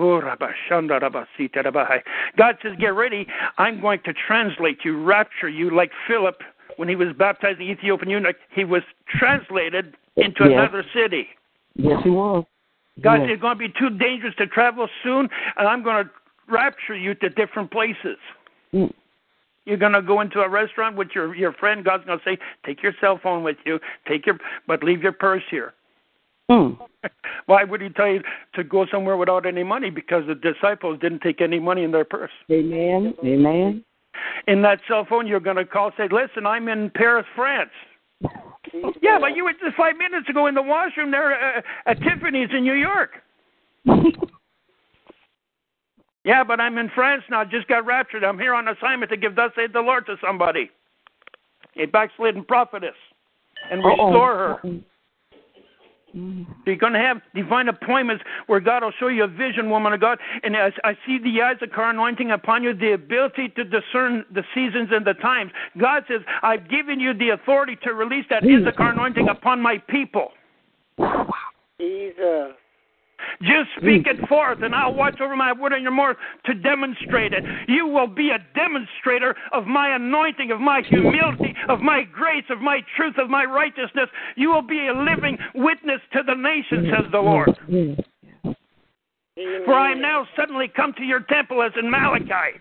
Oh, 0.00 0.20
Rabba 0.20 0.50
Shanda 0.70 1.00
Rabba 1.00 1.26
Sita 1.36 1.62
Rabba 1.64 1.84
Hai. 1.84 2.02
God 2.36 2.56
says, 2.62 2.72
Get 2.78 2.94
ready. 2.94 3.26
I'm 3.58 3.80
going 3.80 3.98
to 4.04 4.12
translate 4.12 4.78
you, 4.84 5.02
rapture 5.02 5.48
you, 5.48 5.74
like 5.74 5.90
Philip 6.06 6.40
when 6.76 6.88
he 6.88 6.94
was 6.94 7.08
baptized 7.18 7.60
in 7.60 7.66
the 7.66 7.72
Ethiopian 7.72 8.08
eunuch. 8.08 8.36
He 8.54 8.64
was 8.64 8.82
translated 9.08 9.96
into 10.16 10.44
Yes. 10.44 10.52
another 10.52 10.84
city. 10.94 11.28
Yes, 11.74 12.00
he 12.04 12.10
was. 12.10 12.44
God 13.00 13.14
yes. 13.14 13.22
said, 13.22 13.30
It's 13.30 13.42
going 13.42 13.58
to 13.58 13.68
be 13.68 13.74
too 13.76 13.90
dangerous 13.90 14.34
to 14.36 14.46
travel 14.46 14.88
soon, 15.02 15.28
and 15.56 15.66
I'm 15.66 15.82
going 15.82 16.04
to 16.04 16.10
rapture 16.48 16.96
you 16.96 17.14
to 17.14 17.28
different 17.28 17.72
places. 17.72 18.18
Mm. 18.72 18.92
You're 19.68 19.76
going 19.76 19.92
to 19.92 20.00
go 20.00 20.22
into 20.22 20.40
a 20.40 20.48
restaurant 20.48 20.96
with 20.96 21.08
your 21.14 21.34
your 21.34 21.52
friend. 21.52 21.84
God's 21.84 22.06
going 22.06 22.18
to 22.18 22.24
say, 22.24 22.38
"Take 22.64 22.82
your 22.82 22.94
cell 23.02 23.20
phone 23.22 23.44
with 23.44 23.58
you. 23.66 23.78
Take 24.08 24.24
your, 24.24 24.38
but 24.66 24.82
leave 24.82 25.02
your 25.02 25.12
purse 25.12 25.42
here." 25.50 25.74
Mm. 26.50 26.78
Why 27.46 27.64
would 27.64 27.82
he 27.82 27.90
tell 27.90 28.08
you 28.08 28.22
to 28.54 28.64
go 28.64 28.86
somewhere 28.90 29.18
without 29.18 29.44
any 29.44 29.62
money? 29.62 29.90
Because 29.90 30.24
the 30.26 30.34
disciples 30.34 30.98
didn't 31.00 31.20
take 31.20 31.42
any 31.42 31.58
money 31.58 31.84
in 31.84 31.92
their 31.92 32.06
purse. 32.06 32.30
Amen. 32.50 33.12
Amen. 33.22 33.84
In 34.46 34.62
that 34.62 34.80
cell 34.88 35.06
phone, 35.06 35.26
you're 35.26 35.38
going 35.38 35.56
to 35.56 35.66
call, 35.66 35.92
say, 35.98 36.08
"Listen, 36.10 36.46
I'm 36.46 36.68
in 36.68 36.90
Paris, 36.94 37.26
France." 37.36 37.70
Yeah, 39.00 39.18
but 39.18 39.34
you 39.34 39.44
were 39.44 39.52
just 39.52 39.76
five 39.78 39.96
minutes 39.96 40.28
ago 40.28 40.46
in 40.46 40.54
the 40.54 40.60
washroom 40.60 41.10
there 41.10 41.32
uh, 41.32 41.62
at 41.86 41.98
Tiffany's 42.02 42.50
in 42.52 42.64
New 42.64 42.74
York. 42.74 43.12
Yeah, 46.28 46.44
but 46.44 46.60
I'm 46.60 46.76
in 46.76 46.90
France 46.94 47.22
now. 47.30 47.42
Just 47.42 47.68
got 47.68 47.86
raptured. 47.86 48.22
I'm 48.22 48.38
here 48.38 48.52
on 48.52 48.68
assignment 48.68 49.10
to 49.12 49.16
give 49.16 49.34
thus 49.34 49.50
saith 49.56 49.72
the 49.72 49.80
Lord 49.80 50.04
to 50.04 50.16
somebody, 50.22 50.70
a 51.76 51.86
backslidden 51.86 52.44
prophetess, 52.44 52.90
and 53.70 53.82
restore 53.82 54.36
her. 54.36 54.52
Uh-oh. 54.62 54.80
Mm. 56.14 56.46
You're 56.66 56.76
going 56.76 56.92
to 56.92 56.98
have 56.98 57.22
divine 57.34 57.68
appointments 57.68 58.24
where 58.46 58.60
God 58.60 58.82
will 58.82 58.92
show 59.00 59.08
you 59.08 59.24
a 59.24 59.28
vision, 59.28 59.70
woman 59.70 59.94
of 59.94 60.00
God. 60.00 60.18
And 60.42 60.54
as 60.54 60.72
I 60.84 60.98
see 61.06 61.18
the 61.18 61.40
Issachar 61.42 61.90
anointing 61.90 62.30
upon 62.30 62.62
you, 62.62 62.74
the 62.74 62.92
ability 62.92 63.48
to 63.56 63.64
discern 63.64 64.26
the 64.30 64.42
seasons 64.54 64.88
and 64.92 65.06
the 65.06 65.14
times. 65.14 65.50
God 65.78 66.04
says, 66.08 66.20
I've 66.42 66.68
given 66.68 67.00
you 67.00 67.14
the 67.14 67.30
authority 67.30 67.76
to 67.84 67.94
release 67.94 68.26
that 68.28 68.42
Issachar 68.44 68.90
anointing 68.90 69.28
upon 69.28 69.62
my 69.62 69.78
people. 69.88 70.32
Jesus. 71.80 72.52
Just 73.40 73.70
hmm. 73.78 73.86
speak 73.86 74.06
it 74.06 74.28
forth, 74.28 74.58
and 74.62 74.74
I'll 74.74 74.94
watch 74.94 75.20
over 75.20 75.36
my 75.36 75.52
word 75.52 75.72
in 75.72 75.82
your 75.82 75.92
mouth 75.92 76.16
to 76.46 76.54
demonstrate 76.54 77.32
it. 77.32 77.44
You 77.68 77.86
will 77.86 78.06
be 78.06 78.30
a 78.30 78.38
demonstrator 78.54 79.34
of 79.52 79.66
my 79.66 79.94
anointing, 79.94 80.50
of 80.50 80.60
my 80.60 80.82
humility, 80.88 81.54
of 81.68 81.80
my 81.80 82.02
grace, 82.04 82.44
of 82.50 82.60
my 82.60 82.80
truth, 82.96 83.14
of 83.18 83.30
my 83.30 83.44
righteousness. 83.44 84.08
You 84.36 84.50
will 84.50 84.62
be 84.62 84.88
a 84.88 84.92
living 84.92 85.38
witness 85.54 86.00
to 86.12 86.22
the 86.26 86.34
nation, 86.34 86.90
says 86.90 87.10
the 87.12 87.18
hmm. 87.18 87.26
Lord. 87.26 87.58
Hmm. 87.66 87.94
For 89.64 89.74
I 89.74 89.92
am 89.92 90.00
now 90.00 90.26
suddenly 90.36 90.66
come 90.74 90.92
to 90.94 91.04
your 91.04 91.20
temple 91.20 91.62
as 91.62 91.70
in 91.78 91.88
Malachi. 91.88 92.58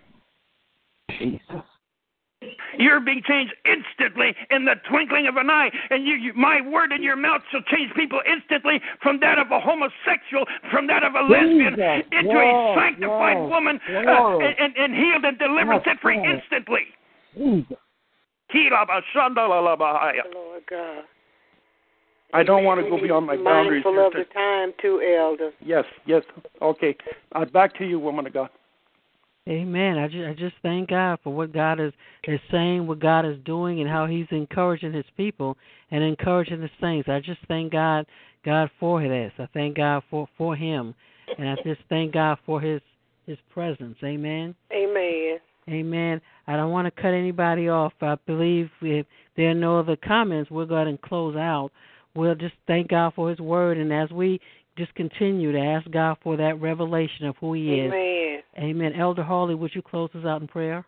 Jesus. 1.17 1.63
You're 2.77 2.99
being 2.99 3.21
changed 3.27 3.53
instantly 3.65 4.35
in 4.51 4.65
the 4.65 4.75
twinkling 4.89 5.27
of 5.27 5.37
an 5.37 5.49
eye, 5.49 5.69
and 5.89 6.05
you, 6.05 6.15
you, 6.15 6.33
my 6.33 6.61
word 6.61 6.91
in 6.91 7.03
your 7.03 7.15
mouth 7.15 7.41
shall 7.51 7.61
change 7.63 7.93
people 7.95 8.21
instantly 8.25 8.79
from 9.01 9.19
that 9.21 9.39
of 9.39 9.51
a 9.51 9.59
homosexual, 9.59 10.45
from 10.71 10.87
that 10.87 11.03
of 11.03 11.15
a 11.15 11.21
lesbian, 11.21 11.75
Jesus. 11.75 12.05
into 12.11 12.37
Yes, 12.37 12.47
a 12.47 12.75
sanctified 12.77 13.37
yes, 13.37 13.49
woman, 13.49 13.79
uh, 13.89 14.37
yes. 14.39 14.55
and, 14.59 14.77
and 14.77 14.93
healed 14.93 15.25
and 15.25 15.37
delivered, 15.39 15.81
set 15.85 15.99
free 16.01 16.17
instantly. 16.17 16.85
Jesus. 17.35 17.77
Lord 20.33 20.63
God. 20.69 21.03
I 22.33 22.43
don't 22.43 22.65
want 22.65 22.83
to 22.83 22.89
go 22.89 23.01
beyond 23.01 23.25
my 23.25 23.35
boundaries. 23.35 23.83
Mindful 23.85 24.05
of 24.05 24.13
the 24.13 24.25
time, 24.33 24.73
too, 24.81 25.01
Elder. 25.01 25.51
Yes, 25.63 25.85
yes. 26.05 26.23
Okay. 26.61 26.95
Uh, 27.33 27.45
back 27.45 27.77
to 27.77 27.85
you, 27.85 27.99
woman 27.99 28.27
of 28.27 28.33
God. 28.33 28.49
Amen. 29.47 29.97
I 29.97 30.07
just, 30.07 30.25
I 30.25 30.33
just 30.33 30.55
thank 30.61 30.89
God 30.89 31.19
for 31.23 31.33
what 31.33 31.53
God 31.53 31.79
is 31.79 31.93
is 32.25 32.39
saying, 32.51 32.85
what 32.85 32.99
God 32.99 33.25
is 33.25 33.37
doing, 33.45 33.79
and 33.79 33.89
how 33.89 34.05
He's 34.05 34.25
encouraging 34.31 34.91
His 34.91 35.05
people 35.15 35.55
and 35.89 36.03
encouraging 36.03 36.59
the 36.59 36.69
saints. 36.81 37.07
I 37.07 37.21
just 37.21 37.39
thank 37.47 37.71
God, 37.71 38.05
God 38.43 38.69
for 38.77 39.01
this. 39.01 39.31
I 39.39 39.47
thank 39.53 39.77
God 39.77 40.03
for 40.09 40.27
for 40.37 40.55
Him, 40.55 40.93
and 41.37 41.47
I 41.47 41.55
just 41.63 41.81
thank 41.87 42.13
God 42.13 42.39
for 42.45 42.59
His 42.59 42.81
His 43.25 43.37
presence. 43.53 43.95
Amen. 44.03 44.53
Amen. 44.73 45.37
Amen. 45.69 46.21
I 46.47 46.57
don't 46.57 46.71
want 46.71 46.85
to 46.93 47.01
cut 47.01 47.13
anybody 47.13 47.69
off. 47.69 47.93
I 48.01 48.15
believe 48.25 48.69
if 48.81 49.05
there 49.37 49.51
are 49.51 49.53
no 49.53 49.79
other 49.79 49.95
comments, 49.95 50.51
we'll 50.51 50.65
go 50.65 50.75
ahead 50.75 50.87
and 50.87 51.01
close 51.01 51.35
out. 51.37 51.71
We'll 52.15 52.35
just 52.35 52.55
thank 52.65 52.89
God 52.89 53.13
for 53.15 53.29
His 53.29 53.39
word, 53.39 53.77
and 53.77 53.93
as 53.93 54.09
we 54.09 54.41
just 54.77 54.93
continue 54.95 55.51
to 55.51 55.59
ask 55.59 55.89
God 55.91 56.17
for 56.23 56.37
that 56.37 56.61
revelation 56.61 57.25
of 57.25 57.35
who 57.37 57.53
He 57.53 57.73
is. 57.79 57.91
Amen. 57.91 58.39
Amen. 58.57 58.93
Elder 58.99 59.23
Harley, 59.23 59.55
would 59.55 59.73
you 59.73 59.81
close 59.81 60.09
us 60.15 60.25
out 60.25 60.41
in 60.41 60.47
prayer? 60.47 60.85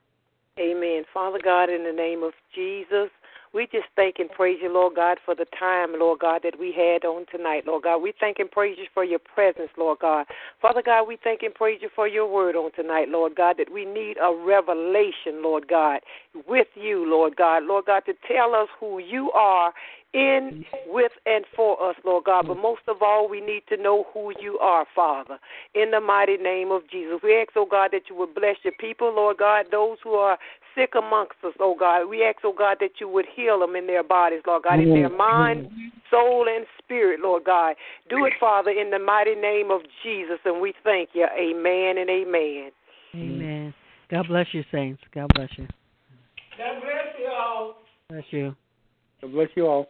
Amen. 0.60 1.04
Father 1.14 1.40
God, 1.44 1.70
in 1.70 1.84
the 1.84 1.94
name 1.94 2.24
of 2.24 2.34
Jesus, 2.54 3.10
we 3.54 3.66
just 3.66 3.88
thank 3.96 4.20
and 4.20 4.30
praise 4.30 4.60
you, 4.62 4.72
Lord 4.72 4.96
God, 4.96 5.18
for 5.26 5.34
the 5.34 5.46
time, 5.58 5.98
Lord 5.98 6.20
God, 6.20 6.42
that 6.44 6.60
we 6.60 6.72
had 6.72 7.04
on 7.04 7.26
tonight, 7.32 7.64
Lord 7.66 7.84
God. 7.84 7.98
We 7.98 8.14
thank 8.20 8.38
and 8.38 8.52
praise 8.52 8.78
you 8.78 8.86
for 8.94 9.04
your 9.04 9.20
presence, 9.20 9.70
Lord 9.76 10.00
God. 10.00 10.28
Father 10.62 10.84
God, 10.86 11.08
we 11.08 11.18
thank 11.24 11.42
and 11.42 11.54
praise 11.54 11.80
you 11.82 11.90
for 11.96 12.08
your 12.08 12.32
word 12.32 12.56
on 12.56 12.72
tonight, 12.74 13.08
Lord 13.10 13.36
God, 13.36 13.56
that 13.58 13.72
we 13.74 13.86
need 13.86 14.18
a 14.22 14.36
revelation, 14.36 15.42
Lord 15.42 15.68
God, 15.68 16.02
with 16.48 16.68
you, 16.76 17.10
Lord 17.10 17.38
God. 17.38 17.64
Lord 17.64 17.86
God, 17.86 18.04
to 18.06 18.14
tell 18.28 18.54
us 18.54 18.68
who 18.80 19.00
you 19.00 19.32
are 19.32 19.74
in, 20.14 20.66
with, 20.88 21.12
and 21.26 21.46
for 21.56 21.82
us, 21.88 21.96
Lord 22.04 22.26
God. 22.26 22.48
But 22.48 22.58
most 22.58 22.82
of 22.88 22.98
all, 23.02 23.30
we 23.30 23.42
need 23.42 23.64
to 23.70 23.78
know 23.78 24.06
who 24.14 24.34
you 24.42 24.58
are, 24.60 24.86
Father. 24.96 25.38
In 25.76 25.92
the 25.92 26.02
mighty 26.02 26.38
name 26.38 26.72
of 26.72 26.82
Jesus. 26.90 27.20
We 27.24 27.40
ask, 27.40 27.50
oh 27.56 27.68
God, 27.70 27.90
that 27.92 28.04
you 28.10 28.16
would 28.16 28.34
bless 28.34 28.56
your 28.64 28.74
people, 28.80 29.14
Lord 29.16 29.38
God, 29.38 29.68
those 29.72 29.98
who 30.04 30.14
are 30.14 30.38
sick 30.76 30.94
amongst 30.98 31.36
us, 31.46 31.54
oh 31.60 31.76
God. 31.80 32.08
We 32.08 32.24
ask, 32.24 32.40
oh 32.44 32.56
God, 32.58 32.78
that 32.80 33.00
you 33.00 33.08
would 33.08 33.26
heal 33.36 33.60
them 33.60 33.76
in 33.76 33.88
their 33.88 34.04
bodies, 34.04 34.42
Lord 34.48 34.64
God, 34.64 34.80
in 34.80 34.90
their 34.94 35.10
mind, 35.10 35.68
soul, 36.10 36.48
and 36.50 36.66
spirit, 36.84 37.20
Lord 37.22 37.44
God. 37.44 37.76
Do 38.10 38.26
it, 38.26 38.34
Father, 38.40 38.72
in 38.72 38.90
the 38.90 39.00
mighty 39.00 39.36
name 39.36 39.70
of 39.72 39.82
Jesus, 40.04 40.40
and 40.46 40.62
we 40.62 40.74
thank 40.84 41.10
you. 41.14 41.28
Amen 41.40 41.98
and 41.98 42.10
amen. 42.10 42.72
Amen. 43.16 43.74
God 44.10 44.28
bless 44.28 44.48
you, 44.54 44.64
saints. 44.72 45.02
God 45.14 45.30
bless 45.36 45.50
you. 45.58 45.68
God 46.58 46.82
bless 46.82 47.20
you 47.20 47.28
all. 47.28 47.76
Bless 48.10 48.24
you. 48.32 48.56
God 49.22 49.32
bless 49.34 49.50
you 49.56 49.68
all. 49.68 49.88